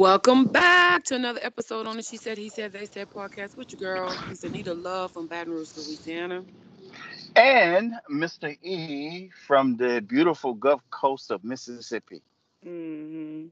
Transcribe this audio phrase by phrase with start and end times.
[0.00, 3.70] Welcome back to another episode on the She Said, He Said, They Said podcast with
[3.70, 6.42] your girl, Miss Anita Love from Baton Rouge, Louisiana.
[7.36, 8.56] And Mr.
[8.62, 12.22] E from the beautiful Gulf Coast of Mississippi.
[12.66, 13.48] Mm-hmm.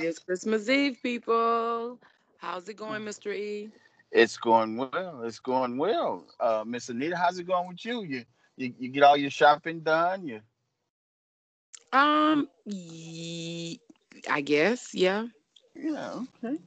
[0.00, 1.98] It's Christmas Eve, people.
[2.38, 3.34] How's it going, Mr.
[3.34, 3.68] E?
[4.12, 5.22] It's going well.
[5.24, 6.26] It's going well.
[6.38, 8.04] Uh, Miss Anita, how's it going with you?
[8.04, 8.24] You,
[8.56, 10.28] you you get all your shopping done?
[10.28, 10.42] You
[11.92, 13.80] Um, ye-
[14.30, 15.26] I guess, yeah.
[15.74, 16.58] Yeah, okay.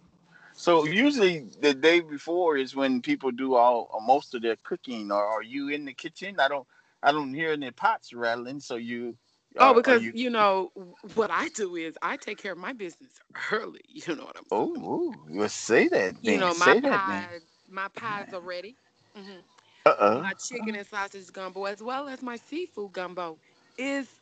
[0.53, 5.11] So usually the day before is when people do all uh, most of their cooking.
[5.11, 6.39] Or are you in the kitchen?
[6.39, 6.67] I don't
[7.01, 8.59] I don't hear any pots rattling.
[8.59, 9.17] So you.
[9.59, 10.71] Oh, are- are because you, you know
[11.15, 13.19] what I do is I take care of my business
[13.51, 13.81] early.
[13.89, 14.69] You know what I'm saying?
[14.73, 16.15] oh, oh, well, say that.
[16.21, 16.39] you then.
[16.39, 18.77] know say my that pies, my pies are ready.
[19.15, 19.39] hmm
[19.85, 23.39] Uh uh My chicken and sausage gumbo, as well as my seafood gumbo,
[23.77, 24.21] is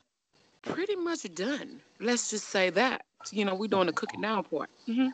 [0.63, 1.81] pretty much done.
[2.01, 3.03] Let's just say that.
[3.31, 5.09] You know, we're doing the cooking now part, hmm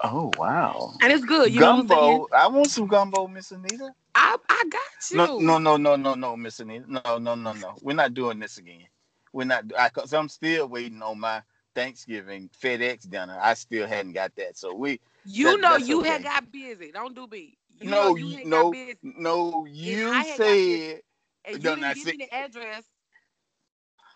[0.00, 0.94] Oh wow.
[1.02, 1.52] and it's good.
[1.52, 2.28] You know what I'm gumbo.
[2.32, 3.92] I want some gumbo, Miss Anita.
[4.14, 5.16] I I got you.
[5.16, 6.86] No, no, no, no, no, no, Miss Anita.
[6.88, 7.76] No, no, no, no.
[7.82, 8.86] We're not doing this again.
[9.32, 9.64] We're not.
[9.78, 11.42] I, cause I'm still waiting on my
[11.74, 13.38] Thanksgiving FedEx dinner.
[13.40, 14.56] I still hadn't got that.
[14.58, 15.00] So we.
[15.24, 16.92] you that- know you had got busy.
[16.92, 17.58] Don't do me.
[17.80, 19.66] You no, know you no, no.
[19.66, 21.02] You said,
[21.44, 22.84] And you No, didn't give me the address.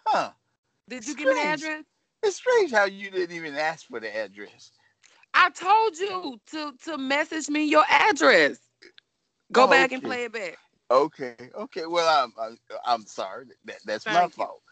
[0.07, 0.33] huh?
[0.89, 1.85] Did you give me the address?
[2.23, 4.73] It's strange how you didn't even ask for the address.
[5.35, 8.59] I told you to to message me your address.
[9.53, 10.59] Go Oh, back and play it back.
[10.91, 11.87] Okay, okay.
[11.87, 13.47] Well, I'm I'm, sorry.
[13.65, 14.29] That, that's my you.
[14.29, 14.63] fault.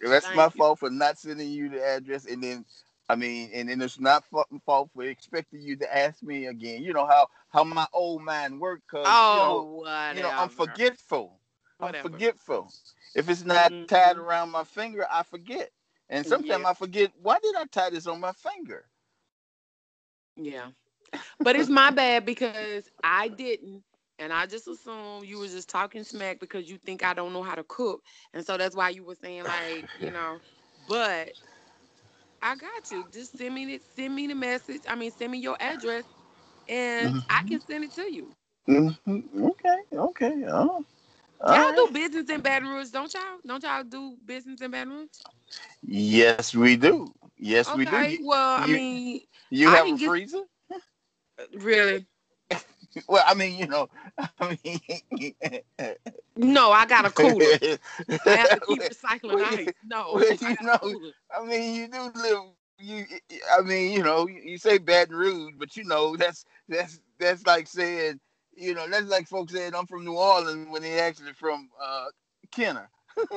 [0.00, 0.62] That's Thank my you.
[0.62, 2.64] fault for not sending you the address, and then
[3.08, 6.82] I mean, and then it's not fa- fault for expecting you to ask me again.
[6.82, 8.82] You know how how my old mind works.
[8.90, 9.66] cause Oh, you know,
[10.08, 11.39] you know I'm forgetful.
[11.80, 11.92] Whatever.
[11.92, 12.72] I'm forgetful.
[13.14, 13.88] If it's not Mhm.
[13.88, 15.70] tied around my finger, I forget.
[16.08, 16.66] And sometimes Yeah.
[16.66, 18.86] I forget why did I tie this on my finger?
[20.36, 20.70] Yeah.
[21.40, 23.84] But it's my bad because I didn't.
[24.18, 27.42] And I just assumed you were just talking smack because you think I don't know
[27.42, 28.02] how to cook.
[28.32, 30.40] And so that's why you were saying like, you know,
[30.86, 31.34] but
[32.42, 33.04] I got you.
[33.12, 34.82] Just send me the send me the message.
[34.88, 36.04] I mean send me your address
[36.68, 38.34] and I can send it to you.
[38.68, 39.44] Mhm.
[39.50, 40.44] Okay, okay.
[40.48, 40.84] Oh.
[41.40, 41.74] All Y'all right.
[41.74, 43.38] do business in Baton Rouge, don't y'all?
[43.46, 45.08] Don't y'all do business in Baton Rouge?
[45.82, 47.12] Yes, we do.
[47.36, 47.96] Yes, we do.
[47.96, 48.12] Okay.
[48.12, 50.42] You, Well, I you- mean, you I have a get- freezer?
[51.54, 52.06] really.
[53.08, 53.88] Well, I mean, you know,
[54.40, 54.80] I mean,
[56.36, 57.56] No, I got a cooler.
[58.26, 59.72] I have to keep recycling well, ice.
[59.84, 61.00] No, well, I you got know.
[61.36, 62.44] I mean, you do live.
[62.78, 63.04] You,
[63.56, 67.66] I mean, you know, you say Baton Rouge, but you know, that's that's that's like
[67.66, 68.20] saying,
[68.60, 72.06] you know, that's like folks saying I'm from New Orleans when they actually from uh,
[72.52, 72.90] Kenner.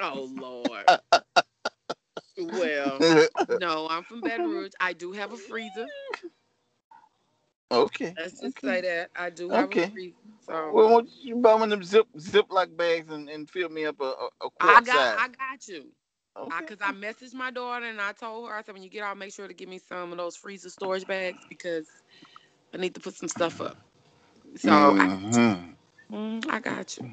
[0.00, 0.86] Oh Lord.
[2.38, 3.06] well,
[3.48, 4.72] no, I'm from Baton Rouge.
[4.80, 5.90] I do have a freezer.
[7.72, 8.18] okay.
[8.18, 8.62] Let's just okay.
[8.62, 9.72] say that I do have Okay.
[9.72, 10.16] a freezer.
[10.40, 13.68] So Well, why don't you buy one of them zip Ziploc bags and, and fill
[13.70, 15.18] me up a, a, a I got size.
[15.18, 15.92] I got you.
[16.38, 16.66] okay.
[16.66, 19.18] Because I, messaged my daughter and I told her I said when you get out,
[19.18, 21.88] make sure to give me some of those freezer storage bags because
[22.74, 23.76] I need to put some stuff up.
[24.56, 25.76] So I, Mhm.
[26.12, 27.04] mm, I got you.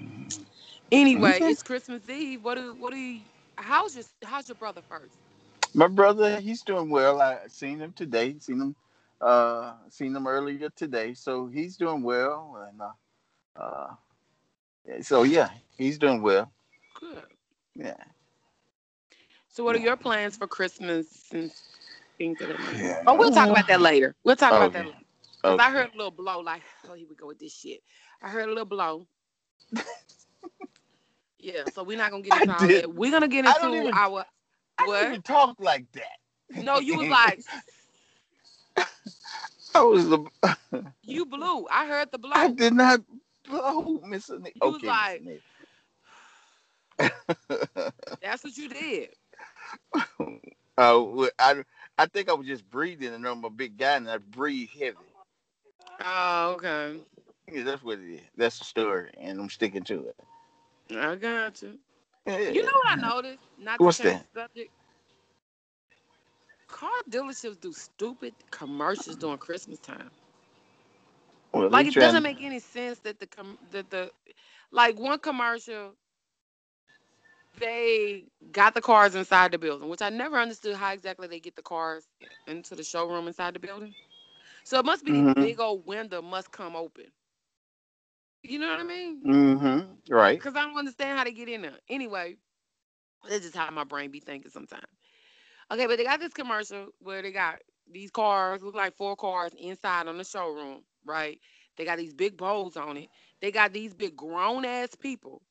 [0.92, 1.48] Anyway, Okay.
[1.48, 2.44] it's Christmas Eve.
[2.44, 3.22] What do what do you?
[3.58, 5.18] How's your How's your brother first?
[5.74, 7.22] My brother, he's doing well.
[7.22, 8.38] I seen him today.
[8.40, 8.76] Seen him,
[9.22, 11.14] uh, seen him earlier today.
[11.14, 12.94] So he's doing well, and uh,
[13.62, 13.96] uh,
[15.02, 16.52] so yeah, he's doing well.
[17.00, 17.26] Good.
[17.76, 17.96] Yeah.
[19.50, 21.52] So, what are your plans for Christmas and
[22.18, 22.78] things of that nature?
[22.80, 23.04] Yeah.
[23.06, 24.16] Oh, we'll talk about that later.
[24.24, 25.03] We'll talk about that Okay.
[25.44, 25.58] Later.
[25.58, 27.82] Because I heard a little blow, like, oh, here we go with this shit.
[28.22, 29.08] I heard a little blow.
[31.40, 32.94] yeah, so we're not gonna get into all that.
[32.94, 34.26] We're gonna get I don't into even- our
[34.80, 35.02] I what?
[35.04, 36.64] didn't talk like that.
[36.64, 37.44] No, you was like,
[39.76, 40.08] I was.
[40.10, 40.26] The,
[41.04, 41.68] you blew.
[41.72, 42.32] I heard the blow.
[42.34, 43.02] I did not
[43.48, 44.30] blow, Miss.
[44.30, 44.52] Anita.
[44.62, 45.24] You was like-
[48.22, 49.10] That's what you did.
[50.78, 51.64] Uh, I
[51.98, 54.96] I think I was just breathing, and I'm a big guy, and I breathe heavy.
[56.02, 57.02] Oh, okay.
[57.52, 58.22] Yeah, that's what it is.
[58.36, 60.16] That's the story, and I'm sticking to it.
[60.96, 61.80] I got you.
[62.26, 62.54] Yeah.
[62.54, 63.44] You know what I noticed?
[63.58, 64.72] Not What's change the subject.
[66.68, 70.12] Car dealerships do stupid commercials during Christmas time.
[71.54, 74.12] Well, Like it doesn't make any sense that the com- that the
[74.72, 75.96] like one commercial
[77.60, 81.56] they got the cars inside the building, which I never understood how exactly they get
[81.56, 82.08] the cars
[82.48, 83.96] into the showroom inside the building.
[84.64, 85.24] So it must be Mhm.
[85.24, 87.12] the big old window must come open.
[88.44, 89.26] You know what I mean?
[89.26, 90.14] Mm-hmm.
[90.14, 90.44] Right.
[90.44, 91.78] Because I don't understand how they get in there.
[91.90, 92.36] Anyway,
[93.28, 94.86] that's just how my brain be thinking sometimes.
[95.72, 97.60] Okay, but they got this commercial where they got
[97.92, 101.40] these cars look like four cars inside on the showroom, right?
[101.78, 103.10] They got these big bowls on it.
[103.42, 105.42] They got these big grown ass people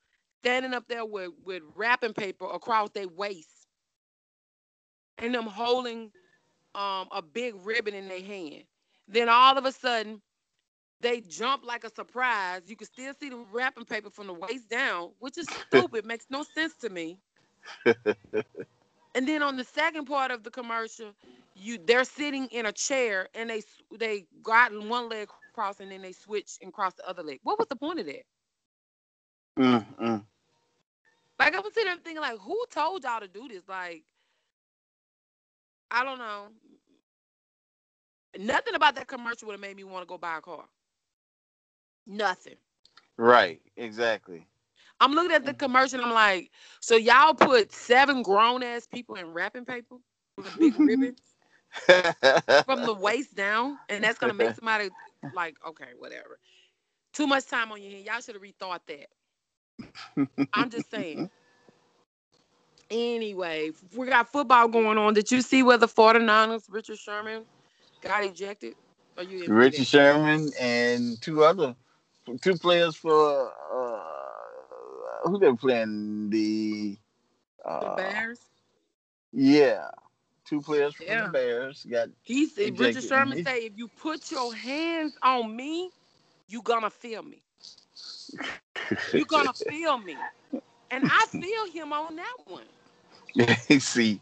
[0.41, 3.67] standing up there with with wrapping paper across their waist,
[5.19, 6.12] and them holding
[6.75, 8.64] um a big ribbon in their hand.
[9.12, 10.23] Then all of a sudden,
[11.00, 12.62] they jump like a surprise.
[12.67, 16.06] You can still see the wrapping paper from the waist down, which is stupid.
[16.06, 17.20] Makes no sense to me.
[19.14, 21.12] and then on the second part of the commercial,
[21.55, 23.62] you they're sitting in a chair and they
[23.99, 27.41] they got one leg crossed and then they switch and cross the other leg.
[27.44, 28.25] What was the point of that?
[29.59, 30.26] Mm-mm.
[31.38, 33.69] Like I was sitting there thinking, like, who told y'all to do this?
[33.69, 34.05] Like,
[35.91, 36.49] I don't know.
[38.38, 40.64] Nothing about that commercial would have made me want to go buy a car.
[42.06, 42.56] Nothing.
[43.19, 43.61] Right.
[43.76, 44.46] Exactly.
[45.00, 46.00] I'm looking at the commercial.
[46.02, 46.50] I'm like,
[46.81, 49.96] so y'all put seven grown ass people in wrapping paper
[50.37, 51.17] with a big ribbon
[52.64, 54.90] from the waist down, and that's gonna make somebody
[55.32, 56.38] like, okay, whatever.
[57.12, 58.05] Too much time on your hand.
[58.06, 59.08] Y'all should have rethought that.
[60.52, 61.31] I'm just saying.
[62.90, 65.14] Anyway, we got football going on.
[65.14, 67.44] Did you see where the 49ers, Richard Sherman,
[68.02, 68.75] got ejected?
[69.16, 71.75] Are you Richard Sherman and two other
[72.40, 76.96] two players for uh, who they're playing the
[77.64, 78.40] uh, the Bears.
[79.32, 79.88] Yeah,
[80.44, 81.26] two players for yeah.
[81.26, 82.08] the Bears got.
[82.22, 85.90] He said Richard Sherman say if you put your hands on me,
[86.49, 87.43] you gonna feel me.
[89.12, 90.16] you gonna feel me,
[90.90, 92.64] and I feel him on that one.
[93.81, 94.20] See,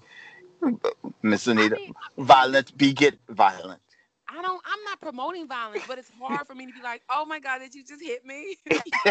[1.22, 3.80] Miss Anita, I mean, violence beget violence.
[4.28, 4.62] I don't.
[4.64, 7.58] I'm not promoting violence, but it's hard for me to be like, "Oh my God,
[7.58, 8.56] did you just hit me?"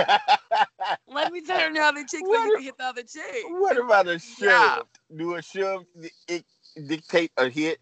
[1.11, 3.45] Let me turn the other cheek so you can hit the other cheek.
[3.49, 4.47] What about a shove?
[4.49, 4.81] Yeah.
[5.15, 5.85] Do a shove
[6.27, 6.45] it
[6.87, 7.79] dictate a hit?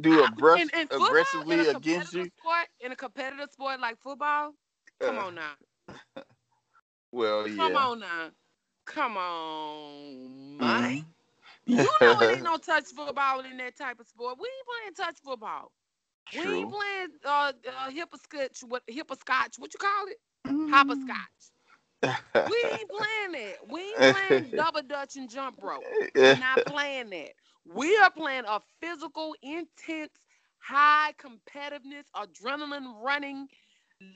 [0.00, 2.30] Do a brush in football, aggressively against you?
[2.38, 4.54] Sport, in a competitive sport like football,
[5.00, 5.52] come uh, on now.
[7.12, 7.68] Well, come yeah.
[7.68, 8.30] Come on now.
[8.86, 10.84] Come on, Mike.
[10.84, 11.19] Mm-hmm.
[11.70, 14.38] You know it ain't no touch football in that type of sport.
[14.40, 15.72] We ain't playing touch football.
[16.32, 16.50] True.
[16.50, 18.64] We ain't playing uh, uh hipperscotch.
[18.64, 19.58] What hipperscotch?
[19.58, 20.18] What you call it?
[20.46, 20.70] Mm.
[20.70, 21.50] Hopperscotch.
[22.50, 23.56] we ain't playing that.
[23.68, 25.82] We ain't playing double dutch and jump rope.
[26.14, 27.32] We're not playing that.
[27.64, 30.12] We are playing a physical, intense,
[30.58, 33.48] high competitiveness, adrenaline running.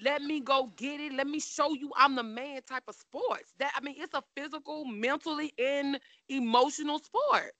[0.02, 1.12] Let me go get it.
[1.12, 3.52] Let me show you I'm the man type of sports.
[3.58, 7.52] That I mean, it's a physical, mentally, and emotional sport.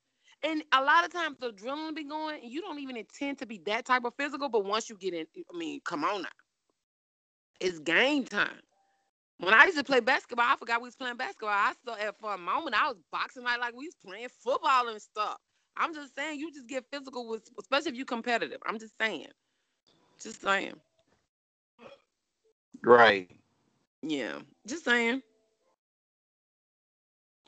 [0.43, 3.47] And a lot of times the adrenaline be going, and you don't even intend to
[3.47, 4.49] be that type of physical.
[4.49, 6.29] But once you get in, I mean, come on now,
[7.61, 8.61] it's game time.
[9.39, 11.51] When I used to play basketball, I forgot we was playing basketball.
[11.51, 15.01] I saw for a moment I was boxing like like we was playing football and
[15.03, 15.39] stuff.
[15.77, 18.61] I'm just saying, you just get physical with, especially if you're competitive.
[18.67, 19.27] I'm just saying,
[20.23, 20.75] just saying.
[22.85, 23.31] Right.
[24.03, 25.23] Yeah, just saying.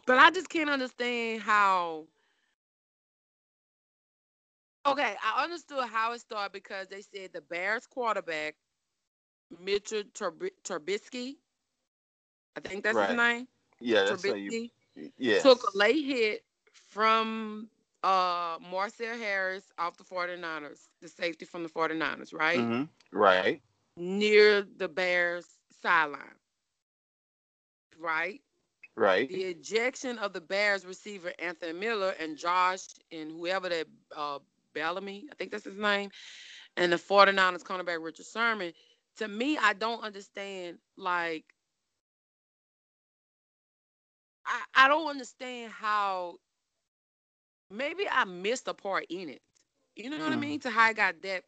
[0.07, 2.07] But I just can't understand how
[4.87, 8.55] Okay, I understood how it started because they said the Bears quarterback,
[9.61, 11.37] Mitchell Trubisky,
[12.57, 13.09] I think that's right.
[13.09, 13.49] his name.
[13.81, 15.41] Yeah, that's Trubisky, you, yeah.
[15.41, 17.69] Took a late hit from
[18.05, 22.59] uh Marcel Harris off the 49ers, the safety from the 49ers, right?
[22.59, 22.85] Mm-hmm.
[23.19, 23.63] Right.
[23.97, 25.47] Near the Bears
[25.83, 26.21] sideline.
[27.99, 28.41] Right?
[28.97, 29.29] Right.
[29.29, 33.87] The ejection of the Bears receiver Anthony Miller and Josh and whoever that
[34.17, 34.39] uh,
[34.75, 36.11] Bellamy, I think that's his name,
[36.77, 38.73] and the 49ers cornerback Richard Sherman.
[39.19, 41.45] To me, I don't understand like
[44.47, 46.37] I, I don't understand how
[47.71, 49.43] maybe I missed a part in it.
[49.97, 50.41] You know what I hmm.
[50.41, 50.61] mean?
[50.61, 51.45] To how I got that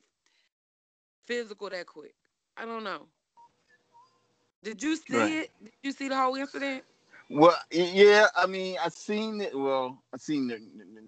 [1.27, 2.15] physical that quick.
[2.61, 3.07] I don't know.
[4.63, 5.33] Did you see right.
[5.33, 5.51] it?
[5.63, 6.83] Did you see the whole incident?
[7.31, 9.57] Well, yeah, I mean, I seen it.
[9.57, 10.61] Well, I seen the,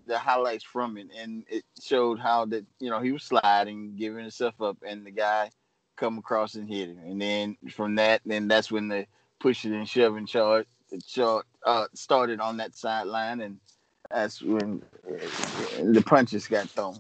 [0.07, 4.21] the highlights from it, and it showed how that you know he was sliding, giving
[4.21, 5.51] himself up, and the guy
[5.97, 9.07] come across and hit him, and then from that, then that's when the
[9.39, 10.67] pushing and shoving charge,
[11.07, 13.59] charge uh, started on that sideline, and
[14.11, 15.17] that's when uh,
[15.85, 16.99] the punches got thrown.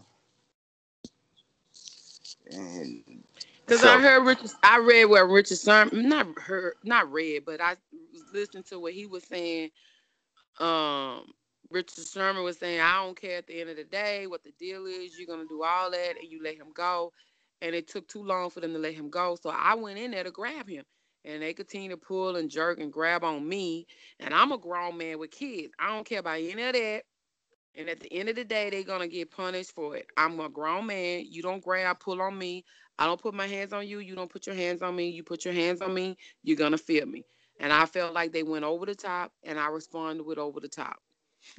[3.70, 7.60] Because so, I heard Richard, I read where Richard Sherman, not heard, not read, but
[7.60, 7.76] I
[8.34, 9.70] listening to what he was saying.
[10.58, 11.26] Um,
[11.70, 14.52] Richard Sherman was saying, I don't care at the end of the day what the
[14.58, 15.16] deal is.
[15.16, 17.12] You're gonna do all that, and you let him go.
[17.62, 20.10] And it took too long for them to let him go, so I went in
[20.10, 20.84] there to grab him.
[21.24, 23.86] And they continue to pull and jerk and grab on me.
[24.18, 25.72] And I'm a grown man with kids.
[25.78, 27.04] I don't care about any of that.
[27.76, 30.06] And at the end of the day, they're gonna get punished for it.
[30.16, 31.26] I'm a grown man.
[31.28, 32.64] You don't grab, pull on me.
[33.00, 33.98] I don't put my hands on you.
[34.00, 35.08] You don't put your hands on me.
[35.08, 36.18] You put your hands on me.
[36.42, 37.24] You're gonna feel me.
[37.58, 40.68] And I felt like they went over the top, and I responded with over the
[40.68, 40.98] top.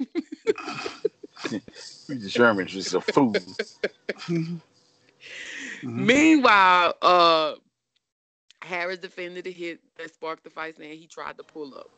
[1.44, 2.30] Mr.
[2.30, 3.32] Sherman's just a fool.
[3.32, 4.56] mm-hmm.
[6.06, 7.54] Meanwhile, uh,
[8.62, 11.90] Harris defended the hit that sparked the fight, saying he tried to pull up.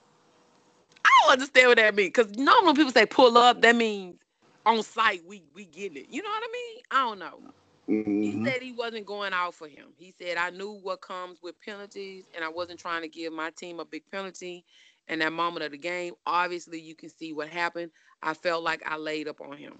[1.04, 4.16] I don't understand what that means because normally when people say pull up, that means
[4.64, 6.06] on site we we get it.
[6.10, 6.82] You know what I mean?
[6.90, 7.52] I don't know.
[7.88, 8.23] Mm-hmm.
[8.23, 9.88] He said he wasn't going out for him.
[9.97, 13.50] He said I knew what comes with penalties, and I wasn't trying to give my
[13.50, 14.64] team a big penalty.
[15.09, 17.91] In that moment of the game, obviously you can see what happened.
[18.23, 19.75] I felt like I laid up on him.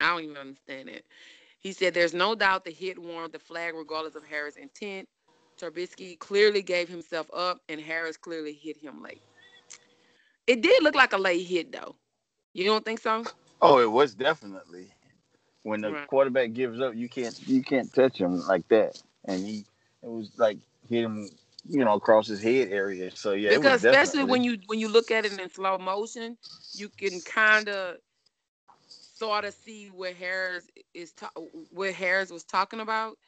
[0.00, 1.04] I don't even understand it.
[1.58, 5.08] He said there's no doubt the hit warranted the flag regardless of Harris' intent.
[5.60, 9.22] Trubisky clearly gave himself up, and Harris clearly hit him late.
[10.46, 11.96] It did look like a late hit, though.
[12.54, 13.24] You don't think so?
[13.60, 14.94] Oh, it was definitely.
[15.62, 16.06] When the right.
[16.06, 19.64] quarterback gives up, you can't you can't touch him like that, and he
[20.02, 21.28] it was like hit him,
[21.68, 23.10] you know, across his head area.
[23.14, 26.36] So yeah, because especially when you when you look at it in slow motion,
[26.74, 27.96] you can kind of
[29.18, 31.30] sort of see what Harris is ta-
[31.72, 33.18] what Harris was talking about.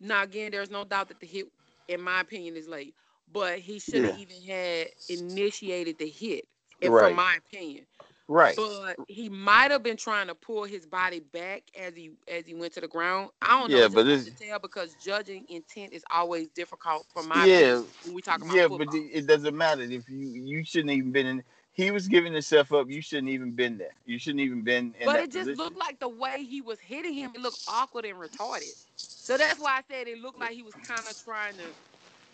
[0.00, 1.46] Now again, there's no doubt that the hit,
[1.88, 2.94] in my opinion, is late,
[3.32, 4.22] but he should have yeah.
[4.22, 6.46] even had initiated the hit,
[6.82, 7.08] right.
[7.08, 7.84] from my opinion.
[8.28, 8.56] Right.
[8.56, 12.54] But he might have been trying to pull his body back as he as he
[12.54, 13.30] went to the ground.
[13.40, 13.78] I don't know.
[13.78, 17.82] Yeah, but it's to tell because judging intent is always difficult for my yeah.
[18.04, 18.78] When we talk about yeah, football.
[18.78, 21.44] but it doesn't matter if you you shouldn't even been in
[21.76, 22.90] he was giving himself up.
[22.90, 23.94] You shouldn't even been there.
[24.06, 25.58] You shouldn't even been in But it just position.
[25.58, 28.72] looked like the way he was hitting him, it looked awkward and retarded.
[28.96, 31.64] So that's why I said it looked like he was kind of trying to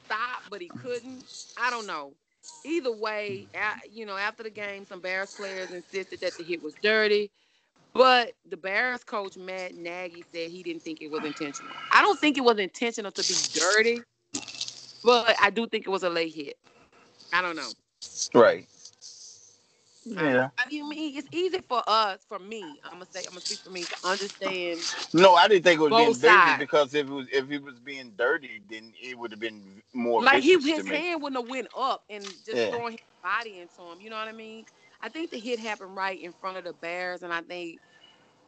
[0.04, 1.24] stop, but he couldn't.
[1.56, 2.12] I don't know.
[2.64, 3.48] Either way,
[3.90, 7.30] you know, after the game, some Bears players insisted that the hit was dirty.
[7.94, 11.72] But the Bears coach Matt Nagy said he didn't think it was intentional.
[11.92, 14.02] I don't think it was intentional to be dirty,
[15.04, 16.56] but I do think it was a late hit.
[17.32, 17.68] I don't know.
[18.34, 18.66] Right.
[20.04, 20.48] Yeah.
[20.58, 22.62] I mean, it's easy for us, for me.
[22.84, 24.80] I'm gonna say, I'm gonna speak for me to understand.
[25.12, 26.50] No, I didn't think it was being sides.
[26.50, 29.82] dirty because if it was if it was being dirty, then it would have been
[29.92, 30.22] more.
[30.22, 32.70] Like he, his hand wouldn't have went up and just yeah.
[32.70, 34.00] throwing his body into him.
[34.00, 34.64] You know what I mean?
[35.00, 37.78] I think the hit happened right in front of the Bears, and I think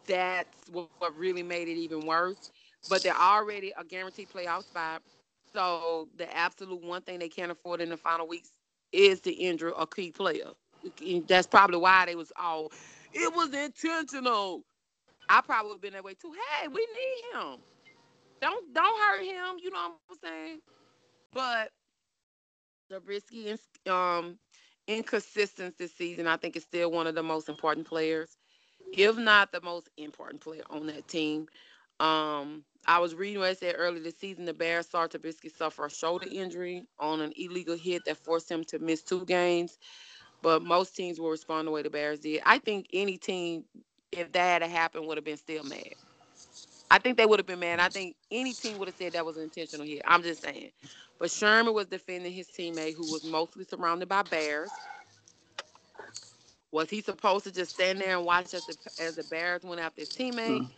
[0.06, 2.50] that's what, what really made it even worse.
[2.90, 5.02] But they're already a guaranteed playoff spot,
[5.52, 8.52] so the absolute one thing they can't afford in the final weeks
[8.92, 10.50] is to injure a key player
[11.28, 12.72] that's probably why they was all.
[13.12, 14.62] It was intentional.
[15.28, 16.32] I probably would have been that way too.
[16.60, 17.58] Hey, we need him.
[18.40, 19.56] Don't don't hurt him.
[19.62, 20.60] You know what I'm saying?
[21.32, 21.70] But
[22.90, 23.56] the risky
[23.90, 24.38] um
[24.86, 28.36] inconsistency this season, I think, is still one of the most important players,
[28.92, 31.46] if not the most important player on that team.
[32.00, 34.44] Um, I was reading what I said earlier this season.
[34.44, 38.64] The Bears saw Trubisky suffer a shoulder injury on an illegal hit that forced him
[38.64, 39.78] to miss two games
[40.44, 42.42] but most teams will respond the way the Bears did.
[42.44, 43.64] I think any team,
[44.12, 45.94] if that had happened, would have been still mad.
[46.90, 47.80] I think they would have been mad.
[47.80, 50.02] I think any team would have said that was an intentional hit.
[50.06, 50.70] I'm just saying.
[51.18, 54.70] But Sherman was defending his teammate who was mostly surrounded by Bears.
[56.72, 59.80] Was he supposed to just stand there and watch as the, as the Bears went
[59.80, 60.60] after his teammate?
[60.60, 60.70] Mm.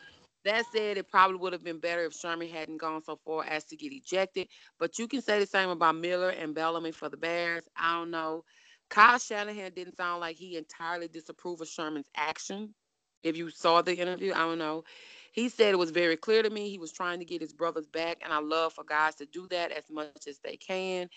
[0.44, 3.64] That said, it probably would have been better if Sherman hadn't gone so far as
[3.64, 4.46] to get ejected.
[4.78, 7.64] But you can say the same about Miller and Bellamy for the Bears.
[7.76, 8.44] I don't know.
[8.88, 12.74] Kyle Shanahan didn't sound like he entirely disapproved of Sherman's action.
[13.22, 14.84] If you saw the interview, I don't know.
[15.32, 17.86] He said it was very clear to me he was trying to get his brothers
[17.86, 21.10] back, and I love for guys to do that as much as they can.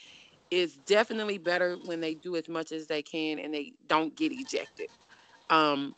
[0.51, 4.31] It's definitely better when they do as much as they can and they don't get
[4.31, 4.89] ejected.
[5.49, 5.95] Um,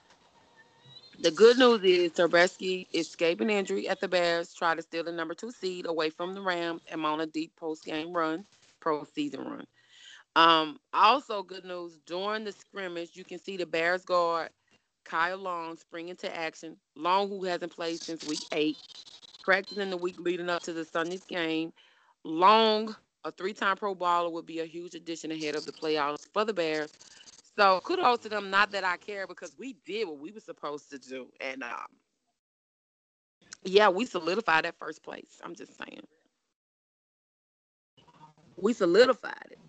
[1.22, 5.12] the good news is Zabreski escaped an injury at the Bears, try to steal the
[5.12, 8.46] number two seed away from the Rams and on a deep post game run,
[8.80, 9.66] pro season run.
[10.36, 14.50] Um, also, good news during the scrimmage, you can see the Bears guard
[15.06, 16.78] Kyle Long spring into action.
[16.96, 18.78] Long, who hasn't played since week eight,
[19.44, 21.74] practicing in the week leading up to the Sunday's game.
[22.24, 22.96] Long,
[23.26, 26.54] a three-time Pro Bowler, would be a huge addition ahead of the playoffs for the
[26.54, 26.94] Bears.
[27.58, 28.50] So kudos to them.
[28.50, 31.88] Not that I care because we did what we were supposed to do, and um,
[33.66, 35.40] yeah, we solidified that first place.
[35.44, 36.02] I'm just saying,
[38.58, 39.61] we solidified it.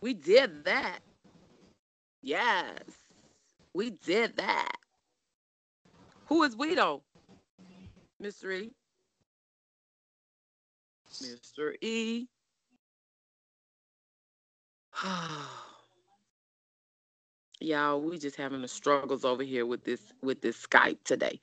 [0.00, 1.00] We did that.
[2.22, 2.82] Yes.
[3.74, 4.76] We did that.
[6.26, 7.02] Who is we though?
[8.22, 8.52] Mr.
[8.52, 8.72] E.
[11.22, 11.74] Mr.
[11.80, 12.26] E.
[17.60, 21.40] Y'all, we just having the struggles over here with this with this Skype today.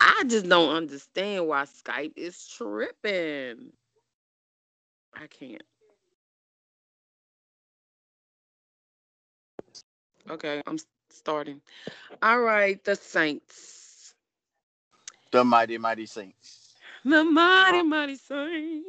[0.00, 3.72] I just don't understand why Skype is tripping.
[5.14, 5.62] I can't.
[10.30, 10.78] Okay, I'm
[11.10, 11.60] starting.
[12.22, 14.14] All right, the Saints.
[15.32, 16.74] The mighty, mighty saints.
[17.04, 17.84] The mighty, uh-huh.
[17.84, 18.88] mighty Saints.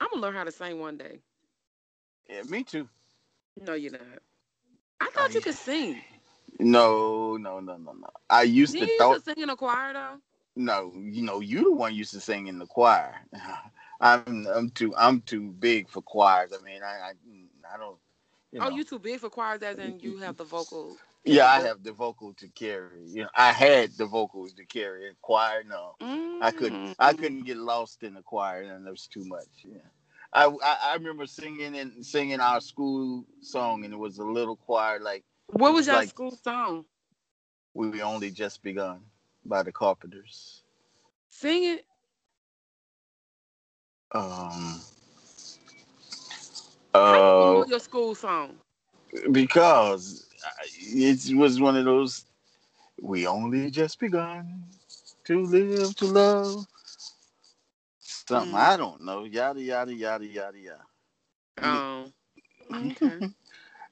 [0.00, 1.18] I'm gonna learn how to sing one day.
[2.28, 2.88] Yeah, me too.
[3.60, 4.00] No, you're not.
[5.00, 6.00] I oh, thought you could sing.
[6.58, 8.08] No, no, no, no, no.
[8.30, 9.18] I used You to used thought.
[9.18, 10.16] to sing in a choir though.
[10.56, 13.14] No, you know, you the one used to sing in the choir.
[14.00, 16.52] I'm, I'm too, I'm too big for choirs.
[16.58, 17.96] I mean, I, I, I don't.
[18.54, 18.66] You know.
[18.66, 20.96] Oh, you too big for choirs, as in you have the vocal.
[21.24, 23.02] Yeah, I have the vocal to carry.
[23.08, 25.08] You know, I had the vocals to carry.
[25.08, 25.96] In choir, no,
[26.40, 26.94] I couldn't.
[27.00, 27.18] I Mm.
[27.18, 29.48] couldn't get lost in the choir, and there was too much.
[29.64, 29.78] Yeah,
[30.32, 34.54] I, I, I remember singing and singing our school song, and it was a little
[34.56, 36.84] choir like What was It's your like- school song?
[37.74, 39.00] "We Only Just Begun"
[39.44, 40.62] by the Carpenters.
[41.30, 41.86] Sing it.
[44.12, 44.80] Um,
[47.02, 48.56] How you uh, know your school song?
[49.32, 50.26] because
[50.78, 52.24] it was one of those.
[53.00, 54.64] We only just begun
[55.24, 56.66] to live to love.
[58.00, 58.58] Something Mm.
[58.58, 59.24] I don't know.
[59.24, 60.84] Yada yada yada yada yada.
[61.62, 62.12] Um.
[62.72, 63.28] Okay.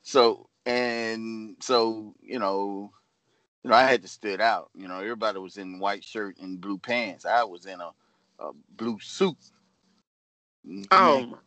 [0.03, 2.91] So and so you know,
[3.63, 4.71] you know I had to stood out.
[4.75, 7.27] You know everybody was in white shirt and blue pants.
[7.27, 7.91] I was in a,
[8.41, 9.37] a blue suit.
[10.91, 11.39] Oh.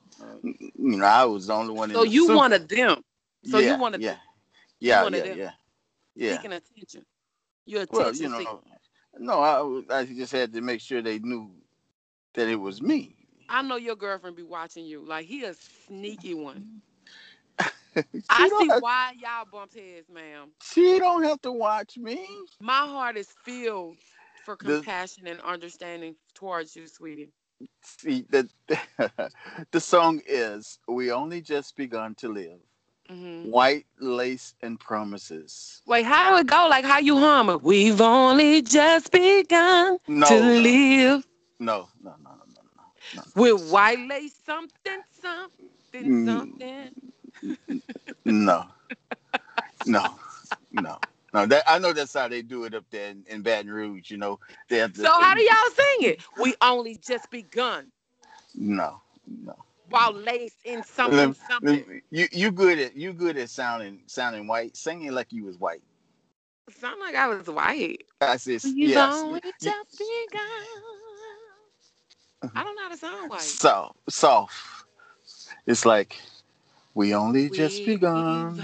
[0.43, 2.35] You know I was the only one So the you suit.
[2.35, 3.03] wanted them
[3.43, 4.19] So you wanted yeah, them.
[4.79, 5.37] yeah, wanted yeah, them.
[5.37, 5.51] yeah,
[6.15, 6.31] yeah.
[6.33, 7.05] seeking attention.
[7.65, 8.61] You're attention Well, you know,
[9.17, 11.51] no, I, I just had to make sure they knew
[12.33, 13.15] that it was me.
[13.49, 15.03] I know your girlfriend be watching you.
[15.05, 16.81] Like he a sneaky one.
[18.29, 20.49] I see have, why y'all bumped heads, ma'am.
[20.63, 22.27] she don't have to watch me.
[22.59, 23.97] My heart is filled
[24.45, 27.31] for The- compassion and understanding towards you, sweetie.
[27.81, 28.49] See, the
[29.71, 32.59] the song is "We Only Just Begun to Live."
[33.09, 35.83] hmm White lace and promises.
[35.85, 36.67] Wait, how it go?
[36.69, 37.61] Like how you hum it?
[37.63, 41.27] We've only just begun No, to live
[41.59, 43.23] no, no, no, no, no, no.
[43.35, 46.23] with white lace, something, something, Mm.
[46.23, 46.91] something.
[48.25, 48.65] No,
[49.85, 50.19] no,
[50.71, 50.99] no,
[51.35, 51.45] no.
[51.47, 54.11] That I know that's how they do it up there in, in Baton Rouge.
[54.11, 55.01] You know, they have to.
[55.01, 56.23] So how do y'all sing it?
[56.41, 57.91] We only just begun.
[58.55, 59.55] No, no.
[59.89, 61.85] While lace in something, Lem- something.
[61.87, 65.57] lem- You you good at you good at sounding sounding white, singing like you was
[65.59, 65.83] white.
[66.79, 68.03] Sound like I was white.
[68.21, 69.21] I said We've yes.
[69.23, 70.41] only y- just begun.
[72.55, 73.41] I don't know how to sound white.
[73.41, 74.85] soft, soft.
[75.67, 76.17] It's like
[76.95, 78.55] we only just We've begun.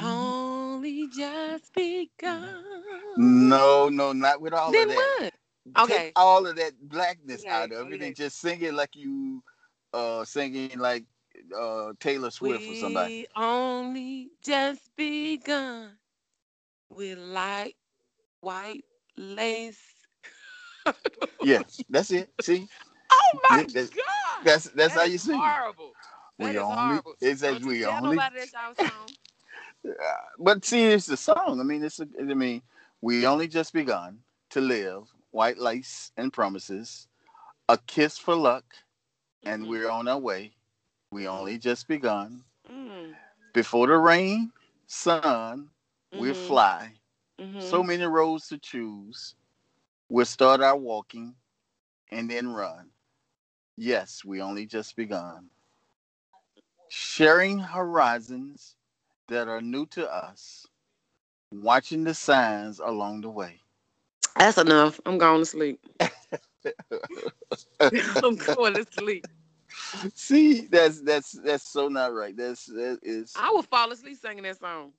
[0.81, 2.63] Only just begun.
[3.17, 4.95] No, no, not with all Then of that.
[4.95, 5.33] what?
[5.87, 6.11] Take Okay.
[6.15, 9.43] all of that blackness out of it and just sing it like you
[9.93, 11.03] uh singing like
[11.57, 13.27] uh Taylor Swift or somebody.
[13.35, 15.91] We only just begun
[16.89, 17.75] with light
[18.41, 18.83] white
[19.17, 19.79] lace.
[21.43, 22.31] Yeah, that's it.
[22.41, 22.67] See,
[23.11, 24.45] Oh my Yeah, that's- god.
[24.45, 25.39] that's that's how That you sing.
[25.39, 25.91] Horrible.
[26.39, 27.13] We only horrible.
[27.21, 28.17] it says we only
[30.39, 31.59] but see, it's the song.
[31.59, 32.61] I mean, it's a, I mean,
[33.01, 34.19] we only just begun
[34.51, 35.11] to live.
[35.31, 37.07] White lace and promises,
[37.69, 38.65] a kiss for luck,
[39.45, 39.67] and Mhm.
[39.67, 40.53] we're on our way.
[41.11, 42.43] We only just begun.
[42.69, 43.15] Mm,
[43.53, 44.51] Before the rain,
[44.87, 45.69] sun,
[46.15, 46.93] we'll mhm, fly.
[47.39, 47.61] mhm.
[47.61, 49.35] So many roads to choose.
[50.09, 51.35] We'll start our walking
[52.11, 52.91] and then run.
[53.77, 55.49] Yes, we only just begun.
[56.89, 58.75] Sharing horizons
[59.31, 60.67] that are new to us,
[61.53, 63.59] watching the signs along the way.
[64.37, 64.99] That's enough.
[65.05, 65.79] I'm going to sleep.
[67.79, 69.25] I'm going to sleep.
[70.13, 72.35] See, that's that's that's so not right.
[72.35, 74.91] That's that is I would fall asleep singing that song.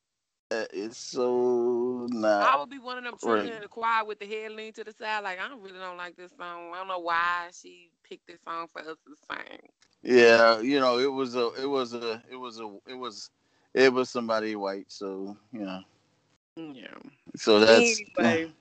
[0.51, 2.43] that is so not.
[2.43, 3.55] I would be one of them children right.
[3.57, 6.17] in the choir with the head leaned to the side, like I really don't like
[6.17, 6.73] this song.
[6.73, 9.69] I don't know why she picked this song for us to sing.
[10.03, 13.31] Yeah, you know, it was a, it was a, it was a, it was,
[13.75, 14.91] it was somebody white.
[14.91, 15.83] So you know,
[16.57, 16.95] Yeah.
[17.37, 18.53] so that's anyway,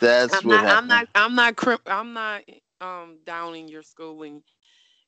[0.00, 1.08] that's I'm what not, I'm not.
[1.14, 1.56] I'm not.
[1.56, 2.42] Crimp, I'm not.
[2.80, 4.42] Um, downing your schooling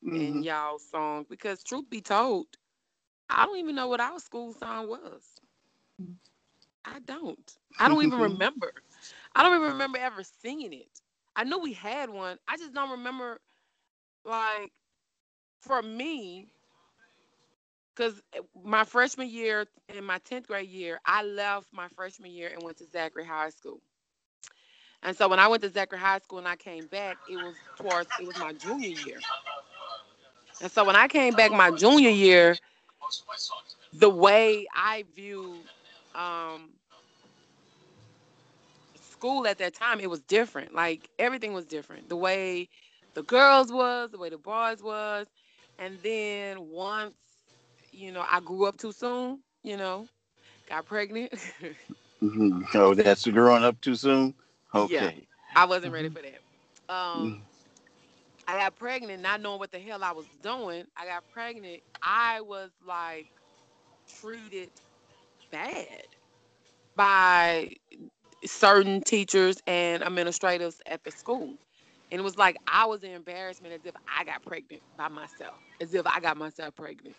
[0.03, 0.15] Mhm.
[0.15, 2.47] and y'all song because truth be told,
[3.29, 5.41] I don't even know what our school song was.
[6.85, 7.57] I don't.
[7.79, 8.73] I don't even remember.
[9.35, 11.01] I don't even remember ever singing it.
[11.37, 12.39] I know we had one.
[12.49, 13.41] I just don't remember.
[14.25, 14.73] Like,
[15.61, 16.49] for me,
[17.95, 18.21] because
[18.65, 22.79] my freshman year in my 10th grade year, I left my freshman year and went
[22.79, 23.81] to Zachary High School.
[25.03, 27.57] And so when I went to Zachary High School and I came back, it was
[27.77, 29.25] towards it was my junior year.
[30.61, 32.57] And so when I came back my junior year,
[33.93, 35.69] the way I viewed
[36.15, 36.73] um,
[39.01, 40.75] school at that time, it was different.
[40.75, 42.09] Like everything was different.
[42.09, 42.69] The way
[43.15, 45.27] the girls was, the way the boys was.
[45.79, 47.15] And then once,
[47.95, 50.07] you know, I grew up too soon, you know,
[50.69, 51.33] got pregnant.
[52.23, 52.63] mm-hmm.
[52.75, 54.35] Oh, that's growing up too soon?
[54.75, 54.95] Okay.
[54.95, 55.11] Yeah,
[55.57, 56.17] I wasn't ready mm-hmm.
[56.17, 56.95] for that.
[56.95, 57.43] Um.
[58.47, 60.85] I got pregnant, not knowing what the hell I was doing.
[60.97, 61.81] I got pregnant.
[62.03, 63.27] I was like
[64.21, 64.69] treated
[65.51, 66.07] bad
[66.95, 67.71] by
[68.45, 71.55] certain teachers and administrators at the school.
[72.11, 75.55] And it was like I was an embarrassment as if I got pregnant by myself,
[75.81, 77.17] as if I got myself pregnant.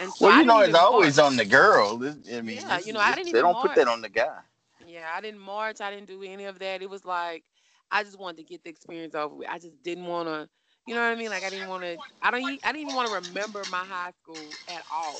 [0.00, 1.26] And so well, you know, it's always march.
[1.26, 2.02] on the girl.
[2.32, 3.32] I mean, yeah, you know, I didn't.
[3.32, 3.68] They don't march.
[3.68, 4.38] put that on the guy.
[4.86, 5.80] Yeah, I didn't march.
[5.80, 6.82] I didn't do any of that.
[6.82, 7.44] It was like
[7.90, 9.48] I just wanted to get the experience over with.
[9.48, 10.48] I just didn't want to,
[10.86, 11.30] you know what I mean?
[11.30, 11.96] Like I didn't want to.
[12.22, 12.44] I don't.
[12.44, 15.18] I didn't even want to remember my high school at all.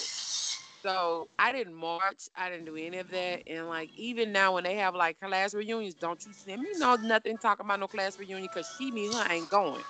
[0.85, 2.29] So I didn't march.
[2.37, 3.43] I didn't do any of that.
[3.49, 6.97] And like even now when they have like class reunions, don't you send me no
[6.97, 9.83] nothing talking about no class reunion because she me her ain't going.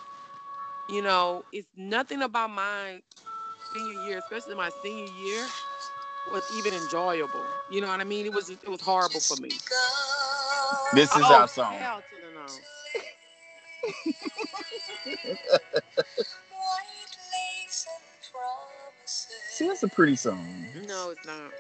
[0.89, 3.03] You know, it's nothing about my
[3.79, 5.47] senior year, especially my senior year,
[6.33, 7.45] was even enjoyable.
[7.71, 8.27] You know what I mean?
[8.27, 9.51] It was it was horrible for me.
[10.95, 11.75] This is oh, our song.
[11.75, 12.47] Hell to the no.
[19.07, 20.67] See, that's a pretty song.
[20.87, 21.53] No, it's not.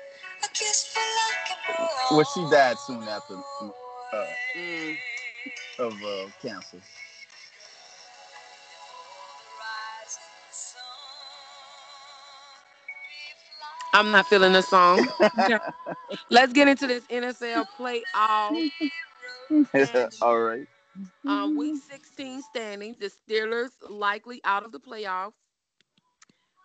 [2.10, 4.24] Well, she died soon after uh,
[4.56, 4.96] mm.
[5.78, 6.78] of uh, cancer.
[13.98, 15.08] I'm not feeling the song.
[16.30, 18.70] Let's get into this NFL playoff.
[20.22, 20.68] All right.
[21.26, 22.96] Um, week 16 standings.
[22.98, 25.32] The Steelers likely out of the playoffs.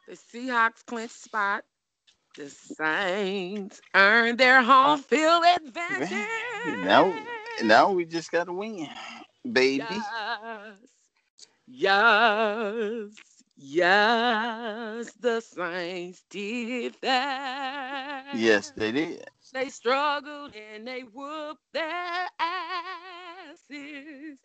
[0.07, 1.63] The Seahawks clinch spot.
[2.37, 6.27] The Saints earn their home field advantage.
[6.83, 7.13] Now,
[7.63, 8.89] now we just got to win,
[9.51, 9.83] baby.
[9.85, 10.77] Yes.
[11.67, 13.32] Yes.
[13.65, 18.43] Yes, the Saints did that.
[18.43, 19.25] Yes, they did.
[19.53, 24.37] They struggled and they whooped their asses.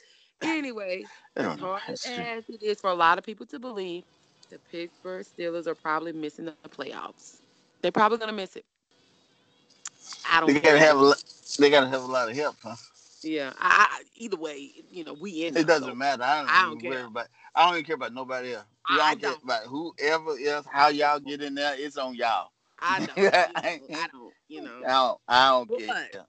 [0.43, 4.05] Anyway, as hard as it is for a lot of people to believe,
[4.51, 7.25] the Pittsburgh Steelers are probably missing the playoffs.
[7.69, 8.55] They're probably gonna miss it.
[10.25, 10.55] I don't.
[10.55, 10.99] They gotta have.
[10.99, 11.13] A,
[11.59, 12.77] they gotta have a lot of help, huh?
[13.23, 13.53] Yeah.
[13.59, 15.57] I, I either way, you know, we in.
[15.57, 16.23] It doesn't so matter.
[16.23, 17.27] I don't, I don't care about.
[17.55, 18.65] I don't even care about nobody else.
[18.89, 20.67] I don't, care about whoever else.
[20.71, 21.75] How y'all get in there?
[21.77, 22.51] It's on y'all.
[22.79, 23.07] I know.
[23.17, 24.33] you know I don't.
[24.49, 24.81] You know.
[24.87, 25.21] I don't.
[25.29, 26.25] I don't but, care.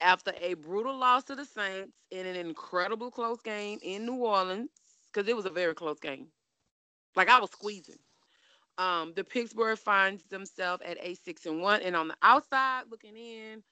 [0.00, 4.70] After a brutal loss to the Saints in an incredible close game in New Orleans,
[5.12, 6.28] because it was a very close game.
[7.16, 7.98] Like I was squeezing.
[8.76, 13.16] Um, the Pittsburgh finds themselves at a six and one, and on the outside looking
[13.16, 13.62] in,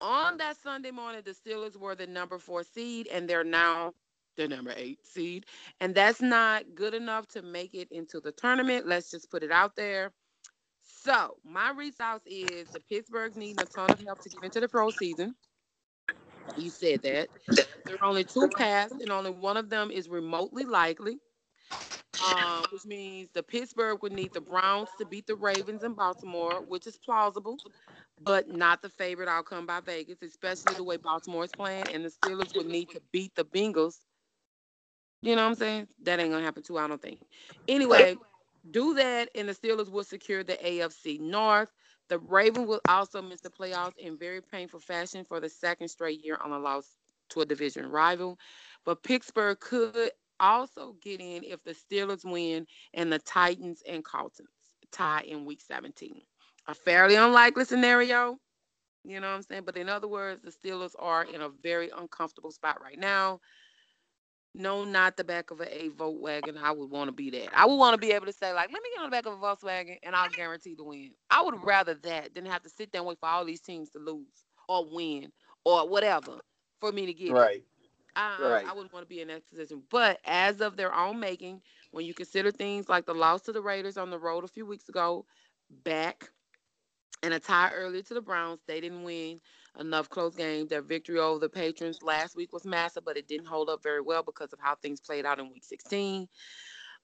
[0.00, 3.92] on that Sunday morning, the Steelers were the number four seed, and they're now
[4.36, 5.46] the number eight seed,
[5.80, 8.86] and that's not good enough to make it into the tournament.
[8.86, 10.12] Let's just put it out there.
[10.82, 14.68] So my resource is the Pittsburgh need a ton of help to get into the
[14.68, 15.34] pro season.
[16.56, 17.28] You said that.
[17.84, 21.18] There are only two paths, and only one of them is remotely likely
[22.36, 26.62] um, which means the Pittsburgh would need the Browns to beat the Ravens in Baltimore,
[26.66, 27.56] which is plausible,
[28.20, 31.90] but not the favorite outcome by Vegas, especially the way Baltimore is playing.
[31.90, 33.96] And the Steelers would need to beat the Bengals.
[35.22, 35.88] You know what I'm saying?
[36.02, 37.20] That ain't gonna happen too, I don't think.
[37.68, 38.16] Anyway,
[38.70, 41.70] do that, and the Steelers will secure the AFC North.
[42.08, 46.24] The Ravens will also miss the playoffs in very painful fashion for the second straight
[46.24, 46.96] year on a loss
[47.30, 48.38] to a division rival.
[48.84, 54.40] But Pittsburgh could also get in if the Steelers win and the Titans and Colts
[54.90, 56.22] tie in week 17.
[56.70, 58.38] A fairly unlikely scenario,
[59.02, 59.62] you know what I'm saying?
[59.66, 63.40] But in other words, the Steelers are in a very uncomfortable spot right now.
[64.54, 66.56] No, not the back of a, Volkswagen.
[66.62, 67.48] I would want to be that.
[67.52, 69.26] I would want to be able to say, like, let me get on the back
[69.26, 71.10] of a Volkswagen and I'll guarantee the win.
[71.28, 73.90] I would rather that than have to sit there and wait for all these teams
[73.90, 75.32] to lose or win
[75.64, 76.38] or whatever
[76.80, 77.64] for me to get right.
[78.16, 78.64] Right.
[78.64, 79.82] I wouldn't want to be in that position.
[79.90, 83.60] But as of their own making, when you consider things like the loss to the
[83.60, 85.26] Raiders on the road a few weeks ago,
[85.84, 86.30] back,
[87.22, 89.40] and a tie earlier to the Browns, they didn't win
[89.78, 90.70] enough close games.
[90.70, 94.00] Their victory over the Patriots last week was massive, but it didn't hold up very
[94.00, 96.28] well because of how things played out in Week 16.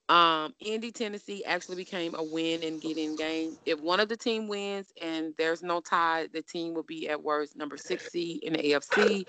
[0.08, 3.56] Um, Indy, Tennessee actually became a win and get in game.
[3.66, 7.22] If one of the team wins and there's no tie, the team will be at
[7.22, 9.26] worst number six seed in the AFC.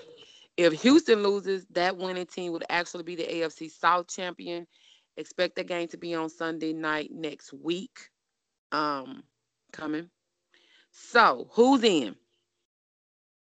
[0.56, 4.68] If Houston loses, that winning team would actually be the AFC South champion.
[5.16, 8.10] Expect the game to be on Sunday night next week.
[8.72, 9.24] Um,
[9.72, 10.10] coming.
[11.00, 12.16] So who's in?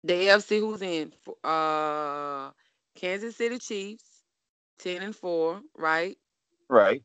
[0.04, 1.14] The AFC who's in?
[1.44, 2.52] Uh,
[2.96, 4.24] Kansas City Chiefs,
[4.78, 6.18] ten and four, right?
[6.70, 7.02] Right.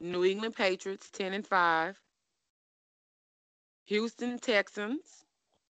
[0.00, 2.00] New England Patriots, 10 and 5.
[3.86, 5.24] Houston Texans.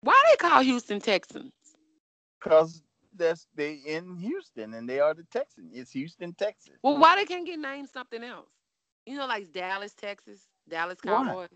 [0.03, 1.53] Why they call Houston Texans?
[2.39, 2.83] Because
[3.17, 5.73] that's they in Houston and they are the Texans.
[5.75, 6.75] It's Houston, Texas.
[6.83, 8.49] Well, why they can't get named something else?
[9.07, 11.49] You know, like Dallas, Texas, Dallas Cowboys.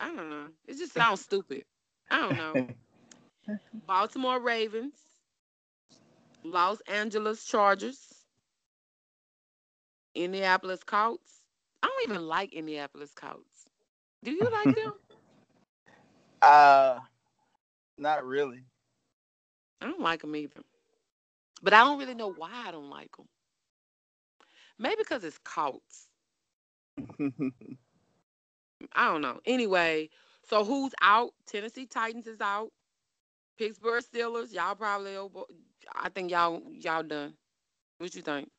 [0.00, 0.48] I don't know.
[0.66, 1.64] It just sounds stupid.
[2.10, 2.62] I don't know.
[3.86, 5.00] Baltimore Ravens,
[6.44, 8.26] Los Angeles Chargers,
[10.14, 11.42] Indianapolis Colts.
[11.82, 13.66] I don't even like Indianapolis Colts.
[14.24, 14.94] Do you like them?
[16.42, 17.00] Uh,
[17.98, 18.64] not really.
[19.82, 20.62] I don't like them either.
[21.62, 23.28] But I don't really know why I don't like them.
[24.78, 26.08] Maybe because it's Colts.
[28.92, 29.40] I don't know.
[29.46, 30.10] Anyway,
[30.48, 31.30] so who's out?
[31.46, 32.70] Tennessee Titans is out.
[33.58, 35.16] Pittsburgh Steelers, y'all probably.
[35.94, 37.34] I think y'all y'all done.
[37.98, 38.50] What you think?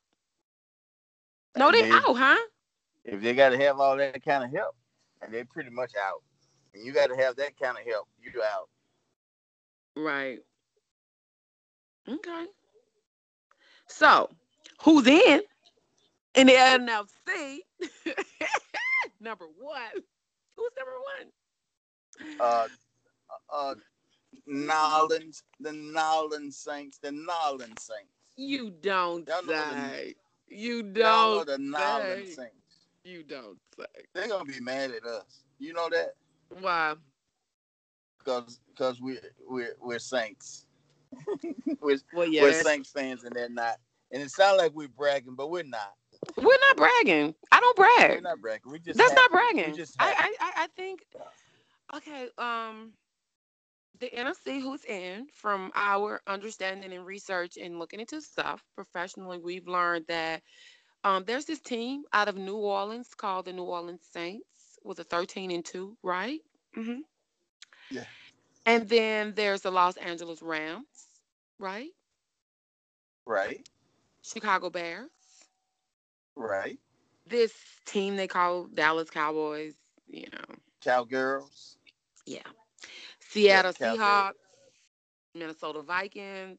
[1.56, 2.38] No, they, they out, huh?
[3.04, 4.74] If they got to have all that kind of help,
[5.20, 6.22] and they're pretty much out.
[6.74, 8.68] And you got to have that kind of help, you out.
[9.96, 10.38] Right.
[12.08, 12.46] Okay.
[13.88, 14.30] So,
[14.82, 15.42] who's in?
[16.34, 17.58] In the NFC,
[19.20, 20.02] number one.
[20.56, 22.38] Who's number one?
[22.40, 22.68] Uh,
[23.52, 23.74] uh,
[24.46, 28.12] Nolans, the Nolans Saints, the Nolans Saints.
[28.36, 30.14] You don't say.
[30.48, 31.46] You don't.
[31.46, 32.52] the Nolans Saints.
[33.04, 33.86] You don't say.
[34.14, 35.44] They're gonna be mad at us.
[35.58, 36.14] You know that?
[36.60, 36.94] Why?
[38.18, 40.66] Because because we we're we're Saints.
[41.80, 43.76] we're well, yeah, we're Saints fans and they're not.
[44.12, 45.94] And it sounds like we're bragging, but we're not.
[46.36, 47.34] We're not bragging.
[47.50, 48.10] I don't brag.
[48.10, 48.72] We're not bragging.
[48.72, 49.22] We just that's happy.
[49.22, 49.76] not bragging.
[49.76, 51.00] Just I, I I think
[51.96, 52.28] okay.
[52.38, 52.92] Um,
[54.00, 59.68] the NFC who's in from our understanding and research and looking into stuff professionally, we've
[59.68, 60.42] learned that
[61.04, 65.04] um, there's this team out of New Orleans called the New Orleans Saints with a
[65.04, 66.40] 13 and 2, right?
[66.76, 67.00] Mm-hmm.
[67.92, 68.04] Yeah.
[68.66, 70.86] And then there's the Los Angeles Rams,
[71.60, 71.90] right?
[73.24, 73.68] Right.
[74.22, 75.10] Chicago Bears.
[76.36, 76.78] Right.
[77.26, 77.52] This
[77.86, 79.74] team they call Dallas Cowboys,
[80.08, 80.56] you know.
[80.82, 81.76] Cowgirls.
[82.26, 82.40] Yeah.
[83.20, 84.32] Seattle yeah, Seahawks,
[85.34, 86.58] Minnesota Vikings.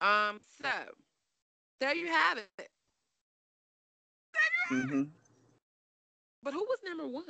[0.00, 0.68] Um, so
[1.80, 2.48] there you have it.
[2.56, 2.66] There
[4.70, 5.00] you have mm-hmm.
[5.02, 5.08] it.
[6.42, 7.24] But who was number one?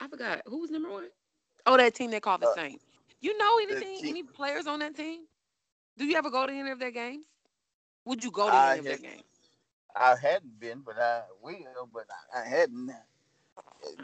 [0.00, 0.42] I forgot.
[0.46, 1.08] Who was number one?
[1.66, 2.84] Oh, that team they call the uh, Saints.
[3.20, 4.00] You know anything?
[4.08, 5.20] Any players on that team?
[5.96, 7.26] Do you ever go to any of their games?
[8.04, 9.22] Would you go to any of their games?
[9.96, 11.88] I hadn't been, but I will.
[11.92, 12.90] But I, I hadn't.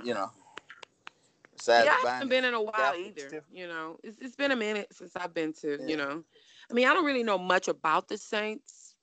[0.05, 0.31] You know.
[1.67, 3.43] yeah, I haven't been in a while either.
[3.53, 5.79] You know, it's, it's been a minute since I've been to.
[5.81, 5.87] Yeah.
[5.87, 6.25] You know,
[6.71, 8.95] I mean, I don't really know much about the Saints.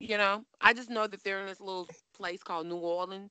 [0.00, 3.30] You know, I just know that they're in this little place called New Orleans.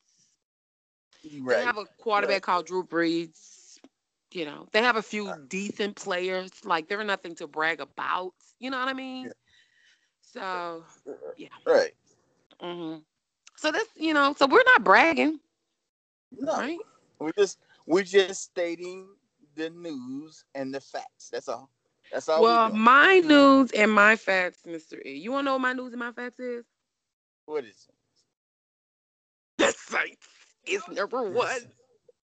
[1.39, 1.57] Right.
[1.57, 2.41] They have a quarterback right.
[2.41, 3.79] called Drew Brees.
[4.31, 6.51] You know, they have a few uh, decent players.
[6.65, 8.33] Like they're nothing to brag about.
[8.59, 9.27] You know what I mean?
[9.27, 9.31] Yeah.
[10.21, 10.83] So,
[11.37, 11.47] yeah.
[11.65, 11.93] Right.
[12.61, 13.03] Mhm.
[13.55, 15.39] So that's you know, so we're not bragging.
[16.31, 16.57] No.
[16.57, 16.79] Right.
[17.19, 19.07] We just we're just stating
[19.55, 21.29] the news and the facts.
[21.31, 21.69] That's all.
[22.11, 22.41] That's all.
[22.41, 25.03] Well, my news and my facts, Mr.
[25.05, 25.17] E.
[25.17, 26.65] You want to know what my news and my facts is?
[27.45, 27.95] What is it?
[29.57, 30.27] The Saints
[30.67, 31.61] is number one.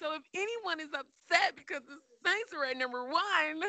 [0.00, 3.62] so if anyone is upset because the Saints are at number one,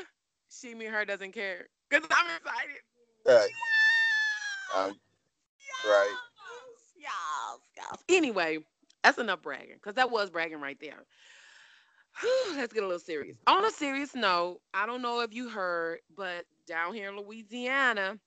[0.50, 1.68] she, me, her doesn't care
[2.02, 2.82] because I'm excited.
[3.26, 3.50] Right.
[4.76, 4.96] Um,
[5.86, 6.16] right.
[7.76, 8.04] Yes.
[8.10, 8.60] Anyway,
[9.04, 11.06] that's enough bragging because that was bragging right there.
[12.56, 13.38] let's get a little serious.
[13.48, 18.18] On a serious note, I don't know if you heard, but down here in Louisiana,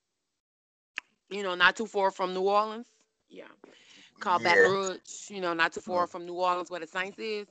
[1.30, 2.86] you know, not too far from New Orleans,
[3.28, 3.44] yeah,
[4.20, 4.54] called yeah.
[4.54, 4.98] Baton Rouge,
[5.30, 6.10] you know, not too far mm.
[6.10, 7.46] from New Orleans where the Saints is.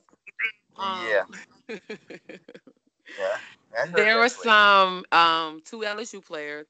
[0.77, 1.77] Um, yeah.
[3.19, 3.85] yeah.
[3.93, 6.67] There were some um, two LSU players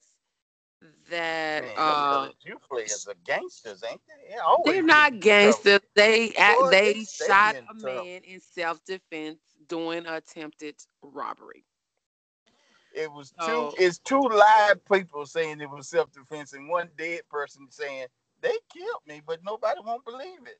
[1.09, 4.35] that Man, uh, you players are gangsters, ain't they?
[4.35, 5.79] Yeah, they're not gangsters.
[5.95, 6.33] They
[6.71, 11.63] they shot a man in self defense doing attempted robbery.
[12.93, 13.35] It was two.
[13.47, 13.73] Oh.
[13.77, 18.07] It's two live people saying it was self defense, and one dead person saying
[18.41, 20.59] they killed me, but nobody won't believe it.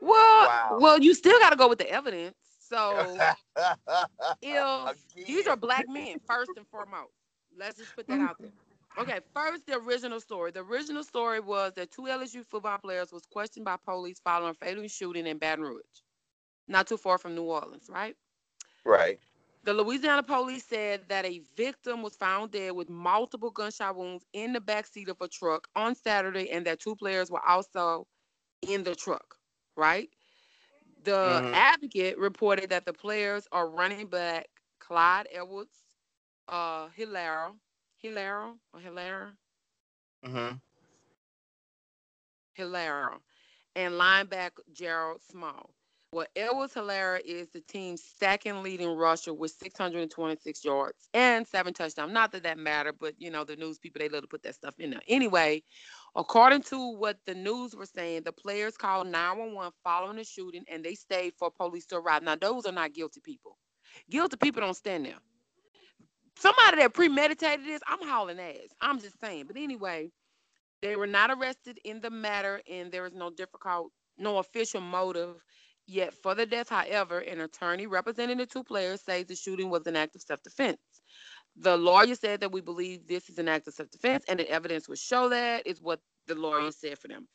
[0.00, 0.78] Well, wow.
[0.80, 2.36] well, you still got to go with the evidence.
[2.72, 3.18] So,
[4.42, 7.12] if these are black men first and foremost,
[7.58, 8.28] let's just put that mm.
[8.28, 8.50] out there.
[8.98, 10.52] Okay, first the original story.
[10.52, 14.64] The original story was that two LSU football players was questioned by police following a
[14.64, 15.82] fatal shooting in Baton Rouge,
[16.68, 18.16] not too far from New Orleans, right?
[18.84, 19.18] Right.
[19.64, 24.52] The Louisiana police said that a victim was found dead with multiple gunshot wounds in
[24.52, 28.06] the back seat of a truck on Saturday, and that two players were also
[28.62, 29.36] in the truck,
[29.76, 30.08] right?
[31.04, 31.54] The mm-hmm.
[31.54, 34.46] advocate reported that the players are running back
[34.78, 35.76] Clyde Edwards,
[36.48, 37.52] uh, Helaire,
[38.02, 39.30] Helaire or Helaire?
[40.24, 40.56] Mm-hmm.
[42.58, 43.18] Helaire.
[43.74, 45.70] And linebacker Jared Small.
[46.12, 52.12] Well, Edwards Helaire is the team's second leading rusher with 626 yards and seven touchdowns.
[52.12, 54.54] Not that that matter, but you know the news people they love to put that
[54.54, 55.00] stuff in there.
[55.08, 55.62] Anyway,
[56.16, 60.84] according to what the news were saying, the players called 911 following the shooting, and
[60.84, 62.22] they stayed for police to arrive.
[62.22, 63.58] Now those are not guilty people.
[64.10, 65.14] Guilty people don't stand there
[66.38, 68.70] somebody that premeditated this, I'm hauling ass.
[68.80, 69.46] I'm just saying.
[69.46, 70.10] But anyway,
[70.82, 75.36] they were not arrested in the matter, and there is no difficult, no official motive
[75.86, 76.68] yet for the death.
[76.68, 80.78] However, an attorney representing the two players says the shooting was an act of self-defense.
[81.56, 84.88] The lawyer said that we believe this is an act of self-defense, and the evidence
[84.88, 85.66] would show that.
[85.66, 87.28] Is what the lawyer said for them.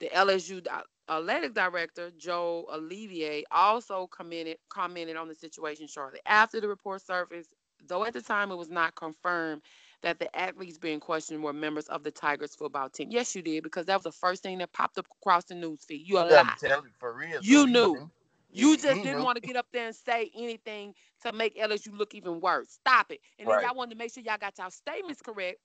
[0.00, 0.64] The LSU
[1.08, 7.50] athletic director Joe Alleva also commented commented on the situation shortly after the report surfaced
[7.86, 9.62] though at the time it was not confirmed
[10.02, 13.08] that the athletes being questioned were members of the Tigers football team.
[13.10, 15.84] Yes, you did, because that was the first thing that popped up across the news
[15.84, 16.06] feed.
[16.06, 16.54] You a lie.
[16.98, 17.40] For real.
[17.42, 18.10] You knew.
[18.50, 18.82] You mm-hmm.
[18.82, 22.40] just didn't want to get up there and say anything to make LSU look even
[22.40, 22.70] worse.
[22.70, 23.20] Stop it.
[23.38, 23.56] And right.
[23.56, 25.58] then y'all wanted to make sure y'all got y'all statements correct.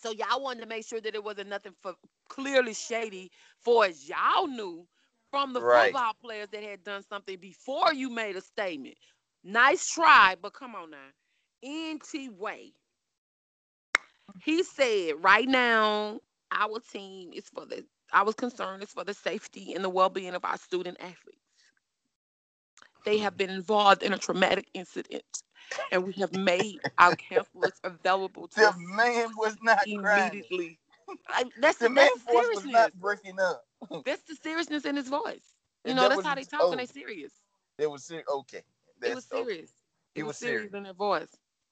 [0.00, 1.94] So y'all wanted to make sure that it wasn't nothing for
[2.28, 4.86] clearly shady for as y'all knew
[5.30, 5.92] from the right.
[5.92, 8.96] football players that had done something before you made a statement.
[9.42, 10.98] Nice try, but come on now.
[11.66, 12.72] NT Way.
[14.44, 16.20] He said right now
[16.52, 20.34] our team is for the I was concerned is for the safety and the well-being
[20.34, 21.49] of our student athletes.
[23.04, 25.24] They have been involved in a traumatic incident,
[25.92, 30.78] and we have made our counselors available to the man was not immediately.
[31.30, 33.64] Like, that's the, man was not breaking up.
[34.04, 35.54] that's the seriousness in his voice.
[35.84, 37.32] You and know, that that's how they talk oh, when they're serious.
[37.78, 38.62] It was ser- okay.
[39.00, 39.48] That's, it was serious.
[39.48, 39.70] Okay.
[40.14, 40.60] It, was, was serious.
[40.60, 41.28] serious in their voice.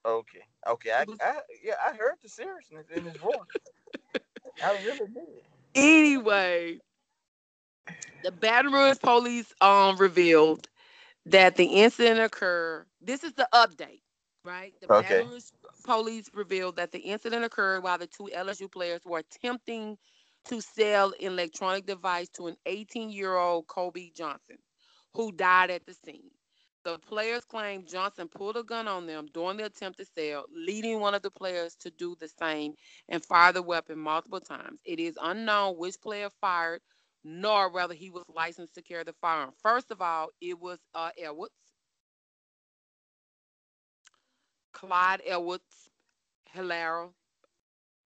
[0.07, 0.43] Okay.
[0.67, 0.91] Okay.
[0.91, 1.19] I, was...
[1.21, 3.35] I, yeah, I heard the seriousness in his voice.
[4.65, 5.43] I really did.
[5.75, 6.81] Anyway,
[8.25, 10.67] the Baton Rouge police um revealed
[11.31, 12.87] that the incident occurred.
[13.01, 14.03] This is the update,
[14.45, 14.75] right?
[14.81, 15.09] The okay.
[15.09, 15.45] Baton Rouge
[15.85, 19.97] police revealed that the incident occurred while the two LSU players were attempting
[20.49, 24.57] to sell an electronic device to an 18-year-old Kobe Johnson,
[25.15, 26.31] who died at the scene.
[26.85, 31.01] The players claim Johnson pulled a gun on them during the attempt to sell, leading
[31.01, 32.75] one of the players to do the same
[33.09, 34.79] and fire the weapon multiple times.
[34.85, 36.81] It is unknown which player fired,
[37.29, 39.53] nor whether he was licensed to carry the firearm.
[39.63, 41.53] First of all, it was uh, Edwards,
[44.73, 45.91] Clyde Edwards,
[46.55, 47.11] Helaire,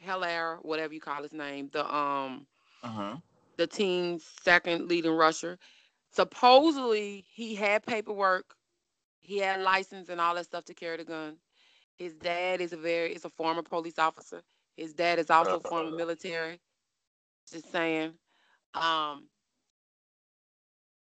[0.05, 2.47] Helaire, whatever you call his name, the um,
[2.83, 3.17] uh-huh.
[3.57, 5.59] the team's second leading rusher.
[6.11, 8.57] Supposedly, he had paperwork
[9.23, 11.37] he had license and all that stuff to carry the gun.
[11.97, 14.43] His dad is a very is a former police officer.
[14.77, 16.61] His dad is also former military.
[17.51, 18.15] Just saying.
[18.75, 19.29] Um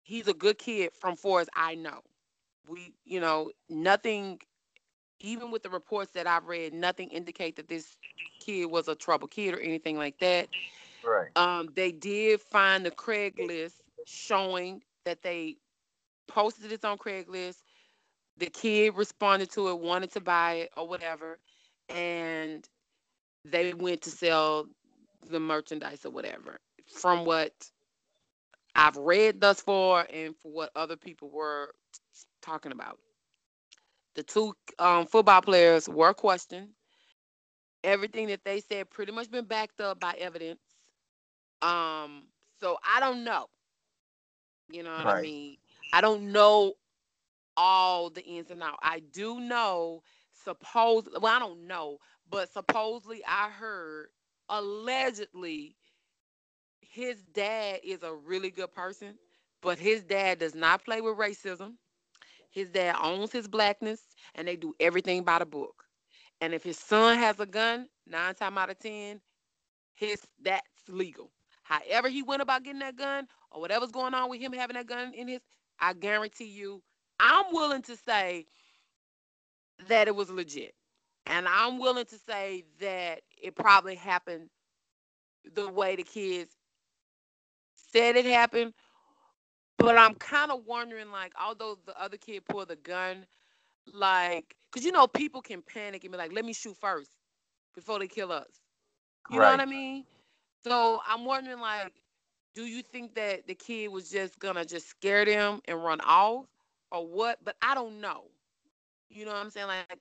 [0.02, 2.00] he's a good kid from far as I know.
[2.68, 4.40] We, you know, nothing
[5.20, 7.96] even with the reports that I've read, nothing indicate that this
[8.40, 10.48] kid was a trouble kid or anything like that.
[11.04, 11.30] Right.
[11.36, 13.74] Um, they did find the Craigslist
[14.06, 15.56] showing that they
[16.28, 17.56] posted this on Craigslist
[18.36, 21.38] the kid responded to it, wanted to buy it or whatever,
[21.88, 22.68] and
[23.44, 24.66] they went to sell
[25.30, 26.58] the merchandise or whatever.
[26.86, 27.52] From what
[28.74, 31.74] I've read thus far, and for what other people were
[32.42, 32.98] talking about,
[34.14, 36.68] the two um, football players were questioned.
[37.82, 40.60] Everything that they said pretty much been backed up by evidence.
[41.62, 42.24] Um,
[42.60, 43.46] so I don't know.
[44.70, 45.18] You know what right.
[45.18, 45.56] I mean?
[45.92, 46.74] I don't know
[47.56, 48.78] all the ins and outs.
[48.82, 50.02] I do know,
[50.44, 51.98] suppose well, I don't know,
[52.30, 54.08] but supposedly I heard
[54.48, 55.76] allegedly
[56.90, 59.18] his dad is a really good person,
[59.62, 61.74] but his dad does not play with racism.
[62.50, 64.00] His dad owns his blackness
[64.34, 65.84] and they do everything by the book.
[66.40, 69.20] And if his son has a gun, nine times out of ten,
[69.94, 71.30] his that's legal.
[71.62, 74.86] However he went about getting that gun or whatever's going on with him having that
[74.86, 75.40] gun in his,
[75.80, 76.82] I guarantee you,
[77.20, 78.46] I'm willing to say
[79.88, 80.74] that it was legit.
[81.26, 84.50] And I'm willing to say that it probably happened
[85.54, 86.52] the way the kids
[87.94, 88.74] said it happened.
[89.78, 93.26] But I'm kind of wondering, like, although the other kid pulled the gun,
[93.92, 97.10] like, because you know, people can panic and be like, let me shoot first
[97.74, 98.48] before they kill us.
[99.28, 99.46] You right.
[99.46, 100.04] know what I mean?
[100.64, 101.92] So I'm wondering, like,
[102.54, 106.46] do you think that the kid was just gonna just scare them and run off,
[106.92, 107.38] or what?
[107.44, 108.24] But I don't know.
[109.10, 109.66] You know what I'm saying?
[109.68, 110.00] Like,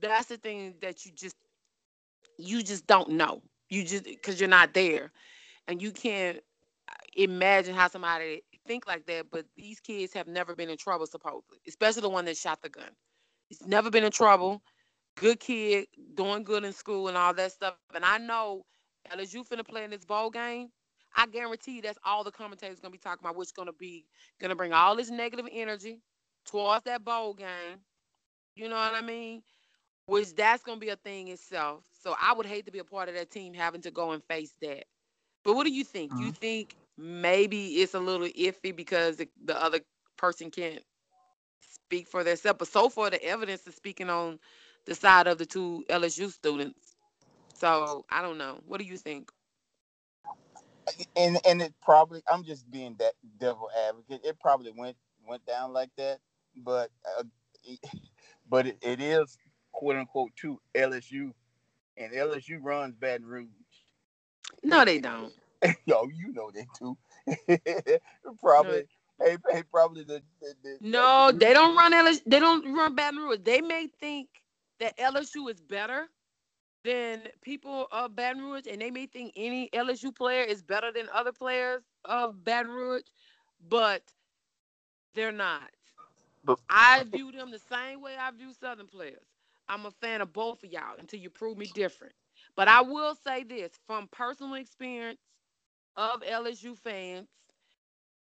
[0.00, 1.36] that's the thing that you just
[2.38, 3.42] you just don't know.
[3.70, 5.12] You just because you're not there,
[5.66, 6.40] and you can't
[7.18, 9.26] imagine how somebody think like that.
[9.30, 12.68] But these kids have never been in trouble, supposedly, especially the one that shot the
[12.68, 12.90] gun.
[13.48, 14.62] He's never been in trouble.
[15.16, 17.74] Good kid, doing good in school and all that stuff.
[17.94, 18.64] And I know
[19.12, 20.68] LSU finna play in this bowl game.
[21.16, 24.06] I guarantee you that's all the commentators gonna be talking about, which gonna be
[24.40, 26.00] gonna bring all this negative energy
[26.46, 27.80] towards that bowl game.
[28.54, 29.42] You know what I mean?
[30.06, 31.84] Which that's gonna be a thing itself.
[32.00, 34.22] So I would hate to be a part of that team having to go and
[34.24, 34.84] face that.
[35.42, 36.12] But what do you think?
[36.12, 36.22] Mm-hmm.
[36.26, 39.80] You think maybe it's a little iffy because the, the other
[40.18, 40.82] person can't
[41.62, 42.58] speak for themselves.
[42.58, 44.40] But so far, the evidence is speaking on
[44.86, 46.96] the side of the two LSU students.
[47.54, 48.60] So I don't know.
[48.66, 49.30] What do you think?
[51.16, 54.22] And and it probably I'm just being that devil advocate.
[54.24, 54.96] It probably went
[55.28, 56.18] went down like that,
[56.56, 57.24] but uh,
[58.50, 59.38] but it, it is
[59.72, 61.32] quote unquote to LSU,
[61.98, 63.48] and LSU runs Baton Rouge.
[64.64, 65.32] No, they don't.
[65.86, 66.96] Yo, you know they do.
[68.40, 68.84] probably
[69.20, 72.20] hey, hey, probably the, the, the No, they don't run LSU.
[72.26, 73.40] They don't run Baton Rouge.
[73.44, 74.28] They may think
[74.80, 76.08] that LSU is better
[76.84, 81.08] than people of Baton Rouge, and they may think any LSU player is better than
[81.12, 83.02] other players of Baton Rouge,
[83.68, 84.02] but
[85.14, 85.70] they're not.
[86.44, 89.26] But I view them the same way I view Southern players.
[89.68, 92.14] I'm a fan of both of y'all until you prove me different.
[92.56, 95.18] But I will say this from personal experience
[95.98, 97.28] of LSU fans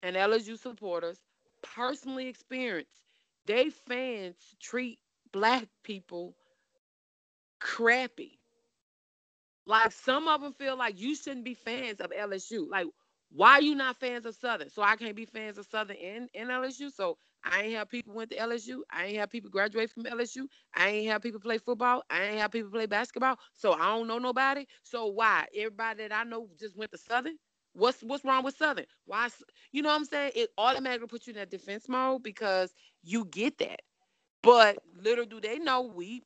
[0.04, 1.20] and LSU supporters
[1.62, 3.02] personally experienced
[3.48, 5.00] they fans treat
[5.34, 6.36] black people
[7.60, 8.40] crappy.
[9.66, 12.70] Like some of them feel like you shouldn't be fans of LSU.
[12.70, 12.88] Like,
[13.32, 14.70] why are you not fans of Southern?
[14.70, 16.92] So I can't be fans of Southern in, in LSU.
[16.94, 18.82] So I ain't have people went to LSU.
[18.92, 20.48] I ain't have people graduate from LSU.
[20.76, 22.04] I ain't have people play football.
[22.10, 23.38] I ain't have people play basketball.
[23.56, 24.66] So I don't know nobody.
[24.84, 25.48] So why?
[25.56, 27.38] Everybody that I know just went to Southern.
[27.78, 28.88] What's what's wrong with Southern?
[29.06, 29.30] Why?
[29.72, 30.32] You know what I'm saying?
[30.36, 32.74] It automatically puts you in that defense mode because
[33.04, 33.82] you get that.
[34.42, 36.24] But little do they know, we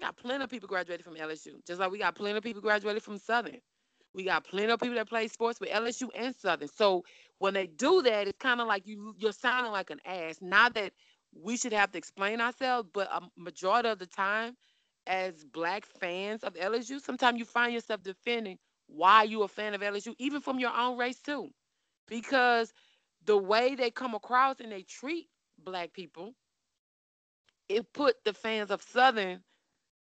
[0.00, 3.02] got plenty of people graduated from LSU, just like we got plenty of people graduated
[3.02, 3.58] from Southern.
[4.14, 6.68] We got plenty of people that play sports with LSU and Southern.
[6.68, 7.04] So
[7.38, 10.38] when they do that, it's kind of like you you're sounding like an ass.
[10.40, 10.92] Not that
[11.34, 14.56] we should have to explain ourselves, but a majority of the time,
[15.08, 18.58] as black fans of LSU, sometimes you find yourself defending
[18.94, 21.50] why you a fan of LSU, even from your own race too,
[22.08, 22.72] because
[23.24, 25.28] the way they come across and they treat
[25.58, 26.34] black people,
[27.68, 29.42] it put the fans of Southern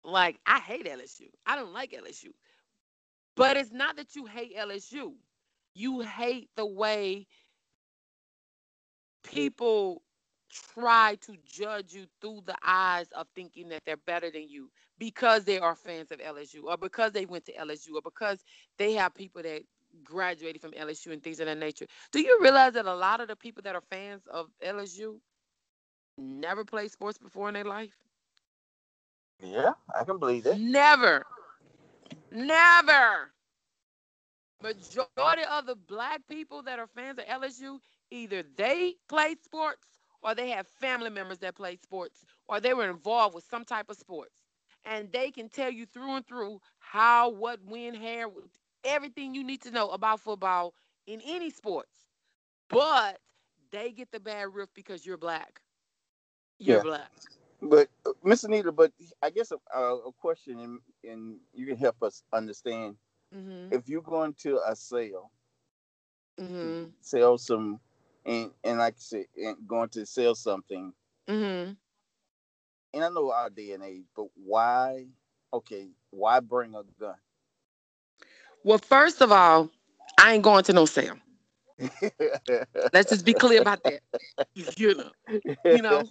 [0.04, 1.28] like I hate LSU.
[1.46, 2.30] I don't like LSU.
[3.36, 5.14] But it's not that you hate LSU.
[5.74, 7.28] You hate the way
[9.24, 10.02] people
[10.52, 15.46] try to judge you through the eyes of thinking that they're better than you because
[15.46, 18.44] they are fans of LSU or because they went to LSU or because
[18.78, 19.64] they have people that
[20.04, 21.86] graduated from LSU and things of that nature.
[22.12, 25.20] Do you realize that a lot of the people that are fans of LSU
[26.18, 27.96] never played sports before in their life?
[29.42, 30.60] Yeah, I can believe that.
[30.60, 31.26] Never.
[32.32, 33.32] Never.
[34.62, 37.80] Majority of the black people that are fans of LSU,
[38.12, 42.90] either they played sports or they have family members that played sports or they were
[42.90, 44.42] involved with some type of sports.
[44.86, 48.28] And they can tell you through and through how, what, when, hair,
[48.84, 50.74] everything you need to know about football
[51.08, 52.08] in any sports.
[52.70, 53.20] But
[53.72, 55.62] they get the bad riff because you're black.
[56.60, 56.84] You're yeah.
[56.84, 57.12] black.
[57.62, 58.92] But uh, Miss Anita, but
[59.22, 62.96] I guess a, a question, and, and, you can help us understand.
[63.36, 63.74] Mm-hmm.
[63.74, 65.32] If you're going to a sale,
[66.40, 66.86] mm-hmm.
[67.02, 67.80] sell some,
[68.26, 70.94] and and like I said, and going to sell something,
[71.28, 71.72] mm-hmm.
[72.94, 75.06] and I know our day and age, but why?
[75.54, 77.16] Okay, why bring a gun?
[78.64, 79.70] Well, first of all,
[80.20, 81.18] I ain't going to no sale.
[82.94, 84.02] Let's just be clear about that.
[84.56, 85.10] You know,
[85.66, 86.04] you know.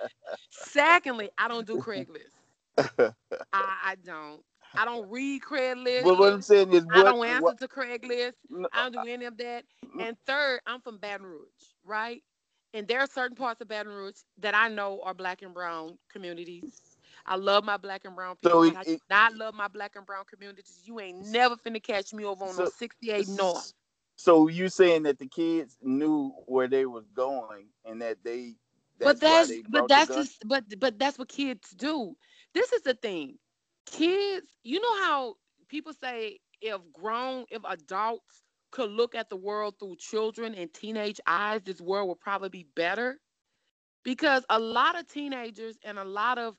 [0.50, 2.30] Secondly, I don't do Craigslist.
[2.98, 3.14] I,
[3.52, 4.40] I don't.
[4.74, 6.04] I don't read Craigslist.
[6.04, 8.34] But what I'm saying is, I don't answer what- to Craigslist.
[8.50, 9.64] no, I uh, don't do any of that.
[9.82, 10.08] Uh, mm.
[10.08, 11.46] And third, I'm from Baton Rouge,
[11.84, 12.22] right?
[12.74, 15.98] And there are certain parts of Baton Rouge that I know are black and brown
[16.12, 16.96] communities.
[17.24, 18.64] I love my black and brown people.
[18.64, 20.80] So but I do not love my black and brown communities.
[20.84, 23.72] You ain't never finna catch me over on So- no 68 North.
[24.16, 28.56] So you saying that the kids knew where they was going and that they
[28.98, 32.16] but that's they but that's just but but that's what kids do.
[32.52, 33.38] This is the thing.
[33.92, 35.34] Kids, you know how
[35.68, 41.20] people say if grown, if adults could look at the world through children and teenage
[41.26, 43.18] eyes, this world would probably be better.
[44.04, 46.56] Because a lot of teenagers and a lot of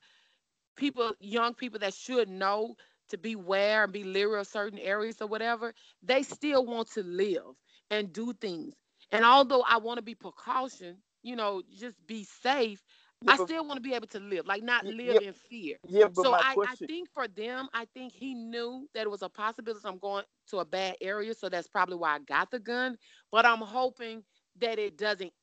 [0.75, 2.75] people, young people that should know
[3.09, 5.73] to beware and be leery of certain areas or whatever,
[6.03, 7.43] they still want to live
[7.89, 8.75] and do things.
[9.11, 12.83] And although I want to be precaution, you know, just be safe,
[13.21, 15.21] Yeah, I but- still want to be able to live, like not live yep.
[15.21, 15.77] in fear.
[15.87, 19.23] yeah, but So I, I think for them, I think he knew that it was
[19.23, 21.33] a possibility I'm going to a bad area.
[21.33, 22.97] So that's probably why I got the gun.
[23.31, 24.23] But I'm hoping
[24.59, 25.33] that it doesn't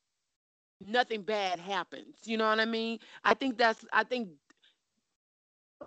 [0.86, 2.16] nothing bad happens.
[2.24, 2.98] You know what I mean?
[3.24, 4.30] I think that's I think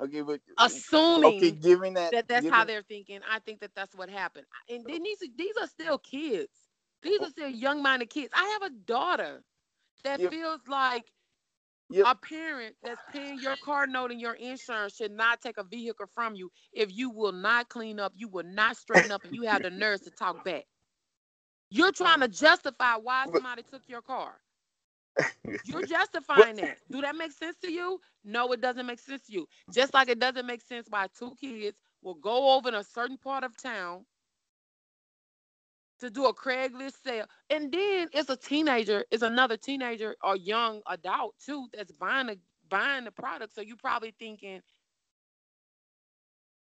[0.02, 3.20] okay, but assuming okay, giving that, that that's how they're thinking.
[3.30, 4.46] I think that that's what happened.
[4.70, 6.52] And then these these are still kids.
[7.02, 7.26] These oh.
[7.26, 8.30] are still young-minded kids.
[8.36, 9.44] I have a daughter
[10.04, 10.32] that Yep.
[10.32, 11.06] feels like
[11.90, 12.08] Yep.
[12.08, 16.06] a parent that's paying your car note and your insurance should not take a vehicle
[16.14, 19.44] from you if you will not clean up, you will not straighten up, and you
[19.44, 20.66] have the nerves to talk back.
[21.70, 24.42] You're trying to justify why somebody took your car.
[25.64, 26.80] You're justifying that.
[26.90, 28.00] Do that make sense to you?
[28.24, 29.48] No, it doesn't make sense to you.
[29.72, 33.18] Just like it doesn't make sense why two kids will go over in a certain
[33.18, 34.06] part of town
[36.00, 37.26] to do a Craigslist sale.
[37.50, 42.40] And then it's a teenager, it's another teenager or young adult too that's buying the
[42.70, 43.54] buying the product.
[43.56, 44.62] So you're probably thinking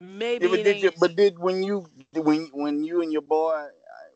[0.00, 3.52] maybe Yeah, but did you, but did when you when when you and your boy
[3.52, 3.68] uh,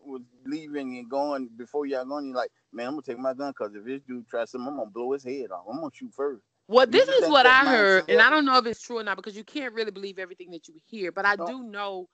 [0.05, 3.53] was leaving and going before y'all going, you're like, man, I'm gonna take my gun
[3.53, 5.67] because if this dude tries something, I'm gonna blow his head off.
[5.71, 6.43] I'm gonna shoot first.
[6.69, 9.17] Well, this is what I heard, and I don't know if it's true or not
[9.17, 11.13] because you can't really believe everything that you hear.
[11.13, 11.49] But I No.
[11.49, 12.09] do know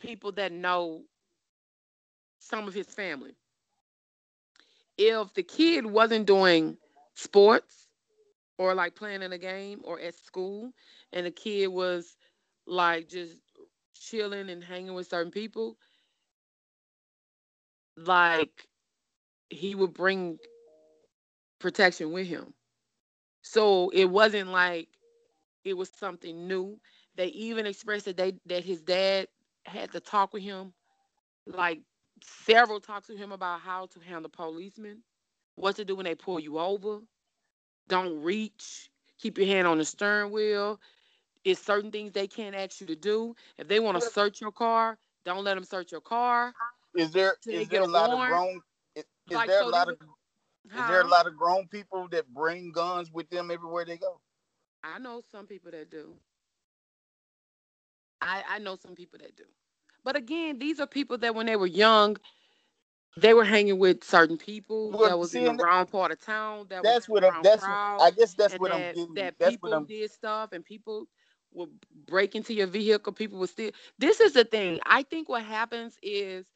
[0.00, 1.04] people that know
[2.44, 3.36] some of his family.
[4.98, 6.78] If the kid wasn't doing
[7.14, 7.88] sports
[8.58, 10.72] or like playing in a game or at school,
[11.12, 12.16] and the kid was
[12.66, 13.38] like just
[13.94, 15.78] chilling and hanging with certain people,
[17.96, 18.68] like
[19.50, 20.38] he would bring
[21.58, 22.54] protection with him.
[23.42, 24.88] So it wasn't like
[25.64, 26.78] it was something new.
[27.16, 29.28] They even expressed that they that his dad
[29.64, 30.72] had to talk with him,
[31.46, 31.80] like
[32.24, 35.02] several talks with him about how to handle policemen,
[35.54, 37.00] what to do when they pull you over,
[37.88, 40.80] don't reach, keep your hand on the steering wheel.
[41.44, 43.34] It's certain things they can't ask you to do.
[43.58, 46.54] If they want to search your car, don't let them search your car.
[46.96, 48.60] Is there is there a a lot of grown?
[48.94, 49.96] Is, is Like, there so a lot of
[50.74, 54.20] is there a lot of grown people that bring guns with them everywhere they go?
[54.84, 56.18] I know some people that do.
[58.20, 59.44] I I know some people that do.
[60.04, 62.16] But again, these are people that when they were young,
[63.16, 66.20] they were hanging with certain people Well, that was see, in the wrong part of
[66.20, 66.66] town.
[66.70, 67.34] That That's was what I'm.
[67.42, 69.14] That's crowds, I guess that's what that, I'm getting.
[69.14, 69.88] that That's people what I'm.
[69.88, 71.06] did stuff and people
[71.52, 71.70] would
[72.06, 73.12] break into your vehicle.
[73.12, 73.70] People would steal.
[73.98, 74.80] This is the thing.
[74.86, 76.46] I think what happens is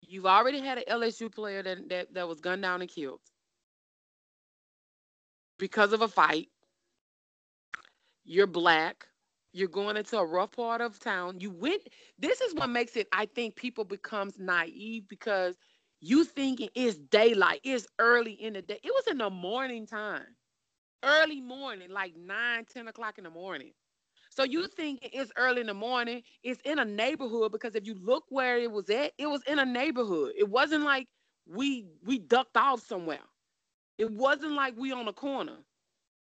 [0.00, 3.20] you've already had an LSU player that that, that was gunned down and killed
[5.58, 6.48] because of a fight.
[8.24, 9.08] You're black.
[9.56, 11.40] You're going into a rough part of town.
[11.40, 11.82] You went.
[12.18, 13.08] This is what makes it.
[13.12, 15.56] I think people becomes naive because
[16.02, 17.62] you thinking it's daylight.
[17.64, 18.80] It's early in the day.
[18.84, 20.26] It was in the morning time,
[21.04, 23.72] early morning, like 9, 10 o'clock in the morning.
[24.30, 26.22] So you thinking it's early in the morning.
[26.44, 29.58] It's in a neighborhood because if you look where it was at, it was in
[29.60, 30.34] a neighborhood.
[30.38, 31.08] It wasn't like
[31.48, 33.20] we we ducked off somewhere.
[33.98, 35.58] It wasn't like we on a corner.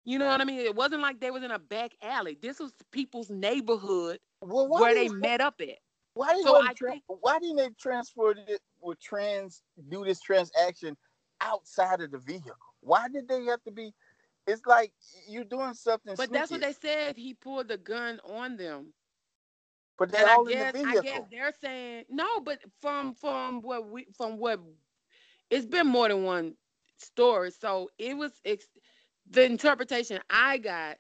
[0.04, 0.60] You know what I mean?
[0.60, 2.38] It wasn't like they was in a back alley.
[2.42, 5.78] This was people's neighborhood Well, where they met up at.
[6.14, 10.20] Why didn't So they tra- think- why didn't they transfer it or trans do this
[10.20, 10.98] transaction
[11.40, 12.56] outside of the vehicle?
[12.82, 13.94] Why did they have to be?
[14.48, 14.92] It's like
[15.28, 16.16] you're doing something.
[16.18, 17.16] But that's what they said.
[17.18, 18.94] He pulled the gun on them.
[19.98, 23.62] But they're And I guess in the I guess they're saying no, but from from
[23.62, 24.60] what we from what
[25.52, 26.56] it's been more than one
[26.98, 27.52] story.
[27.52, 28.66] So it was ex-
[29.32, 30.98] the interpretation I got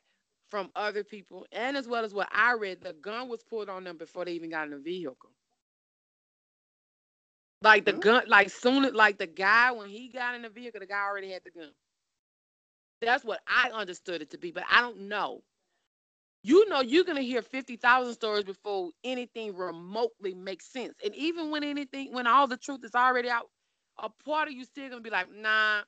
[0.50, 3.86] from other people, and as well as what I read, the gun was pulled on
[3.86, 5.32] them before they even got in the vehicle.
[7.62, 10.80] Like the gun, like soon as like the guy when he got in the vehicle,
[10.82, 11.72] the guy already had the gun.
[13.02, 15.44] That's what I understood it to be, but I don't know.
[16.44, 20.96] you know you're gonna hear fifty thousand stories before anything remotely makes sense.
[21.04, 23.50] And even when anything, when all the truth is already out,
[23.98, 25.82] a part of you still gonna be like, nah,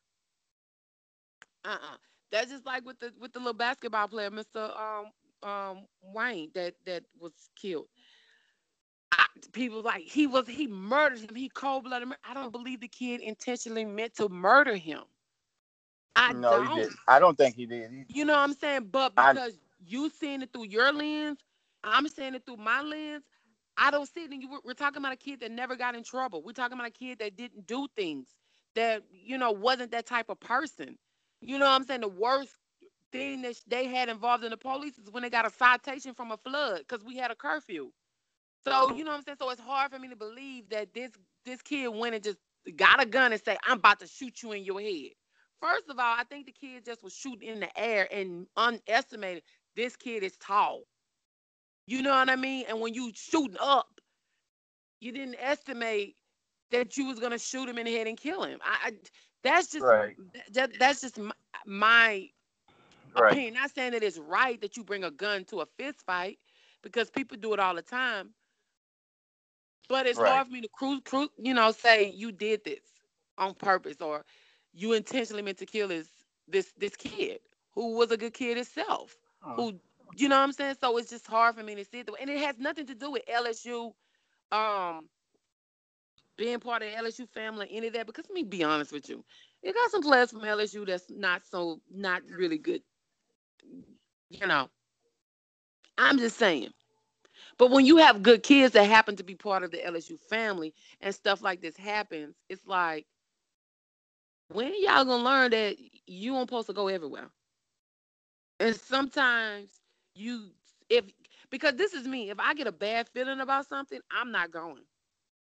[1.66, 1.98] uh-uh.
[2.34, 4.76] That's just like with the with the little basketball player, Mr.
[4.76, 7.86] Um um Wayne, that that was killed.
[9.12, 11.36] I, people like he was he murdered him.
[11.36, 12.10] He cold blooded.
[12.28, 15.04] I don't believe the kid intentionally meant to murder him.
[16.16, 16.76] I no, don't.
[16.76, 16.92] he did.
[17.08, 17.92] I don't think he did.
[17.92, 18.06] Either.
[18.10, 18.90] You know what I'm saying?
[18.92, 21.38] But because I, you seeing it through your lens,
[21.84, 23.26] I'm seeing it through my lens.
[23.78, 24.32] I don't see it.
[24.32, 26.42] And you, we're talking about a kid that never got in trouble.
[26.44, 28.28] We're talking about a kid that didn't do things
[28.74, 30.98] that you know wasn't that type of person.
[31.46, 32.02] You know what I'm saying?
[32.02, 32.56] The worst
[33.12, 36.32] thing that they had involved in the police is when they got a citation from
[36.32, 37.92] a flood because we had a curfew.
[38.64, 39.38] So you know what I'm saying?
[39.40, 41.12] So it's hard for me to believe that this
[41.46, 42.40] this kid went and just
[42.78, 45.12] got a gun and say, "I'm about to shoot you in your head."
[45.62, 49.44] First of all, I think the kid just was shooting in the air and underestimated
[49.76, 50.84] this kid is tall.
[51.88, 52.66] You know what I mean?
[52.70, 54.00] And when you shooting up,
[55.02, 56.16] you didn't estimate
[56.72, 58.60] that you was gonna shoot him in the head and kill him.
[58.64, 58.92] I, I
[59.44, 60.16] that's just right.
[60.54, 61.32] that, that's just my,
[61.66, 62.30] my
[63.16, 63.32] right.
[63.32, 63.56] opinion.
[63.56, 66.40] Not saying that it's right that you bring a gun to a fist fight
[66.82, 68.30] because people do it all the time.
[69.90, 70.32] But it's right.
[70.32, 72.80] hard for me to cruise, cruise, you know, say you did this
[73.38, 74.24] on purpose or
[74.74, 76.08] you intentionally meant to kill this
[76.48, 77.40] this this kid
[77.74, 79.16] who was a good kid itself.
[79.46, 79.56] Oh.
[79.56, 79.80] Who
[80.16, 80.76] you know what I'm saying?
[80.80, 82.10] So it's just hard for me to see it.
[82.22, 83.94] And it has nothing to do with LSU
[84.52, 85.10] um
[86.38, 88.08] being part of the LSU family, any of that.
[88.08, 89.24] Because let me be honest with you,
[89.64, 92.82] you got some players from LSU that's not so not really good.
[94.30, 94.70] You know,
[95.98, 96.72] I'm just saying.
[97.58, 100.74] But when you have good kids that happen to be part of the LSU family
[101.02, 103.08] and stuff like this happens, it's like,
[104.50, 105.78] when y'all gonna learn that
[106.08, 107.30] you aren't supposed to go everywhere?
[108.60, 109.70] And sometimes
[110.16, 110.52] you,
[110.90, 111.06] if
[111.50, 114.84] because this is me, if I get a bad feeling about something, I'm not going.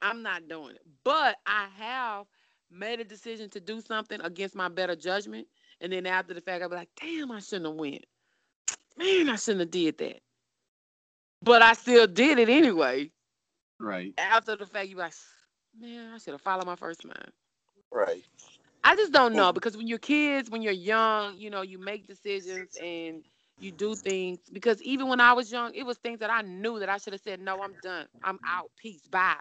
[0.01, 0.81] I'm not doing it.
[1.03, 2.25] But I have
[2.71, 5.47] made a decision to do something against my better judgment.
[5.81, 8.05] And then after the fact, I'll be like, damn, I shouldn't have went.
[8.97, 10.19] Man, I shouldn't have did that.
[11.41, 13.11] But I still did it anyway.
[13.79, 14.13] Right.
[14.17, 15.13] After the fact, you're like,
[15.79, 17.31] man, I should have followed my first mind.
[17.91, 18.23] Right.
[18.83, 22.07] I just don't know because when you're kids, when you're young, you know, you make
[22.07, 23.23] decisions and
[23.59, 24.39] you do things.
[24.51, 27.13] Because even when I was young, it was things that I knew that I should
[27.13, 28.07] have said, no, I'm done.
[28.23, 28.71] I'm out.
[28.81, 29.07] Peace.
[29.07, 29.35] Bye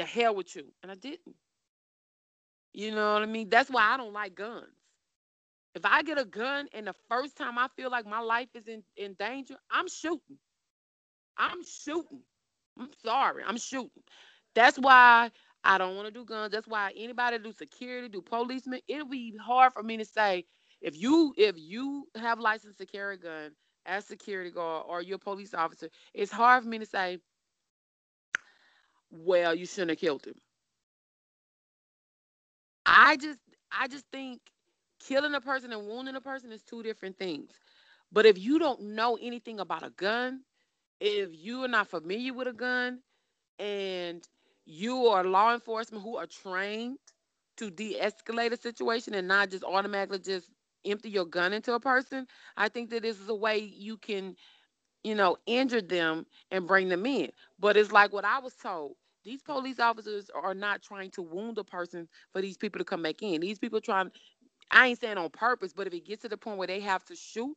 [0.00, 0.64] the hell with you.
[0.82, 1.36] And I didn't.
[2.72, 3.50] You know what I mean?
[3.50, 4.64] That's why I don't like guns.
[5.74, 8.66] If I get a gun and the first time I feel like my life is
[8.66, 10.38] in, in danger, I'm shooting.
[11.36, 12.22] I'm shooting.
[12.78, 13.42] I'm sorry.
[13.46, 14.02] I'm shooting.
[14.54, 15.30] That's why
[15.62, 16.52] I don't want to do guns.
[16.52, 20.46] That's why anybody do security, do policemen, it'll be hard for me to say
[20.80, 23.50] if you if you have license to carry a gun
[23.84, 27.18] as security guard or you're a police officer, it's hard for me to say
[29.10, 30.34] well, you shouldn't have killed him.
[32.86, 33.40] I just
[33.72, 34.40] I just think
[35.00, 37.60] killing a person and wounding a person is two different things.
[38.12, 40.42] But if you don't know anything about a gun,
[41.00, 43.00] if you are not familiar with a gun
[43.58, 44.26] and
[44.64, 46.98] you are law enforcement who are trained
[47.56, 50.50] to de-escalate a situation and not just automatically just
[50.84, 54.36] empty your gun into a person, I think that this is a way you can,
[55.04, 57.30] you know, injure them and bring them in.
[57.58, 58.96] But it's like what I was told.
[59.24, 63.02] These police officers are not trying to wound a person for these people to come
[63.02, 63.40] back in.
[63.40, 64.10] These people trying,
[64.70, 67.04] I ain't saying on purpose, but if it gets to the point where they have
[67.06, 67.56] to shoot,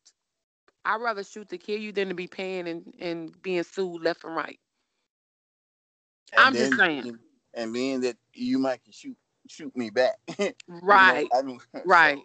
[0.86, 4.26] I'd rather shoot to kill you than to be paying and, and being sued left
[4.26, 4.60] and right.
[6.34, 7.20] And I'm then, just saying.
[7.54, 9.16] And being that you might shoot
[9.48, 10.16] shoot me back.
[10.68, 11.24] right.
[11.24, 12.18] you know, I mean, right.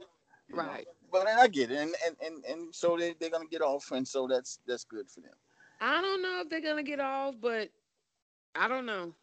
[0.50, 0.86] So, right.
[0.86, 1.78] Know, but I get it.
[1.78, 5.08] And and, and, and so they, they're gonna get off and so that's that's good
[5.10, 5.34] for them.
[5.80, 7.70] I don't know if they're gonna get off, but
[8.54, 9.14] I don't know.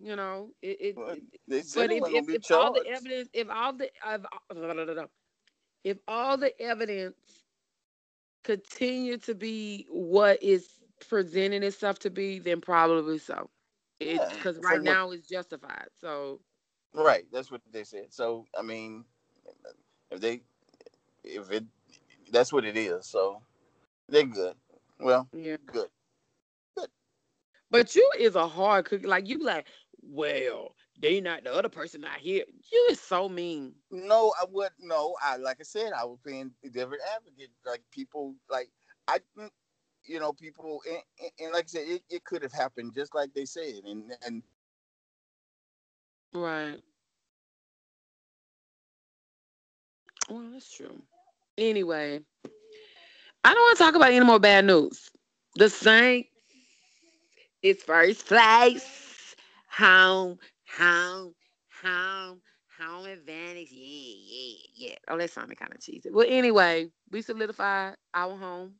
[0.00, 0.76] You know, it.
[0.80, 1.18] it, but,
[1.48, 4.20] it but if, if, if all the evidence, if all the, if,
[4.98, 5.06] uh,
[5.84, 7.16] if all the evidence
[8.42, 10.68] continue to be what is
[11.08, 13.48] presenting itself to be, then probably so.
[14.00, 14.68] It's because yeah.
[14.68, 15.88] right so now it's justified.
[16.00, 16.40] So.
[16.92, 18.12] Right, that's what they said.
[18.12, 19.04] So I mean,
[20.10, 20.42] if they,
[21.24, 21.64] if it,
[22.30, 23.06] that's what it is.
[23.06, 23.40] So
[24.08, 24.54] they're good.
[25.00, 25.88] Well, yeah, good.
[26.76, 26.88] Good.
[27.70, 29.04] But you is a hard cook.
[29.04, 29.66] Like you like,
[30.08, 32.44] well, they not the other person not here.
[32.72, 33.74] You is so mean.
[33.90, 35.14] No, I would no.
[35.22, 37.50] I like I said, I was playing a different advocate.
[37.66, 38.70] Like people, like
[39.08, 39.50] I, mm,
[40.06, 43.32] you know, people, and, and like I said, it, it could have happened just like
[43.34, 44.42] they said, and and
[46.34, 46.80] right.
[50.28, 51.02] Well, that's true.
[51.58, 52.20] Anyway,
[53.44, 55.10] I don't want to talk about any more bad news.
[55.56, 56.28] The Saints
[57.62, 59.03] is first place.
[59.78, 60.38] Home,
[60.78, 61.34] home,
[61.82, 62.40] home,
[62.78, 63.68] home advantage.
[63.72, 64.94] Yeah, yeah, yeah.
[65.08, 66.10] Oh, that sounded kind of cheesy.
[66.10, 68.74] Well, anyway, we solidified our home.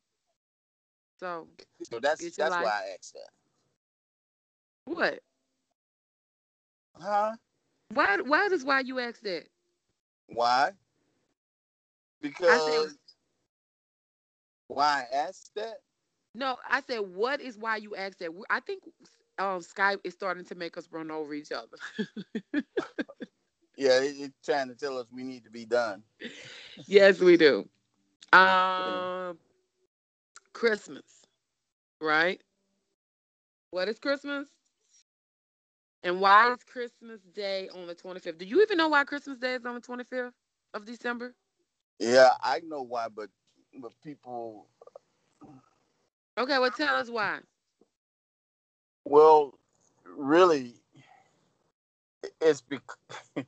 [1.18, 1.48] So,
[1.82, 2.64] so that's that's life.
[2.64, 4.92] why I asked that.
[4.94, 5.20] What?
[7.00, 7.32] Huh?
[7.92, 8.18] Why?
[8.18, 9.44] Why does why you ask that?
[10.28, 10.70] Why?
[12.20, 12.96] Because
[14.68, 15.74] why I asked that?
[16.34, 18.30] No, I said what is why you asked that.
[18.50, 18.82] I think
[19.38, 21.76] um, Skype is starting to make us run over each other.
[23.76, 26.02] yeah, it, it's trying to tell us we need to be done.
[26.86, 27.68] yes, we do.
[28.32, 29.38] Um,
[30.52, 31.26] Christmas,
[32.00, 32.42] right?
[33.70, 34.48] What is Christmas?
[36.02, 38.38] And why is Christmas Day on the 25th?
[38.38, 40.32] Do you even know why Christmas Day is on the 25th
[40.74, 41.34] of December?
[41.98, 43.30] Yeah, I know why, but
[43.80, 44.68] but people.
[46.38, 47.40] Okay, well, tell us why.
[49.04, 49.58] Well,
[50.16, 50.74] really,
[52.40, 52.96] it's because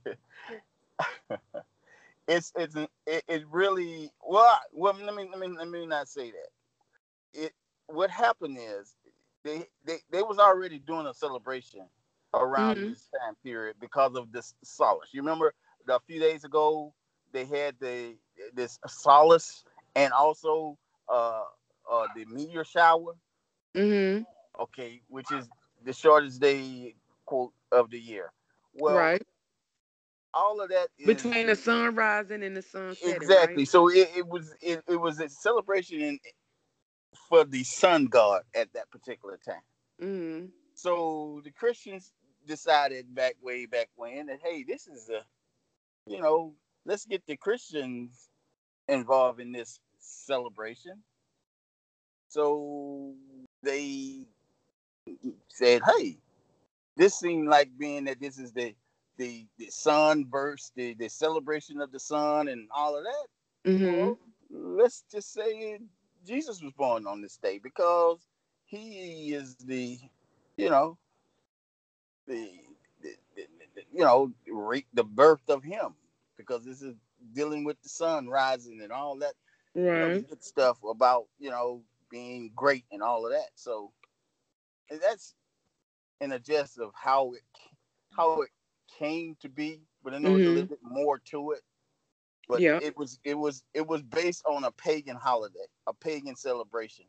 [2.28, 2.74] it's it's
[3.07, 4.59] it, it really well.
[4.72, 6.48] Well, let me let me let me not say that.
[7.32, 7.52] It
[7.86, 8.94] what happened is
[9.44, 11.86] they they they was already doing a celebration
[12.34, 12.90] around mm-hmm.
[12.90, 15.09] this time period because of this solace.
[15.12, 15.54] You remember
[15.88, 16.92] a few days ago
[17.32, 18.16] they had the
[18.54, 20.76] this solace and also
[21.09, 21.44] uh,
[21.90, 23.14] uh, the meteor shower.
[23.74, 24.24] Mm-hmm.
[24.61, 25.48] Okay, which is
[25.84, 26.94] the shortest day
[27.26, 28.32] quote of the year.
[28.74, 29.22] Well, right.
[30.34, 33.14] All of that is, between the sun rising and the sun setting.
[33.14, 33.62] Exactly.
[33.62, 33.68] Right?
[33.68, 36.18] So it, it was it, it was a celebration in,
[37.28, 39.62] for the sun god at that particular time.
[40.02, 40.46] Mm-hmm.
[40.74, 42.12] So the Christians
[42.46, 45.22] decided back way back when that hey, this is a,
[46.11, 46.54] you know,
[46.84, 48.28] let's get the Christians
[48.88, 51.02] involved in this celebration.
[52.28, 53.14] So
[53.62, 54.26] they
[55.48, 56.18] said, hey,
[56.96, 58.74] this seemed like being that this is the
[59.18, 63.70] the the sun burst, the, the celebration of the sun and all of that.
[63.70, 64.07] Mm-hmm.
[64.07, 64.18] Well,
[64.50, 65.78] let's just say
[66.26, 68.26] Jesus was born on this day because
[68.64, 69.98] he is the,
[70.57, 70.98] you know,
[72.26, 72.50] the,
[73.02, 73.42] the, the,
[73.74, 74.32] the you know
[74.94, 75.94] the birth of him
[76.36, 76.94] because this is
[77.34, 79.34] dealing with the sun rising and all that
[79.74, 79.84] right.
[79.84, 83.92] you know, good stuff about you know being great and all of that so
[84.91, 85.34] that's
[86.20, 87.43] in a gist of how it
[88.16, 88.51] how it
[88.99, 90.39] came to be but i know mm-hmm.
[90.39, 91.61] there's a little bit more to it
[92.49, 92.78] but yeah.
[92.82, 97.05] it was it was it was based on a pagan holiday a pagan celebration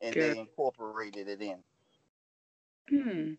[0.00, 1.58] and they incorporated it in
[2.88, 3.32] hmm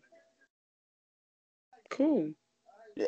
[1.96, 2.32] Cool.
[2.96, 3.06] Yeah.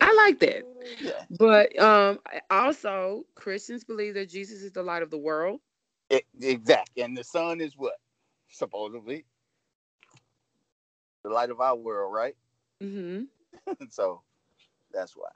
[0.00, 0.62] I like that.
[1.00, 1.24] Yeah.
[1.38, 5.60] But um also Christians believe that Jesus is the light of the world.
[6.10, 7.02] It, exactly.
[7.02, 7.94] And the sun is what?
[8.50, 9.24] Supposedly.
[11.22, 12.36] The light of our world, right?
[12.82, 13.24] Mm-hmm.
[13.90, 14.22] so
[14.90, 15.28] that's why.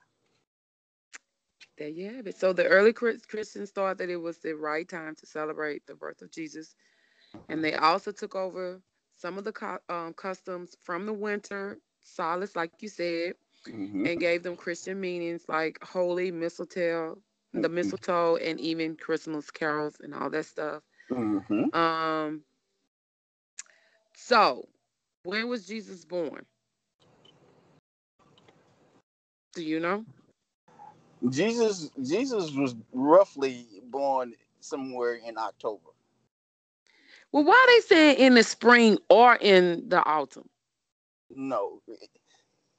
[1.77, 2.39] There you have it.
[2.39, 6.23] So the early Christians thought that it was the right time to celebrate the birth
[6.23, 6.75] of Jesus.
[7.51, 8.81] And they also took over
[9.17, 13.35] some of the um, customs from the winter solace, like you said,
[13.67, 14.07] mm-hmm.
[14.07, 17.19] and gave them Christian meanings like holy, mistletoe,
[17.53, 17.75] the mm-hmm.
[17.75, 20.83] mistletoe, and even Christmas carols and all that stuff.
[21.11, 21.75] Mm-hmm.
[21.77, 22.43] Um.
[24.17, 24.69] So,
[25.25, 26.45] when was Jesus born?
[29.55, 30.05] Do you know?
[31.31, 35.91] Jesus Jesus was roughly born somewhere in October.
[37.33, 40.49] Well, why are they saying in the spring or in the autumn?
[41.35, 41.81] No.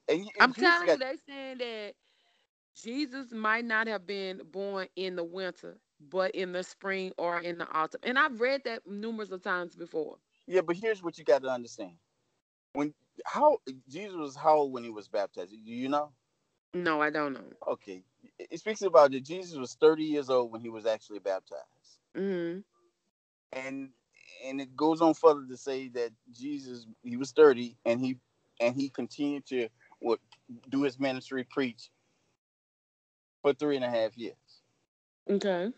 [0.08, 0.92] And, and I'm telling got...
[0.92, 1.94] you, they're saying that
[2.80, 5.78] Jesus might not have been born in the winter,
[6.10, 8.00] but in the spring or in the autumn.
[8.02, 10.16] And I've read that numerous of times before.
[10.46, 11.92] Yeah, but here's what you got to understand.
[12.72, 12.94] When
[13.24, 15.50] how Jesus was how old when he was baptized?
[15.50, 16.12] Do you know?
[16.74, 17.44] No, I don't know.
[17.66, 18.02] Okay.
[18.38, 21.62] It speaks about that Jesus was 30 years old when he was actually baptized.
[22.16, 22.60] Mm-hmm.
[23.52, 23.90] And
[24.44, 28.18] and it goes on further to say that Jesus he was 30 and he
[28.60, 29.68] and he continued to
[30.00, 30.20] what
[30.68, 31.90] do his ministry preach
[33.42, 34.34] for three and a half years.
[35.28, 35.70] Okay.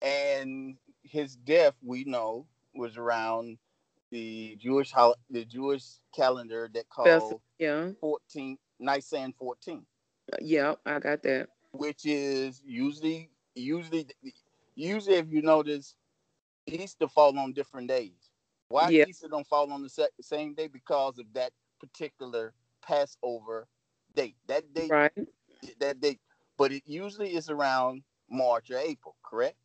[0.00, 3.58] And his death, we know, was around
[4.10, 4.92] the Jewish
[5.30, 5.84] the Jewish
[6.14, 9.84] calendar that called yeah 14 Nisan 14.
[10.32, 11.48] Uh, yeah, I got that.
[11.72, 14.06] Which is usually usually
[14.74, 15.94] usually if you notice
[16.66, 18.30] Easter fall on different days.
[18.68, 19.04] Why yeah.
[19.08, 22.52] Easter don't fall on the same day because of that particular
[22.82, 23.66] Passover
[24.14, 24.36] date.
[24.46, 25.12] That date, right.
[25.80, 26.20] that date,
[26.56, 29.56] but it usually is around March or April, correct?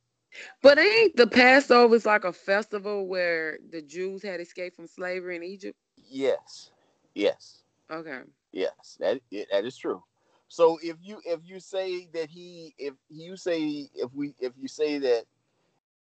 [0.62, 5.36] But ain't the Passover is like a festival where the Jews had escaped from slavery
[5.36, 5.78] in Egypt?
[5.98, 6.72] Yes.
[7.14, 7.64] Yes.
[7.90, 8.24] Okay.
[8.52, 9.22] Yes, that
[9.52, 10.04] that is true.
[10.48, 14.68] So if you if you say that he if you say if we if you
[14.68, 15.26] say that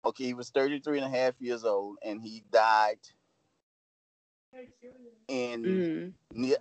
[0.05, 2.99] okay he was 33 and a half years old and he died
[5.29, 6.11] in Mm-hmm.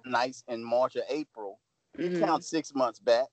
[0.05, 1.59] nice in March or April,
[1.97, 2.13] you Mhm.
[2.13, 3.27] count six months back,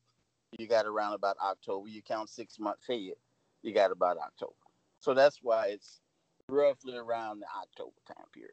[0.59, 1.89] you got around about October.
[1.89, 3.14] You count six months ahead,
[3.62, 4.52] you got about October.
[5.00, 6.00] So that's why it's
[6.48, 8.52] roughly around the October time period.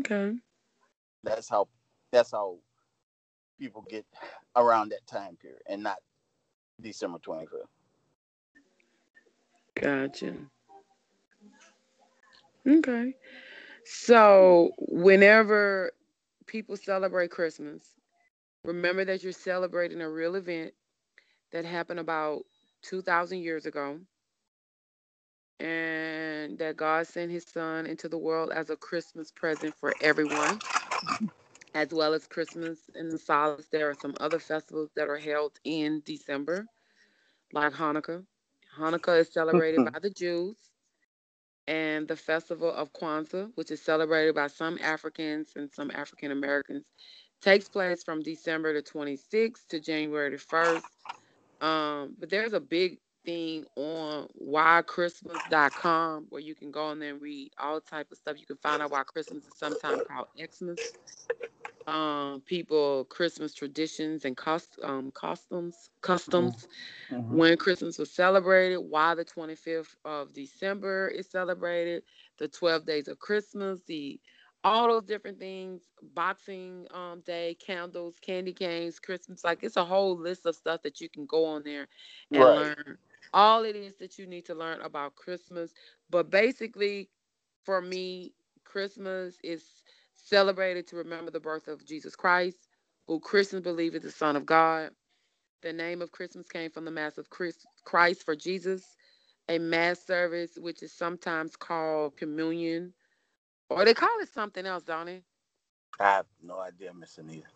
[0.00, 0.38] Okay.
[1.22, 1.68] That's how
[2.12, 2.58] that's how
[3.58, 4.04] people get
[4.56, 5.98] around that time period and not
[6.80, 7.46] December 25th.
[9.80, 10.34] Gotcha.
[12.66, 13.14] Okay.
[13.84, 15.92] So whenever
[16.46, 17.82] people celebrate Christmas,
[18.64, 20.72] remember that you're celebrating a real event
[21.52, 22.42] that happened about
[22.84, 23.98] 2,000 years ago.
[25.60, 30.58] And that God sent his son into the world as a Christmas present for everyone,
[31.74, 33.68] as well as Christmas and the solace.
[33.70, 36.66] There are some other festivals that are held in December,
[37.52, 38.24] like Hanukkah.
[38.78, 39.92] Hanukkah is celebrated mm-hmm.
[39.92, 40.56] by the Jews,
[41.66, 46.84] and the festival of Kwanzaa, which is celebrated by some Africans and some African Americans,
[47.40, 50.82] takes place from December the 26th to January the 1st.
[51.60, 57.22] Um, but there's a big thing on whychristmas.com where you can go on there and
[57.22, 58.38] read all type of stuff.
[58.38, 60.94] You can find out why Christmas is sometimes called Xmas.
[61.86, 66.66] Um, people Christmas traditions and cost um customs customs
[67.28, 72.02] when Christmas was celebrated, why the 25th of December is celebrated,
[72.38, 74.20] the 12 days of Christmas, the
[74.64, 75.82] all those different things,
[76.14, 79.44] Boxing um, Day, candles, candy canes, Christmas.
[79.44, 81.88] Like it's a whole list of stuff that you can go on there
[82.34, 82.54] and Right.
[82.54, 82.98] learn.
[83.34, 85.72] All it is that you need to learn about Christmas.
[86.10, 87.10] But basically,
[87.64, 88.34] for me,
[88.64, 89.64] Christmas is
[90.16, 92.68] celebrated to remember the birth of Jesus Christ,
[93.08, 94.90] who Christians believe is the Son of God.
[95.62, 98.96] The name of Christmas came from the Mass of Chris- Christ for Jesus,
[99.48, 102.94] a mass service which is sometimes called communion,
[103.70, 105.22] or they call it something else, don't they?
[106.00, 107.46] I have no idea, Miss Anita.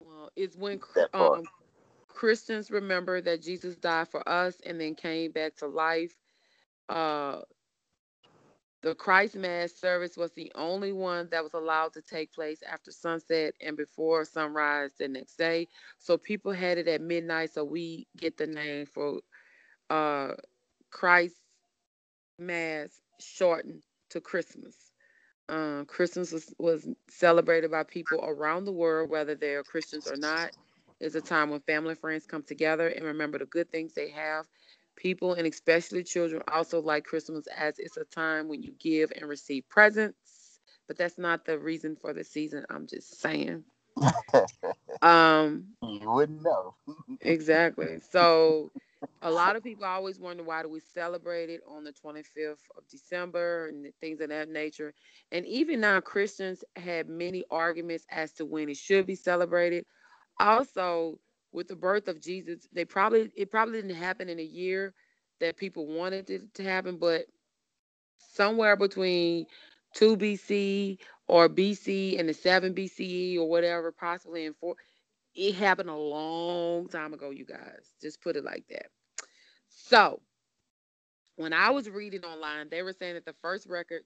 [0.00, 0.80] Well, it's when
[1.14, 1.44] um,
[2.08, 6.16] Christians remember that Jesus died for us and then came back to life.
[6.88, 7.42] Uh,
[8.82, 12.92] the Christ Mass service was the only one that was allowed to take place after
[12.92, 15.68] sunset and before sunrise the next day.
[15.98, 17.52] So people had it at midnight.
[17.52, 19.20] So we get the name for
[19.90, 20.34] uh,
[20.90, 21.36] Christ
[22.38, 24.85] Mass shortened to Christmas.
[25.48, 30.52] Uh, Christmas was, was celebrated by people around the world, whether they're Christians or not.
[31.00, 34.10] It's a time when family and friends come together and remember the good things they
[34.10, 34.46] have.
[34.96, 39.28] People and especially children also like Christmas as it's a time when you give and
[39.28, 40.60] receive presents.
[40.88, 42.64] But that's not the reason for the season.
[42.70, 43.64] I'm just saying.
[45.02, 46.74] Um, you wouldn't know.
[47.20, 48.00] Exactly.
[48.10, 48.72] So
[49.22, 52.88] a lot of people always wonder why do we celebrate it on the 25th of
[52.90, 54.94] December and things of that nature.
[55.32, 59.84] And even now Christians had many arguments as to when it should be celebrated.
[60.38, 61.18] Also,
[61.52, 64.94] with the birth of Jesus, they probably it probably didn't happen in a year
[65.40, 67.26] that people wanted it to happen, but
[68.18, 69.46] somewhere between
[69.94, 74.74] 2 BC or BC and the 7 BCE or whatever, possibly in 4
[75.36, 77.94] it happened a long time ago, you guys.
[78.00, 78.86] Just put it like that.
[79.68, 80.20] So,
[81.36, 84.02] when I was reading online, they were saying that the first record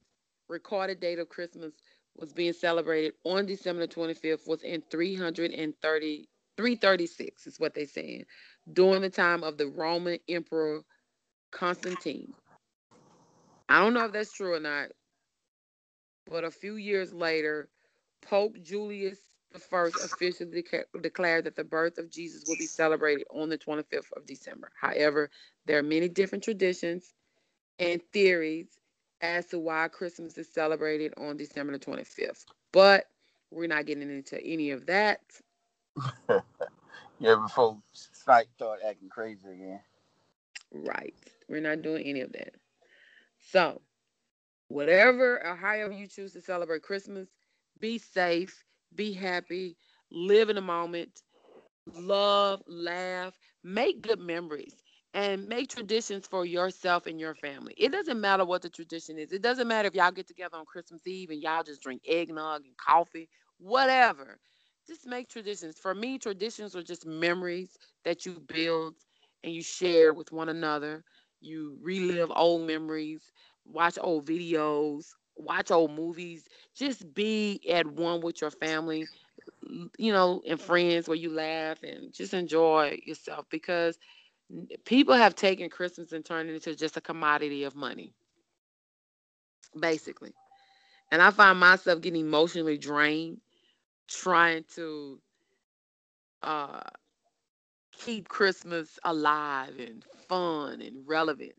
[0.49, 1.75] recorded date of Christmas
[2.17, 8.25] was being celebrated on December the 25th was in 330 336 is what they're saying
[8.73, 10.83] during the time of the Roman Emperor
[11.53, 12.35] Constantine.
[13.69, 14.89] I don't know if that's true or not,
[16.27, 17.71] but a few years later,
[18.23, 23.49] Pope Julius first officially deca- declared that the birth of Jesus will be celebrated on
[23.49, 24.71] the 25th of December.
[24.81, 25.31] However,
[25.67, 27.15] there are many different traditions
[27.79, 28.69] and theories
[29.21, 32.47] as to why Christmas is celebrated on December the 25th.
[32.73, 33.07] But
[33.51, 35.21] we're not getting into any of that.
[37.21, 39.81] Yeah, before Skype start acting crazy again.
[40.73, 41.15] Right.
[41.49, 42.55] We're not doing any of that.
[43.53, 43.83] So,
[44.69, 47.29] whatever or however you choose to celebrate Christmas,
[47.79, 49.77] be safe, be happy,
[50.11, 51.23] live in the moment,
[51.87, 54.83] love, laugh, make good memories,
[55.15, 57.75] and make traditions for yourself and your family.
[57.77, 59.33] It doesn't matter what the tradition is.
[59.33, 62.65] It doesn't matter if y'all get together on Christmas Eve and y'all just drink eggnog
[62.65, 63.29] and coffee,
[63.59, 64.39] whatever.
[64.87, 65.79] Just make traditions.
[65.79, 68.95] For me, traditions are just memories that you build
[69.43, 71.05] and you share with one another.
[71.41, 73.31] you relive old memories,
[73.65, 75.07] watch old videos,
[75.37, 76.49] watch old movies.
[76.75, 79.09] Just be at one with your family,
[79.99, 83.99] you know, and friends where you laugh and just enjoy yourself because
[84.85, 88.13] people have taken Christmas and turned it into just a commodity of money,
[89.79, 90.33] basically.
[91.11, 93.41] And I find myself getting emotionally drained
[94.09, 95.21] trying to
[96.43, 96.81] uh,
[97.93, 101.55] keep Christmas alive and fun and relevant.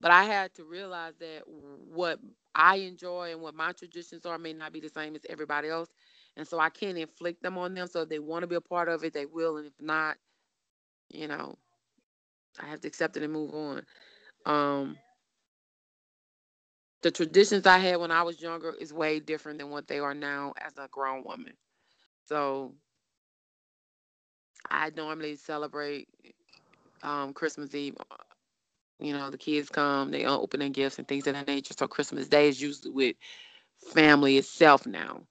[0.00, 2.18] But I had to realize that what
[2.54, 5.88] I enjoy and what my traditions are may not be the same as everybody else.
[6.36, 7.86] And so I can't inflict them on them.
[7.88, 9.58] So if they want to be a part of it, they will.
[9.58, 10.16] And if not,
[11.10, 11.56] you know,
[12.60, 13.82] I have to accept it and move on.
[14.46, 14.98] Um,
[17.02, 20.14] the traditions I had when I was younger is way different than what they are
[20.14, 21.54] now as a grown woman.
[22.26, 22.74] So
[24.70, 26.08] I normally celebrate
[27.02, 27.96] um, Christmas Eve.
[29.02, 31.74] You know, the kids come, they open their gifts and things of that nature.
[31.76, 33.16] So Christmas Day is usually with
[33.94, 35.22] family itself now,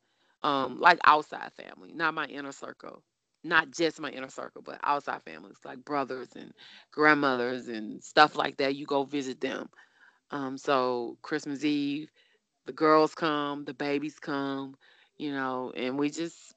[0.43, 3.03] um, like outside family, not my inner circle,
[3.43, 6.53] not just my inner circle, but outside families like brothers and
[6.91, 8.75] grandmothers and stuff like that.
[8.75, 9.69] You go visit them.
[10.31, 12.09] Um, so Christmas Eve,
[12.65, 14.75] the girls come, the babies come,
[15.17, 16.53] you know, and we just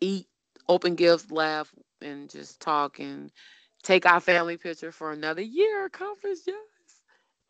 [0.00, 0.26] eat,
[0.68, 3.30] open gifts, laugh, and just talk and
[3.82, 5.84] take our family picture for another year.
[5.86, 6.56] Accomplish, yes.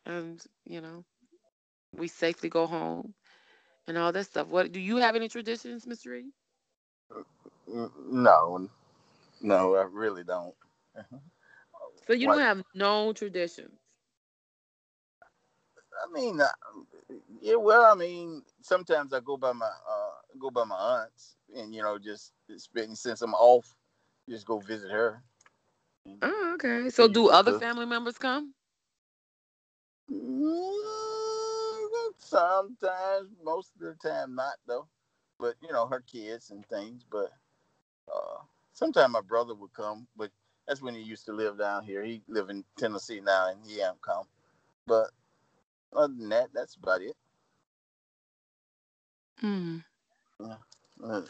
[0.05, 1.05] And, you know,
[1.95, 3.13] we safely go home
[3.87, 4.47] and all that stuff.
[4.47, 6.11] What do you have any traditions, Mr.
[6.11, 6.31] Reed?
[7.67, 8.69] No,
[9.41, 10.55] no, I really don't.
[12.07, 13.79] So you don't have no traditions.
[16.03, 16.47] I mean, uh,
[17.41, 17.55] yeah.
[17.55, 21.81] Well, I mean, sometimes I go by my uh, go by my aunts, and you
[21.81, 23.75] know, just spend since I'm off,
[24.29, 25.23] just go visit her.
[26.21, 26.89] Oh, okay.
[26.89, 28.53] So, do other family members come?
[30.11, 30.73] Mm,
[32.17, 34.87] sometimes, most of the time, not though.
[35.39, 37.03] But you know, her kids and things.
[37.09, 37.31] But
[38.13, 38.43] uh,
[38.73, 40.31] sometimes my brother would come, but
[40.67, 42.03] that's when he used to live down here.
[42.03, 44.25] He live in Tennessee now, and he ain't come.
[44.87, 45.11] But
[45.93, 47.15] other than that, that's about it.
[49.39, 49.77] Hmm.
[50.39, 50.55] Yeah.
[51.03, 51.21] Uh,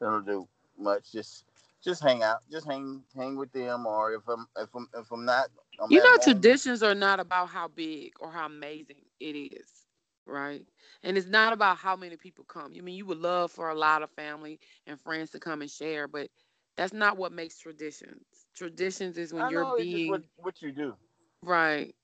[0.00, 0.48] don't do
[0.78, 1.12] much.
[1.12, 1.44] Just
[1.82, 2.38] just hang out.
[2.50, 3.86] Just hang hang with them.
[3.86, 5.48] Or if I'm if I'm if I'm not,
[5.80, 6.20] I'm you know, home.
[6.22, 9.86] traditions are not about how big or how amazing it is,
[10.26, 10.64] right?
[11.02, 12.72] And it's not about how many people come.
[12.76, 15.70] I mean, you would love for a lot of family and friends to come and
[15.70, 16.28] share, but
[16.76, 18.24] that's not what makes traditions.
[18.54, 20.94] Traditions is when I you're know, being what, what, you do,
[21.42, 21.94] right?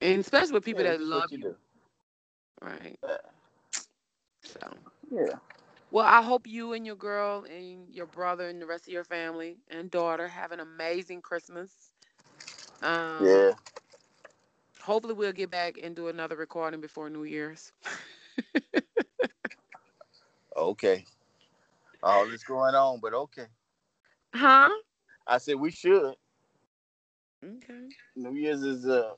[0.00, 1.56] And especially with people yeah, that love you, you,
[2.60, 2.98] right?
[4.42, 4.58] So
[5.10, 5.36] yeah.
[5.94, 9.04] Well, I hope you and your girl and your brother and the rest of your
[9.04, 11.92] family and daughter have an amazing Christmas.
[12.82, 13.52] Um, yeah.
[14.82, 17.72] Hopefully, we'll get back and do another recording before New Year's.
[20.56, 21.04] okay.
[22.02, 23.46] All this going on, but okay.
[24.34, 24.70] Huh?
[25.28, 26.16] I said we should.
[27.44, 27.88] Okay.
[28.16, 29.12] New Year's is uh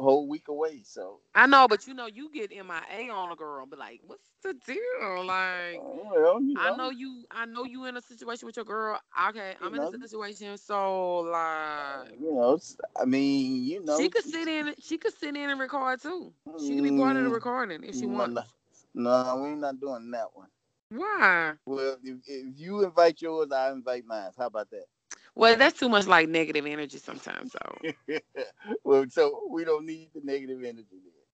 [0.00, 0.82] whole week away.
[0.84, 4.22] So I know, but you know, you get MIA on a girl, but like, what's
[4.42, 5.24] the deal?
[5.24, 6.60] Like, oh, well, you know.
[6.60, 9.00] I know you, I know you in a situation with your girl.
[9.28, 12.58] Okay, I'm in a situation, so like, you know,
[13.00, 16.32] I mean, you know, she could sit in, she could sit in and record too.
[16.58, 18.40] She could be part of the mm, recording if she no, wants.
[18.94, 20.48] No, we're not doing that one.
[20.90, 21.54] Why?
[21.66, 24.30] Well, if, if you invite yours, I invite mine.
[24.36, 24.86] How about that?
[25.34, 27.52] Well, that's too much like negative energy sometimes.
[27.52, 28.16] So,
[28.84, 30.86] well, so we don't need the negative energy.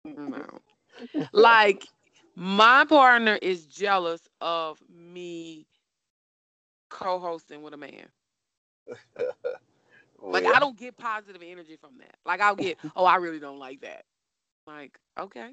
[0.05, 0.30] Then.
[0.30, 1.86] no, like
[2.34, 5.66] my partner is jealous of me
[6.90, 8.07] co-hosting with a man.
[8.86, 9.53] well,
[10.32, 12.16] like I don't get positive energy from that.
[12.24, 14.05] Like I'll get, oh, I really don't like that.
[14.66, 15.53] Like, okay.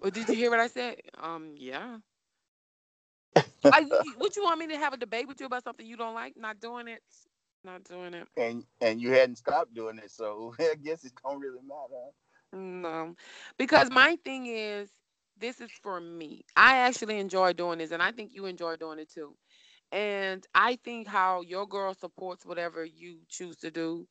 [0.00, 0.96] well, did you hear what I said?
[1.20, 1.96] Um, yeah
[3.64, 3.86] like,
[4.18, 6.34] what you want me to have a debate with you about something you don't like?
[6.36, 7.02] Not doing it.
[7.64, 8.26] Not doing it.
[8.36, 12.10] And and you hadn't stopped doing it, so I guess it don't really matter.
[12.52, 13.14] No,
[13.56, 14.90] because my thing is,
[15.38, 16.44] this is for me.
[16.56, 19.34] I actually enjoy doing this, and I think you enjoy doing it too.
[19.90, 24.06] And I think how your girl supports whatever you choose to do,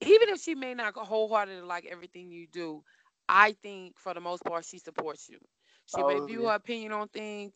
[0.00, 2.82] even if she may not wholeheartedly like everything you do,
[3.28, 5.38] I think for the most part she supports you.
[5.86, 6.50] She oh, may view yeah.
[6.50, 7.52] her opinion on things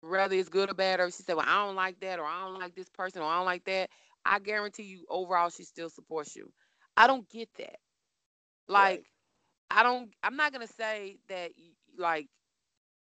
[0.00, 2.42] whether it's good or bad, or she said, Well, I don't like that, or I
[2.42, 3.90] don't like this person, or I don't like that,
[4.24, 6.52] I guarantee you overall she still supports you.
[6.96, 7.76] I don't get that.
[8.68, 9.04] Like, right.
[9.70, 11.52] I don't I'm not gonna say that
[11.98, 12.28] like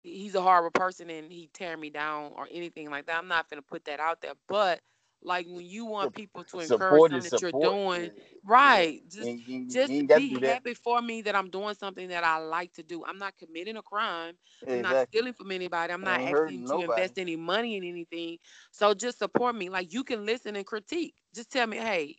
[0.03, 3.17] he's a horrible person and he tear me down or anything like that.
[3.17, 4.33] I'm not gonna put that out there.
[4.47, 4.81] But
[5.23, 8.11] Like when you want people to encourage something that you're doing,
[8.43, 9.01] right?
[9.09, 9.35] Just
[9.69, 13.03] just be happy for me that I'm doing something that I like to do.
[13.05, 14.35] I'm not committing a crime.
[14.69, 15.93] I'm not stealing from anybody.
[15.93, 18.37] I'm not asking to invest any money in anything.
[18.71, 19.69] So just support me.
[19.69, 21.15] Like you can listen and critique.
[21.33, 22.15] Just tell me, hey,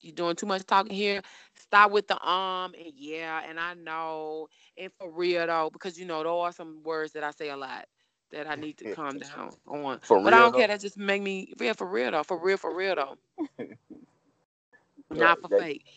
[0.00, 1.22] you're doing too much talking here.
[1.54, 4.48] Stop with the um and yeah, and I know.
[4.76, 7.56] And for real though, because you know, there are some words that I say a
[7.56, 7.86] lot
[8.34, 10.00] that I need to calm down on.
[10.00, 10.68] For but I don't care.
[10.68, 12.24] That just make me yeah, for real though.
[12.24, 13.18] For real, for real though.
[15.10, 15.84] Not for that- fake.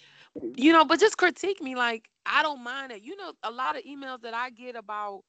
[0.56, 1.76] You know, but just critique me.
[1.76, 3.02] Like, I don't mind it.
[3.04, 5.24] You know, a lot of emails that I get about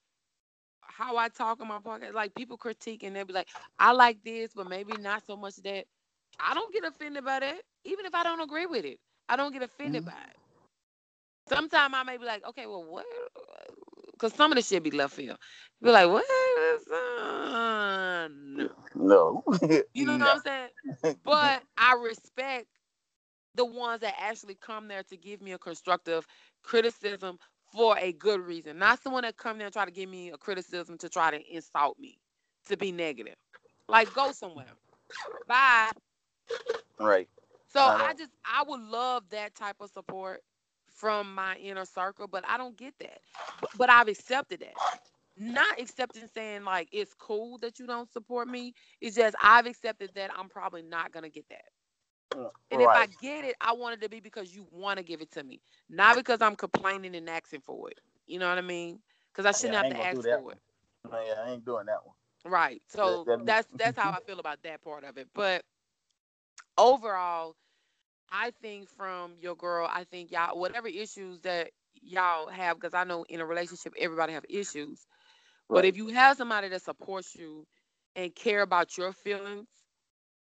[0.83, 3.49] how I talk on my podcast, like people critique and they'll be like,
[3.79, 5.85] I like this, but maybe not so much that.
[6.41, 7.63] I don't get offended by that.
[7.85, 8.99] Even if I don't agree with it.
[9.29, 10.07] I don't get offended Mhm.
[10.07, 10.37] by it.
[11.49, 13.07] Sometimes I may be like, okay, well, what?
[14.19, 15.39] Because some of the shit be left field.
[15.81, 16.25] Be like, what?
[16.89, 18.71] Son?
[18.95, 19.45] No.
[19.95, 20.27] You know no.
[20.27, 20.43] what I'm
[21.03, 21.17] saying?
[21.25, 22.67] But I respect
[23.55, 26.27] the ones that actually come there to give me a constructive
[26.63, 27.39] criticism
[27.73, 28.79] for a good reason.
[28.79, 31.41] Not someone that come there and try to give me a criticism to try to
[31.55, 32.19] insult me,
[32.69, 33.35] to be negative.
[33.89, 34.67] Like go somewhere.
[35.47, 35.91] Bye.
[36.99, 37.29] Right.
[37.73, 40.43] So I I just I would love that type of support
[40.99, 43.21] from my inner circle, but I don't get that.
[43.75, 44.79] But, I've accepted that.
[45.37, 48.75] Not accepting saying like it's cool that you don't support me.
[49.01, 51.65] It's just I've accepted that I'm probably not gonna get that.
[52.35, 55.05] Uh, And if I get it, I want it to be because you want to
[55.05, 58.01] give it to me, not because I'm complaining and asking for it.
[58.27, 59.01] You know what I mean?
[59.33, 60.59] Because I shouldn't Yeah, I have to ask that for it.
[61.11, 62.17] No, yeah, I ain't doing that one.
[62.45, 62.83] Right.
[62.89, 65.29] So that- that's that's how I feel about that part of it.
[65.35, 65.65] But
[66.79, 67.57] overall,
[68.31, 71.71] I think from your girl, I think y'all whatever issues that
[72.03, 75.07] y'all have, because I know in a relationship everybody have issues.
[75.69, 77.67] But if you have somebody that supports you
[78.17, 79.69] and care about your feelings,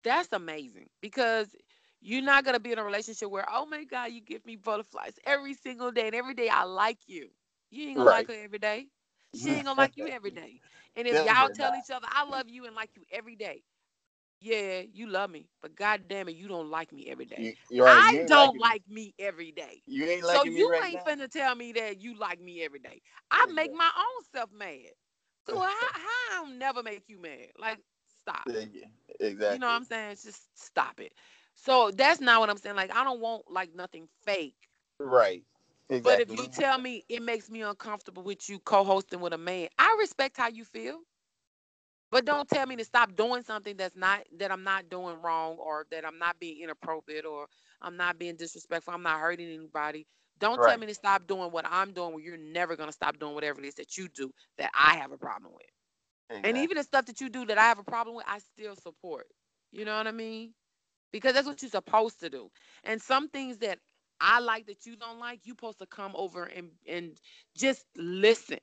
[0.03, 1.53] that's amazing because
[2.01, 5.17] you're not gonna be in a relationship where, oh my God, you give me butterflies
[5.25, 7.29] every single day, and every day I like you.
[7.69, 8.87] You ain't gonna like her every day.
[9.33, 10.61] She ain't gonna like you every day.
[10.95, 11.75] And if y'all tell not.
[11.75, 13.63] each other, I love you and like you every day,
[14.39, 17.49] yeah, you love me, but god damn it, you don't like me every day.
[17.69, 18.03] You, right.
[18.03, 19.83] I don't like me every day.
[19.85, 21.03] You ain't So you right ain't now.
[21.03, 23.01] finna tell me that you like me every day.
[23.31, 24.77] I make my own self mad.
[25.43, 27.47] So how, how I'll never make you mad?
[27.57, 27.79] Like,
[28.21, 28.45] stop.
[28.45, 28.87] Yeah, yeah,
[29.19, 29.47] exactly.
[29.47, 30.11] You know what I'm saying?
[30.11, 31.13] It's just stop it.
[31.55, 32.75] So that's not what I'm saying.
[32.75, 34.55] Like, I don't want like nothing fake.
[34.99, 35.43] Right.
[35.89, 36.03] Exactly.
[36.03, 39.69] But if you tell me it makes me uncomfortable with you co-hosting with a man,
[39.77, 40.99] I respect how you feel.
[42.11, 45.57] But don't tell me to stop doing something that's not that I'm not doing wrong
[45.57, 47.47] or that I'm not being inappropriate or
[47.81, 48.93] I'm not being disrespectful.
[48.93, 50.05] I'm not hurting anybody.
[50.39, 53.33] Don't tell me to stop doing what I'm doing when you're never gonna stop doing
[53.35, 55.67] whatever it is that you do that I have a problem with.
[56.43, 58.75] And even the stuff that you do that I have a problem with, I still
[58.75, 59.27] support.
[59.71, 60.53] You know what I mean?
[61.11, 62.49] Because that's what you're supposed to do.
[62.83, 63.79] And some things that
[64.19, 67.17] I like that you don't like, you're supposed to come over and and
[67.55, 68.59] just listen.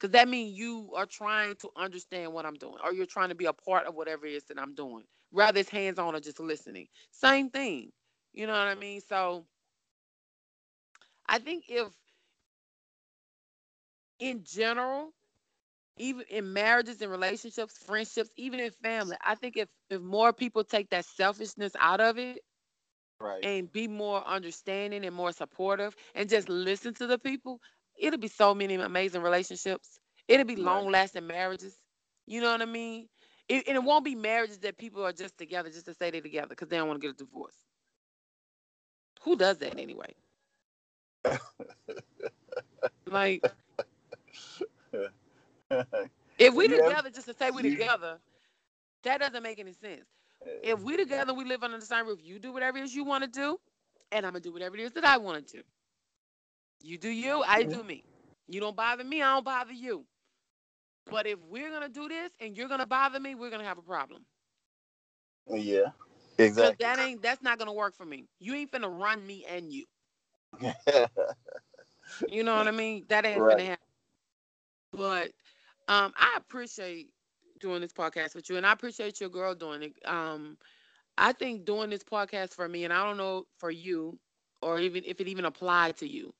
[0.00, 3.34] Cause that means you are trying to understand what I'm doing, or you're trying to
[3.34, 5.04] be a part of whatever it is that I'm doing.
[5.32, 6.88] Rather it's hands on or just listening.
[7.10, 7.92] Same thing.
[8.32, 9.00] You know what I mean?
[9.00, 9.46] So
[11.28, 11.88] I think if
[14.18, 15.12] in general,
[15.96, 20.64] even in marriages and relationships, friendships, even in family, I think if if more people
[20.64, 22.38] take that selfishness out of it
[23.20, 23.42] right.
[23.42, 27.60] and be more understanding and more supportive and just listen to the people,
[27.98, 29.98] it'll be so many amazing relationships.
[30.28, 31.76] It'll be long lasting marriages.
[32.26, 33.08] You know what I mean?
[33.48, 36.20] It, and it won't be marriages that people are just together just to say they're
[36.22, 37.54] together because they don't want to get a divorce.
[39.22, 40.14] Who does that anyway?
[43.06, 43.44] Like,
[46.38, 48.18] if we You have- together just to say we you- together,
[49.02, 50.06] that doesn't make any sense.
[50.62, 52.20] If we're together, we live under the same roof.
[52.22, 53.58] You do whatever it is you want to do,
[54.12, 55.62] and I'm gonna do whatever it is that I want to do.
[56.84, 58.04] You do you, I do me.
[58.48, 60.06] You don't bother me, I don't bother you.
[61.08, 63.82] But if we're gonna do this and you're gonna bother me, we're gonna have a
[63.82, 64.26] problem.
[65.54, 65.90] yeah.
[66.38, 66.78] Exactly.
[66.78, 68.28] that ain't that's not gonna work for me.
[68.40, 69.86] You ain't finna run me and you.
[72.26, 73.06] You know what I mean?
[73.08, 73.58] That ain't Right.
[73.58, 73.86] finna happen.
[74.92, 75.30] But
[75.88, 77.10] um, I appreciate
[77.60, 79.94] doing this podcast with you, and I appreciate your girl doing it.
[80.04, 80.58] Um,
[81.18, 84.18] I think doing this podcast for me, and I don't know for you,
[84.62, 86.34] or even if it even applied to you,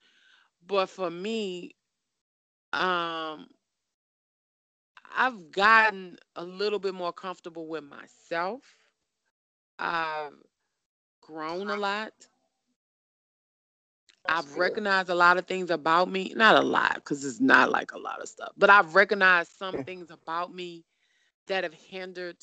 [0.66, 1.74] but for me,
[2.73, 3.49] um,
[5.16, 8.62] I've gotten a little bit more comfortable with myself.
[9.78, 10.35] I've
[11.20, 12.28] grown a lot.
[14.24, 14.81] That's I've good.
[14.85, 16.32] recognized a lot of things about me.
[16.36, 19.78] Not a lot, because it's not like a lot of stuff, but I've recognized some
[19.78, 20.85] things about me
[21.47, 22.36] that have hindered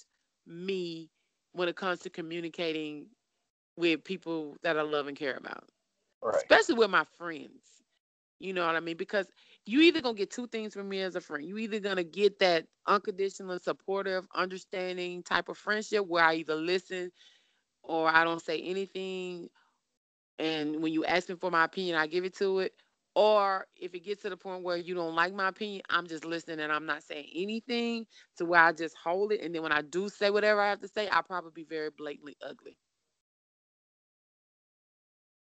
[0.45, 1.10] me
[1.53, 3.07] when it comes to communicating
[3.76, 5.69] with people that I love and care about,
[6.22, 6.43] Right.
[6.43, 7.80] especially with my friends.
[8.41, 8.97] You know what I mean?
[8.97, 9.27] Because
[9.65, 11.45] you either gonna get two things from me as a friend.
[11.45, 17.11] You either gonna get that unconditional, supportive, understanding type of friendship where I either listen
[17.84, 19.49] or I don't say anything,
[20.39, 22.73] and when you ask me for my opinion, I give it to it.
[23.15, 26.26] Or if it gets to the point where you don't like my opinion, I'm just
[26.26, 28.07] listening and I'm not saying anything
[28.38, 29.41] to where I just hold it.
[29.41, 31.89] And then when I do say whatever I have to say, I'll probably be very
[31.91, 32.77] blatantly ugly.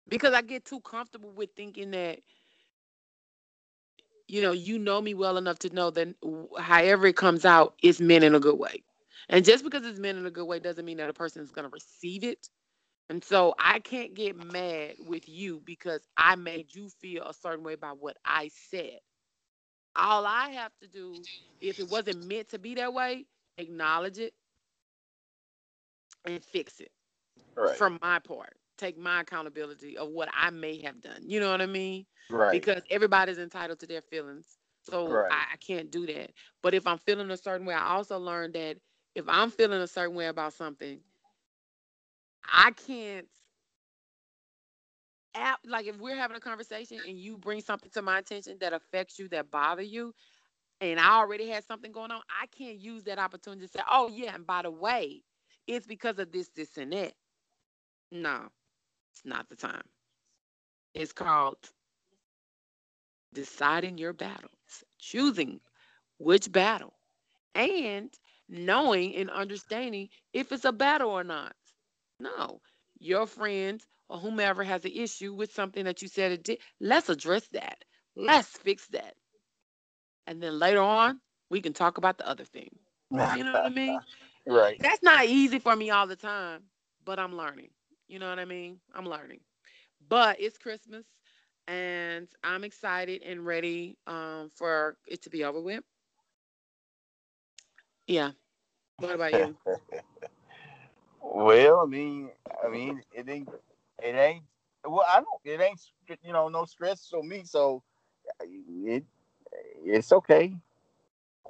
[0.09, 2.20] Because I get too comfortable with thinking that,
[4.28, 6.15] you know, you know me well enough to know that
[6.59, 8.82] however it comes out, it's meant in a good way.
[9.28, 11.51] And just because it's meant in a good way doesn't mean that a person is
[11.51, 12.48] going to receive it.
[13.09, 17.65] And so I can't get mad with you because I made you feel a certain
[17.65, 18.98] way by what I said.
[19.97, 21.27] All I have to do,
[21.61, 23.27] if it wasn't meant to be that way,
[23.59, 24.35] acknowledge it
[26.27, 26.90] and fix it
[27.57, 27.81] Right.
[27.81, 28.57] from my part.
[28.77, 31.23] Take my accountability of what I may have done.
[31.24, 32.07] You know what I mean?
[32.31, 32.65] right.
[32.65, 34.59] Because everybody's entitled to their feelings.
[34.82, 35.31] So Right.
[35.31, 36.32] I, I can't do that.
[36.62, 38.78] But if I'm feeling a certain way, I also learned that
[39.15, 41.01] if I'm feeling a certain way about something,
[42.44, 43.28] I can't
[45.35, 48.73] app like if we're having a conversation and you bring something to my attention that
[48.73, 50.15] affects you, that bother you,
[50.81, 54.09] and I already had something going on, I can't use that opportunity to say, Oh
[54.09, 55.23] yeah, and by the way,
[55.66, 57.15] it's because of this, this, and that.
[58.12, 58.48] No,
[59.16, 59.82] it's not the time.
[60.94, 61.72] It's called
[63.32, 65.60] deciding your battles, choosing
[66.18, 66.94] which battle,
[67.55, 68.12] and
[68.48, 71.56] knowing and understanding if it's a battle or not.
[72.20, 72.60] No,
[72.98, 77.09] your friends or whomever has an issue with something that you said it did, let's
[77.09, 77.84] address that.
[78.16, 79.14] Let's fix that.
[80.26, 81.20] And then later on,
[81.51, 82.78] we can talk about the other thing.
[83.34, 84.02] You know what I mean?
[84.47, 84.80] right.
[84.80, 86.70] That's not easy for me all the time,
[87.05, 87.70] but I'm learning.
[88.09, 88.78] You know what I mean?
[88.95, 89.41] I'm learning.
[90.09, 91.07] But it's Christmas
[91.66, 95.83] and I'm excited and ready um, for it to be over with.
[98.07, 98.33] Yeah.
[98.99, 99.57] What about you?
[101.23, 102.31] well, I mean,
[102.65, 103.49] I mean, it ain't,
[104.03, 104.45] it ain't.
[104.85, 105.41] Well, I don't.
[105.45, 105.81] It ain't.
[106.23, 107.43] You know, no stress on me.
[107.45, 107.83] So,
[108.41, 109.05] it,
[109.85, 110.55] it's okay.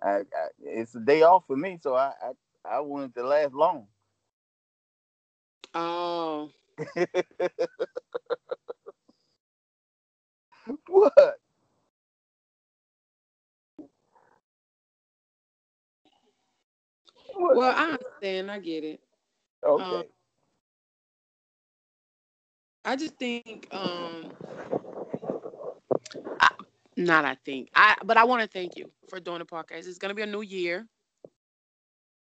[0.03, 0.23] I, I,
[0.63, 3.87] it's a day off for me, so I, I, I want it to last long.
[5.79, 6.51] Oh,
[10.89, 11.41] what?
[17.35, 17.57] What?
[17.57, 18.51] well, I understand.
[18.51, 19.01] I get it.
[19.65, 20.09] okay.
[22.85, 24.33] I just think, um,
[26.41, 26.51] I,
[26.97, 29.89] not I think, I, but I want to thank you for doing the podcast.
[29.89, 30.87] It's gonna be a new year,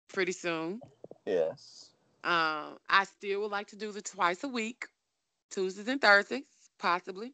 [0.08, 0.80] pretty soon.
[1.26, 1.91] yes.
[2.24, 4.86] Um, I still would like to do the twice a week,
[5.50, 6.44] Tuesdays and Thursdays,
[6.78, 7.32] possibly,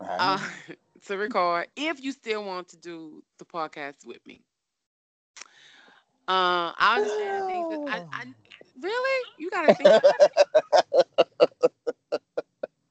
[0.00, 0.74] I uh,
[1.06, 1.66] to record.
[1.76, 4.42] If you still want to do the podcast with me,
[6.28, 7.78] uh, I understand things.
[7.88, 8.24] I, I
[8.80, 10.02] really, you gotta think.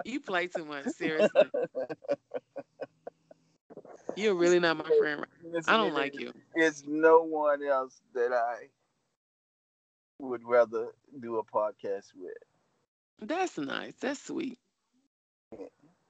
[0.03, 0.87] you play too much.
[0.87, 1.49] Seriously,
[4.17, 5.25] you're really not my friend.
[5.67, 6.33] I don't like you.
[6.55, 8.67] It's no one else that I
[10.19, 12.37] would rather do a podcast with.
[13.19, 13.95] That's nice.
[13.99, 14.59] That's sweet.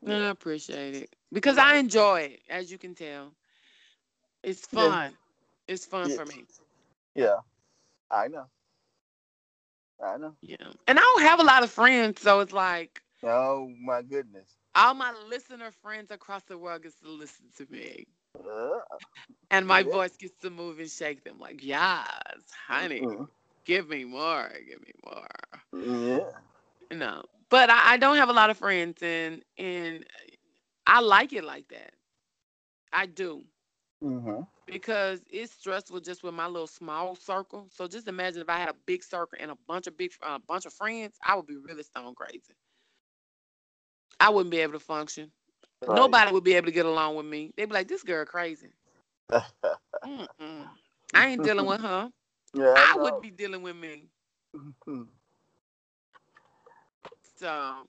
[0.02, 0.24] Yeah.
[0.24, 3.34] I appreciate it because I enjoy it, as you can tell.
[4.44, 4.94] It's Yeah.
[4.94, 5.18] fun.
[5.68, 6.18] It's fun Yeah.
[6.18, 6.48] for me.
[7.16, 7.40] Yeah,
[8.10, 8.48] I know.
[10.04, 10.36] I know.
[10.42, 10.56] Yeah.
[10.88, 14.58] And I don't have a lot of friends, so it's like Oh my goodness.
[14.76, 18.06] all my listener friends across the world gets to listen to me.
[18.36, 18.80] Uh,
[19.52, 19.84] And my Yeah.
[19.84, 22.06] voice gets to move and shake them like, yes,
[22.68, 23.28] honey, mm,
[23.70, 25.28] give me more, give me more.
[25.74, 26.32] yeah.
[26.92, 27.24] No.
[27.50, 30.06] But I, I don't have a lot of friends and and
[30.86, 31.94] I like it like that.
[32.94, 33.46] I do.
[34.02, 37.68] hmm because it's stressful just with my little small circle.
[37.72, 40.40] So just imagine if I had a big circle and a bunch of big, a
[40.40, 42.54] bunch of friends, I would be really stone crazy.
[44.20, 45.32] I wouldn't be able to function.
[45.88, 47.52] Nobody would be able to get along with me.
[47.56, 48.72] They'd be like, "This girl crazy."
[51.14, 52.12] I ain't dealing with her.
[52.54, 53.04] Yeah, I know.
[53.04, 54.10] would be dealing with me.
[54.56, 55.08] Mhm.
[57.38, 57.88] So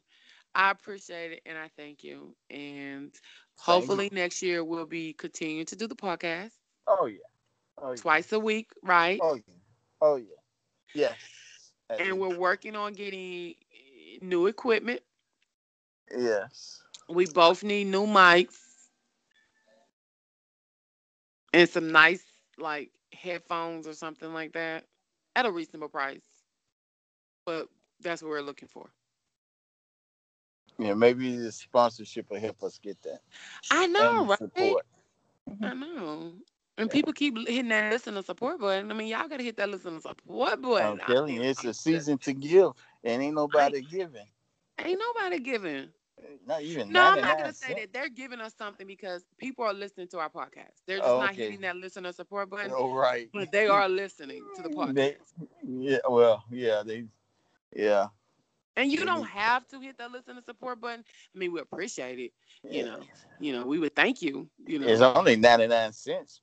[0.54, 2.34] I appreciate it and I thank you.
[2.50, 3.12] And
[3.58, 6.52] hopefully next year we'll be continuing to do the podcast
[6.86, 7.18] Oh yeah.
[7.78, 7.96] Oh yeah.
[7.96, 9.18] twice a week, right?
[9.22, 9.54] Oh yeah.
[10.00, 10.24] Oh yeah.
[10.94, 11.16] Yes.
[11.98, 13.54] And we're working on getting
[14.22, 15.00] new equipment.
[16.16, 16.82] Yes.
[17.08, 18.58] We both need new mics
[21.52, 22.22] and some nice
[22.58, 24.84] like headphones or something like that
[25.36, 26.24] at a reasonable price.
[27.46, 27.68] but
[28.00, 28.88] that's what we're looking for.
[30.78, 33.20] Yeah, maybe the sponsorship will help us get that.
[33.70, 34.38] I know, right?
[34.38, 34.86] Support.
[35.48, 35.80] I mm-hmm.
[35.80, 36.32] know.
[36.78, 38.90] And people keep hitting that listener support button.
[38.90, 40.98] I mean, y'all gotta hit that listener support button.
[40.98, 42.72] I'm telling you, it's a season to give,
[43.04, 44.26] and ain't nobody giving.
[44.78, 45.88] Ain't nobody giving.
[46.46, 46.90] Not even.
[46.90, 50.18] No, I'm not gonna say that they're giving us something because people are listening to
[50.18, 50.82] our podcast.
[50.86, 51.26] They're just oh, okay.
[51.26, 52.72] not hitting that listener support button.
[52.74, 53.28] Oh, right.
[53.32, 54.94] But they are listening to the podcast.
[54.94, 55.16] They,
[55.66, 55.98] yeah.
[56.08, 56.82] Well, yeah.
[56.84, 57.04] They.
[57.74, 58.06] Yeah.
[58.76, 61.04] And you don't have to hit that listener support button.
[61.34, 62.32] I mean, we appreciate it.
[62.68, 63.00] You know.
[63.38, 64.48] You know, we would thank you.
[64.66, 64.86] You know.
[64.86, 66.40] It's only ninety nine cents.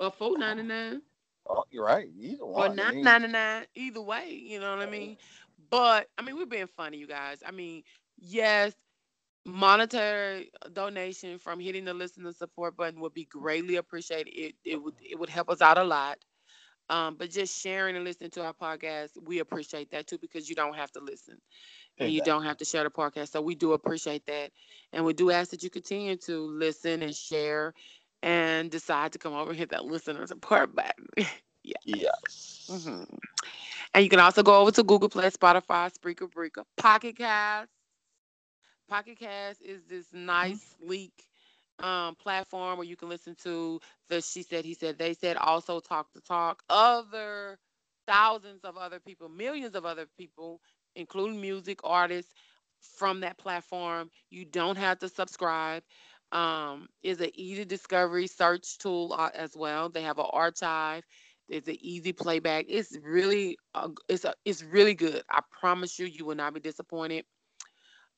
[0.00, 1.02] Or four ninety nine.
[1.48, 2.08] Oh, you're right.
[2.20, 2.72] Either one.
[2.72, 3.64] Or nine ninety nine.
[3.74, 5.16] Either way, you know what I mean.
[5.70, 7.42] But I mean, we're being funny, you guys.
[7.46, 7.82] I mean,
[8.18, 8.74] yes,
[9.46, 14.30] monetary donation from hitting the listener support button would be greatly appreciated.
[14.30, 16.18] It it would it would help us out a lot.
[16.88, 20.56] Um, but just sharing and listening to our podcast, we appreciate that too because you
[20.56, 21.40] don't have to listen
[21.98, 22.14] and exactly.
[22.14, 23.30] you don't have to share the podcast.
[23.30, 24.50] So we do appreciate that,
[24.92, 27.74] and we do ask that you continue to listen and share
[28.22, 31.06] and decide to come over and hit that listener support button.
[31.62, 31.74] yeah.
[31.84, 32.68] Yes.
[32.70, 33.04] Mm-hmm.
[33.94, 37.70] And you can also go over to Google Play, Spotify, Spreaker, Breaker, Pocket Cast.
[38.90, 40.86] Pocket Cast is this nice, mm-hmm.
[40.86, 41.12] sleek
[41.78, 43.80] um, platform where you can listen to
[44.10, 47.58] the She Said, He Said, They Said, also Talk to Talk, other
[48.06, 50.60] thousands of other people, millions of other people,
[50.96, 52.32] including music artists
[52.98, 54.10] from that platform.
[54.30, 55.84] You don't have to subscribe
[56.32, 59.88] um, is an easy discovery search tool uh, as well.
[59.88, 61.04] They have an archive.
[61.48, 62.66] It's an easy playback.
[62.68, 65.22] It's really, uh, it's a, it's really good.
[65.30, 67.24] I promise you, you will not be disappointed.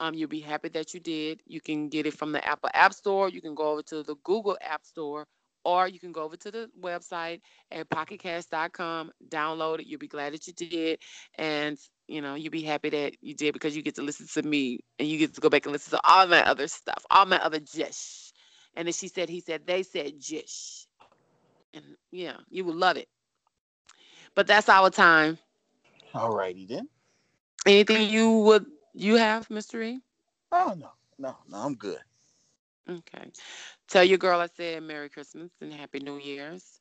[0.03, 1.43] Um, you'll be happy that you did.
[1.47, 3.29] You can get it from the Apple App Store.
[3.29, 5.29] You can go over to the Google App Store,
[5.65, 9.87] or you can go over to the website at pocketcast.com, download it.
[9.87, 10.99] You'll be glad that you did,
[11.39, 14.43] and you know, you'll be happy that you did because you get to listen to
[14.43, 17.25] me and you get to go back and listen to all my other stuff, all
[17.25, 18.33] my other jish.
[18.75, 20.89] And then she said, he said, they said jish.
[21.75, 23.07] And yeah, you will love it.
[24.35, 25.39] But that's our time.
[26.13, 26.89] All righty then.
[27.67, 29.83] Anything you would you have, Mr.
[29.83, 30.03] E?
[30.51, 31.99] Oh no, no, no, I'm good.
[32.89, 33.31] Okay.
[33.89, 36.81] Tell your girl I said Merry Christmas and Happy New Year's.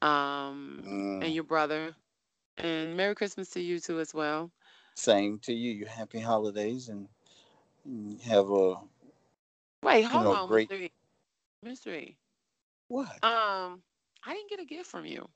[0.00, 1.24] Um mm.
[1.24, 1.94] and your brother.
[2.58, 4.50] And Merry Christmas to you too as well.
[4.94, 5.72] Same to you.
[5.72, 7.08] You happy holidays and
[8.22, 8.76] have a
[9.82, 10.02] wait.
[10.02, 10.70] Hold know, on, great...
[10.70, 10.92] mystery.
[11.62, 12.16] Mystery.
[12.88, 13.08] What?
[13.22, 13.82] Um,
[14.24, 15.28] I didn't get a gift from you.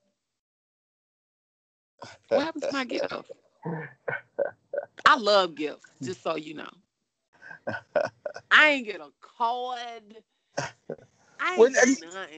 [2.28, 3.12] What happened to my gift?
[5.06, 6.68] I love gifts, just so you know.
[8.50, 10.16] I ain't get a card.
[11.38, 11.94] I, well, I,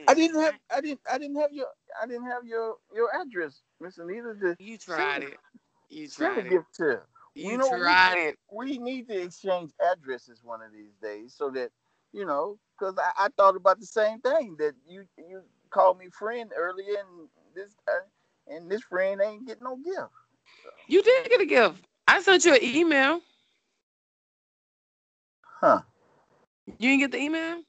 [0.07, 1.65] I, didn't have I didn't I didn't have your
[2.01, 4.05] I didn't have your your address, Mister.
[4.05, 5.37] Neither did you tried it.
[5.89, 6.49] You tried it.
[6.51, 6.99] Gift to.
[7.33, 8.37] You, you know, tried we, it.
[8.51, 11.71] We need to exchange addresses one of these days so that
[12.13, 15.41] you know, because I, I, thought about the same thing that you you
[15.71, 20.11] called me friend earlier, and this uh, and this friend ain't getting no gift.
[20.63, 20.69] So.
[20.87, 21.88] You did get a gift.
[22.09, 23.21] I sent you an email.
[25.43, 25.81] Huh?
[26.65, 27.61] You didn't get the email?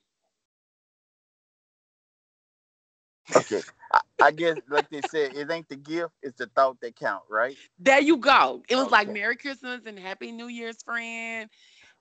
[3.37, 3.61] Okay.
[3.93, 7.23] I, I, guess, like they said, it ain't the gift; it's the thought that count,
[7.29, 7.55] right?
[7.79, 8.63] There you go.
[8.71, 8.93] It was okay.
[8.93, 11.51] like Merry Christmas and Happy New Year's, friend.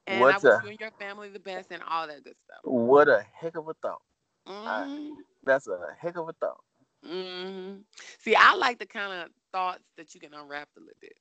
[0.07, 2.35] And What's I wish a, you and your family the best and all that good
[2.45, 2.59] stuff.
[2.63, 4.01] What a heck of a thought!
[4.47, 4.67] Mm-hmm.
[4.67, 5.11] I,
[5.43, 6.61] that's a heck of a thought.
[7.05, 7.81] Mm-hmm.
[8.19, 11.17] See, I like the kind of thoughts that you can unwrap a little bit.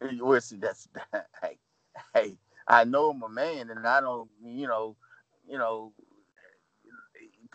[0.00, 0.88] Well, see, that's
[1.42, 1.58] hey,
[2.14, 2.38] hey.
[2.66, 4.94] I know I'm a man, and I don't, you know,
[5.48, 5.92] you know,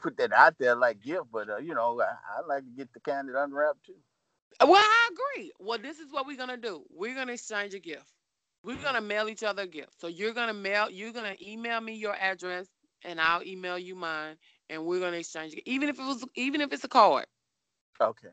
[0.01, 2.91] put that out there like gift, but uh, you know, I, I, like to get
[2.93, 3.95] the kind that unwrapped too.
[4.61, 5.51] Well, I agree.
[5.59, 6.83] Well, this is what we're gonna do.
[6.89, 8.11] We're gonna exchange a gift.
[8.63, 9.99] We're gonna mail each other a gift.
[9.99, 10.89] So you're gonna mail.
[10.89, 12.67] You're gonna email me your address,
[13.03, 14.37] and I'll email you mine,
[14.69, 15.63] and we're gonna exchange it.
[15.65, 17.25] Even if it was, even if it's a card.
[18.01, 18.29] Okay.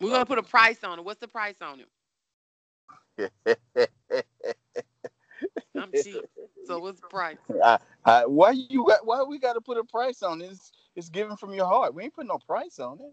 [0.00, 1.04] We're gonna put a price on it.
[1.04, 1.88] What's the price on it?
[5.76, 6.24] I'm cheap.
[6.66, 7.36] So what's the price?
[7.64, 9.06] I, I, why you got?
[9.06, 10.50] Why we got to put a price on it?
[10.50, 11.94] It's, it's given from your heart.
[11.94, 13.12] We ain't putting no price on it.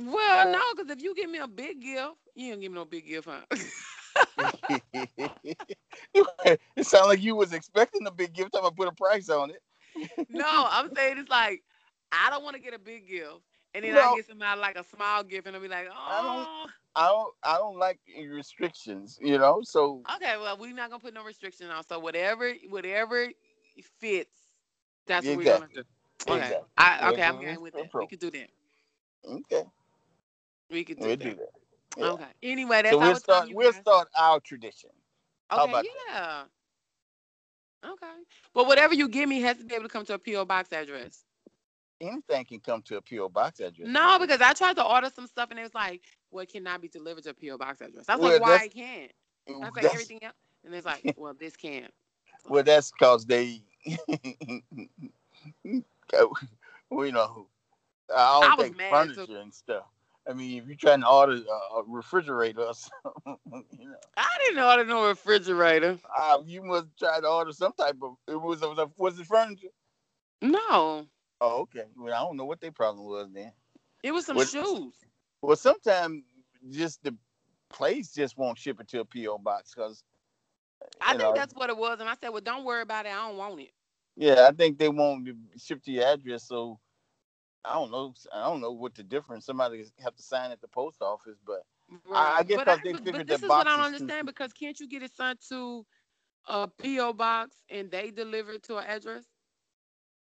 [0.00, 2.84] Well, no, because if you give me a big gift, you don't give me no
[2.84, 3.40] big gift, huh?
[6.76, 8.54] it sounds like you was expecting a big gift.
[8.54, 9.60] I'm gonna put a price on it.
[10.28, 11.64] no, I'm saying it's like
[12.12, 13.40] I don't want to get a big gift,
[13.78, 14.12] and then no.
[14.12, 15.94] I get some somebody like a small gift, and I'll be like, oh.
[15.94, 19.60] I don't I don't I don't like restrictions, you know.
[19.62, 21.84] So okay, well, we're not gonna put no restriction on.
[21.86, 23.28] So whatever whatever
[24.00, 24.36] fits,
[25.06, 25.82] that's what we're gonna do.
[26.28, 26.68] Okay, exactly.
[26.76, 27.94] I, okay, I'm going with that.
[27.94, 28.50] We could do that.
[29.24, 29.64] Okay,
[30.70, 31.24] we could do we'll that.
[31.24, 31.50] do that.
[31.96, 32.06] Yeah.
[32.12, 32.24] Okay.
[32.42, 33.48] Anyway, that's So we'll start.
[33.52, 33.80] We'll guys.
[33.80, 34.90] start our tradition.
[35.52, 36.42] Okay, yeah.
[37.84, 38.06] Okay.
[38.54, 40.44] But whatever you give me has to be able to come to a P.O.
[40.44, 41.24] box address.
[42.00, 43.88] Anything can come to a PO box address.
[43.88, 46.80] No, because I tried to order some stuff and it was like, well, it cannot
[46.80, 47.58] be delivered to a P.O.
[47.58, 48.04] box address.
[48.08, 49.10] I was Well, like, why it can't?
[49.48, 50.34] I was like, That's- everything else.
[50.64, 51.92] And it's like, well, this can't.
[52.48, 53.62] Well, that's because they,
[56.90, 57.46] we know,
[58.14, 59.36] I don't I think furniture too.
[59.36, 59.84] and stuff.
[60.28, 61.32] I mean, if you're trying to order
[61.76, 65.98] a, refrigerator or something, you know, I didn't order no refrigerator.
[66.18, 68.16] uh, you must try to order some type of.
[68.28, 69.68] It was was, was it furniture?
[70.42, 71.06] No,
[71.40, 71.84] Oh, okay.
[71.96, 73.52] Well, I don't know what their problem was then.
[74.02, 74.94] it was some What- shoes.
[75.42, 76.24] Well, sometimes
[76.70, 77.16] just the
[77.70, 80.02] place just won't ship it to a PO box because.
[81.00, 82.00] I think know, that's what it was.
[82.00, 83.10] And I said, well, don't worry about it.
[83.10, 83.72] I don't want it.
[84.16, 86.78] Yeah, I think they won't ship to your address, so
[87.64, 88.14] I don't know.
[88.32, 89.46] I don't know what the difference.
[89.46, 91.62] Somebody have to sign at the post office, but
[92.12, 94.26] I- I guess But they figured but this is what I don't boxes too- understand
[94.26, 95.86] because can't you get it sent to
[96.46, 99.24] a PO box and they deliver it to an address?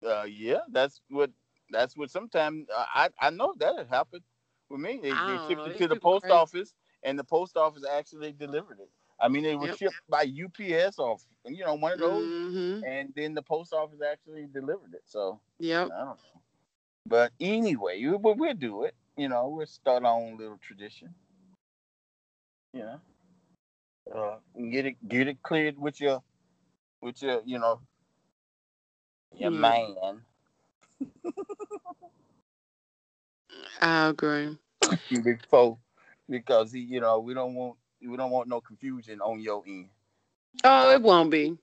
[0.08, 1.32] Uh, yeah, that's what
[1.70, 2.10] that's what.
[2.10, 4.24] Sometimes uh, I I know that had happened
[4.70, 5.00] with me.
[5.02, 6.32] They, they shipped it to the post crazy.
[6.32, 6.74] office,
[7.04, 8.90] and the post office actually delivered it.
[9.20, 9.76] I mean, it was Yep.
[9.76, 12.82] shipped by UPS or you know one of those, Mm-hmm.
[12.84, 15.04] and then the post office actually delivered it.
[15.06, 16.42] So yeah, I don't know.
[17.06, 18.96] But anyway, but we'll do it.
[19.18, 21.16] You know, we'll start our own little tradition.
[22.74, 23.00] You know.
[24.14, 24.38] Uh
[24.72, 26.24] get it get it cleared with your
[27.02, 27.82] with your, you know,
[29.38, 29.52] your Yeah.
[29.52, 30.22] man
[33.82, 34.58] I agree.
[35.24, 35.78] before
[36.30, 39.90] because he, you know, we don't want we don't want no confusion on your end.
[40.64, 41.58] Oh, it won't be.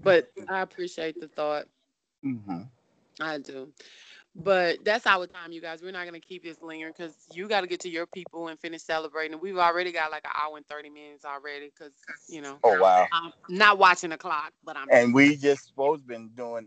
[0.00, 1.66] But I appreciate the thought.
[2.24, 2.62] Mm-hmm.
[3.20, 3.68] I do.
[4.34, 5.82] But that's our time, you guys.
[5.82, 8.58] We're not gonna keep this lingering because you got to get to your people and
[8.58, 9.38] finish celebrating.
[9.40, 11.92] We've already got like an hour and thirty minutes already because
[12.28, 13.06] you know Oh wow.
[13.12, 14.88] I'm not watching the clock, but I'm.
[14.90, 16.66] And we just supposed been doing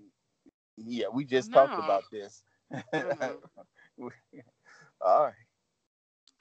[0.78, 2.44] yeah, we just talked about this.
[2.96, 3.36] Mhm.
[5.02, 5.34] All right.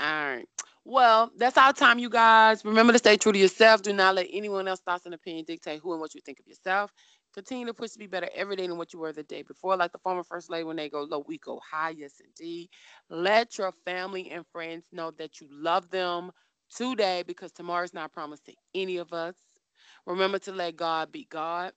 [0.01, 0.49] All right.
[0.85, 2.65] Well, that's our time, you guys.
[2.65, 3.83] Remember to stay true to yourself.
[3.83, 6.47] Do not let anyone else's thoughts and opinion dictate who and what you think of
[6.47, 6.93] yourself.
[7.35, 9.77] Continue to push to be better every day than what you were the day before.
[9.77, 11.91] Like the former first lady, when they go low, we go high.
[11.91, 12.71] Yes, indeed.
[13.11, 16.33] Let your family and friends know that you love them
[16.75, 19.37] today because tomorrow's not promised to any of us.
[20.07, 21.73] Remember to let God be God.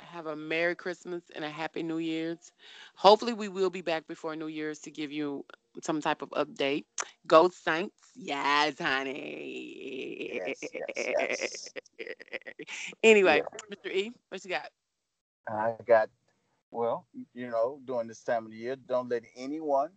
[0.00, 2.52] Have a Merry Christmas and a Happy New Year's.
[2.96, 5.44] Hopefully, we will be back before New Year's to give you
[5.82, 6.84] some type of update.
[7.26, 8.12] Go Saints.
[8.16, 10.30] Yes, honey.
[10.32, 11.72] Yes, yes, yes.
[13.02, 13.90] anyway, Mr.
[13.90, 14.70] E, what you got?
[15.48, 16.08] I got,
[16.70, 19.90] well, you know, during this time of the year, don't let anyone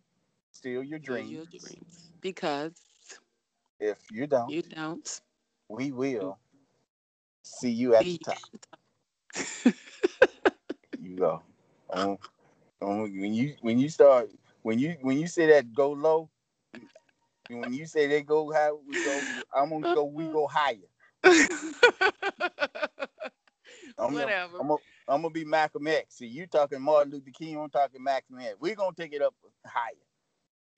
[0.52, 1.32] steal your dreams.
[1.32, 2.12] Your dreams.
[2.22, 2.82] Because
[3.80, 5.22] If you don't, you don't.
[5.68, 6.40] we will
[7.42, 8.42] see you at the See top.
[11.16, 11.42] go.
[11.90, 12.18] Um,
[12.80, 14.30] when you when you start
[14.64, 16.30] when you when you say that go low,
[17.50, 19.22] when you say they go high, we go.
[19.56, 20.06] I'm gonna go.
[20.06, 20.78] We go higher.
[23.98, 24.58] I'm gonna, Whatever.
[24.60, 26.16] I'm gonna, I'm gonna be Malcolm X.
[26.16, 27.58] See, you talking Martin Luther King.
[27.58, 28.56] I'm talking Malcolm X.
[28.60, 29.36] We're gonna take it up
[29.66, 29.94] higher.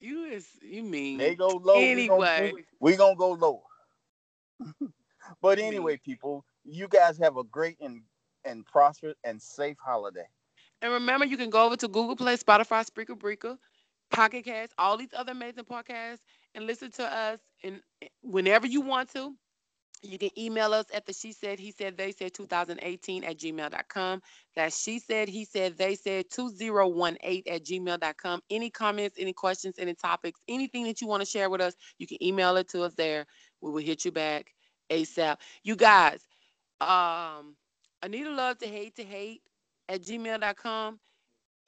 [0.00, 1.80] you is you mean They go low.
[1.80, 2.18] Anyway.
[2.18, 4.90] we gonna, we gonna go lower.
[5.40, 8.02] but anyway, people, you guys have a great and
[8.46, 10.26] and prosperous and safe holiday.
[10.82, 13.56] And remember, you can go over to Google Play, Spotify, Spreaker, Breaker,
[14.10, 16.20] Pocket Cast, all these other amazing podcasts,
[16.54, 17.40] and listen to us.
[17.64, 17.80] And
[18.22, 19.34] whenever you want to,
[20.02, 24.22] you can email us at the she said, he said, they said 2018 at gmail.com.
[24.54, 28.40] That's she said, he said, they said 2018 at gmail.com.
[28.50, 32.06] Any comments, any questions, any topics, anything that you want to share with us, you
[32.06, 33.26] can email it to us there.
[33.60, 34.52] We will hit you back
[34.90, 35.38] ASAP.
[35.64, 36.20] You guys,
[36.80, 37.56] um,
[38.02, 39.42] Anita love to hate to hate
[39.88, 40.98] at gmail.com.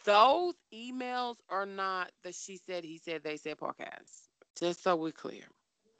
[0.04, 4.28] Those emails are not the she said, he said, they said podcast.
[4.58, 5.44] Just so we're clear.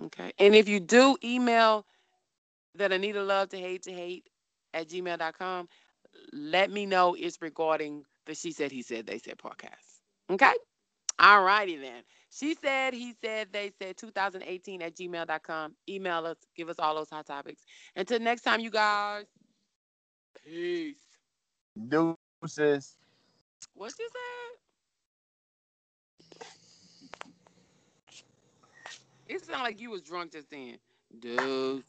[0.04, 0.32] Okay.
[0.38, 1.84] And if you do email
[2.76, 4.28] that Anita love to hate to hate
[4.74, 5.68] at gmail.com,
[6.32, 10.00] let me know it's regarding the she said, he said, they said podcast.
[10.30, 10.52] Okay.
[11.18, 12.02] All righty then.
[12.30, 15.74] She said, he said, they said 2018 at gmail.com.
[15.88, 17.62] Email us, give us all those hot topics.
[17.96, 19.24] Until next time, you guys.
[20.44, 20.96] Peace.
[21.88, 22.96] Deuces.
[23.74, 24.58] What you said?
[29.28, 30.78] It sounded like you was drunk just then.
[31.20, 31.84] Dude.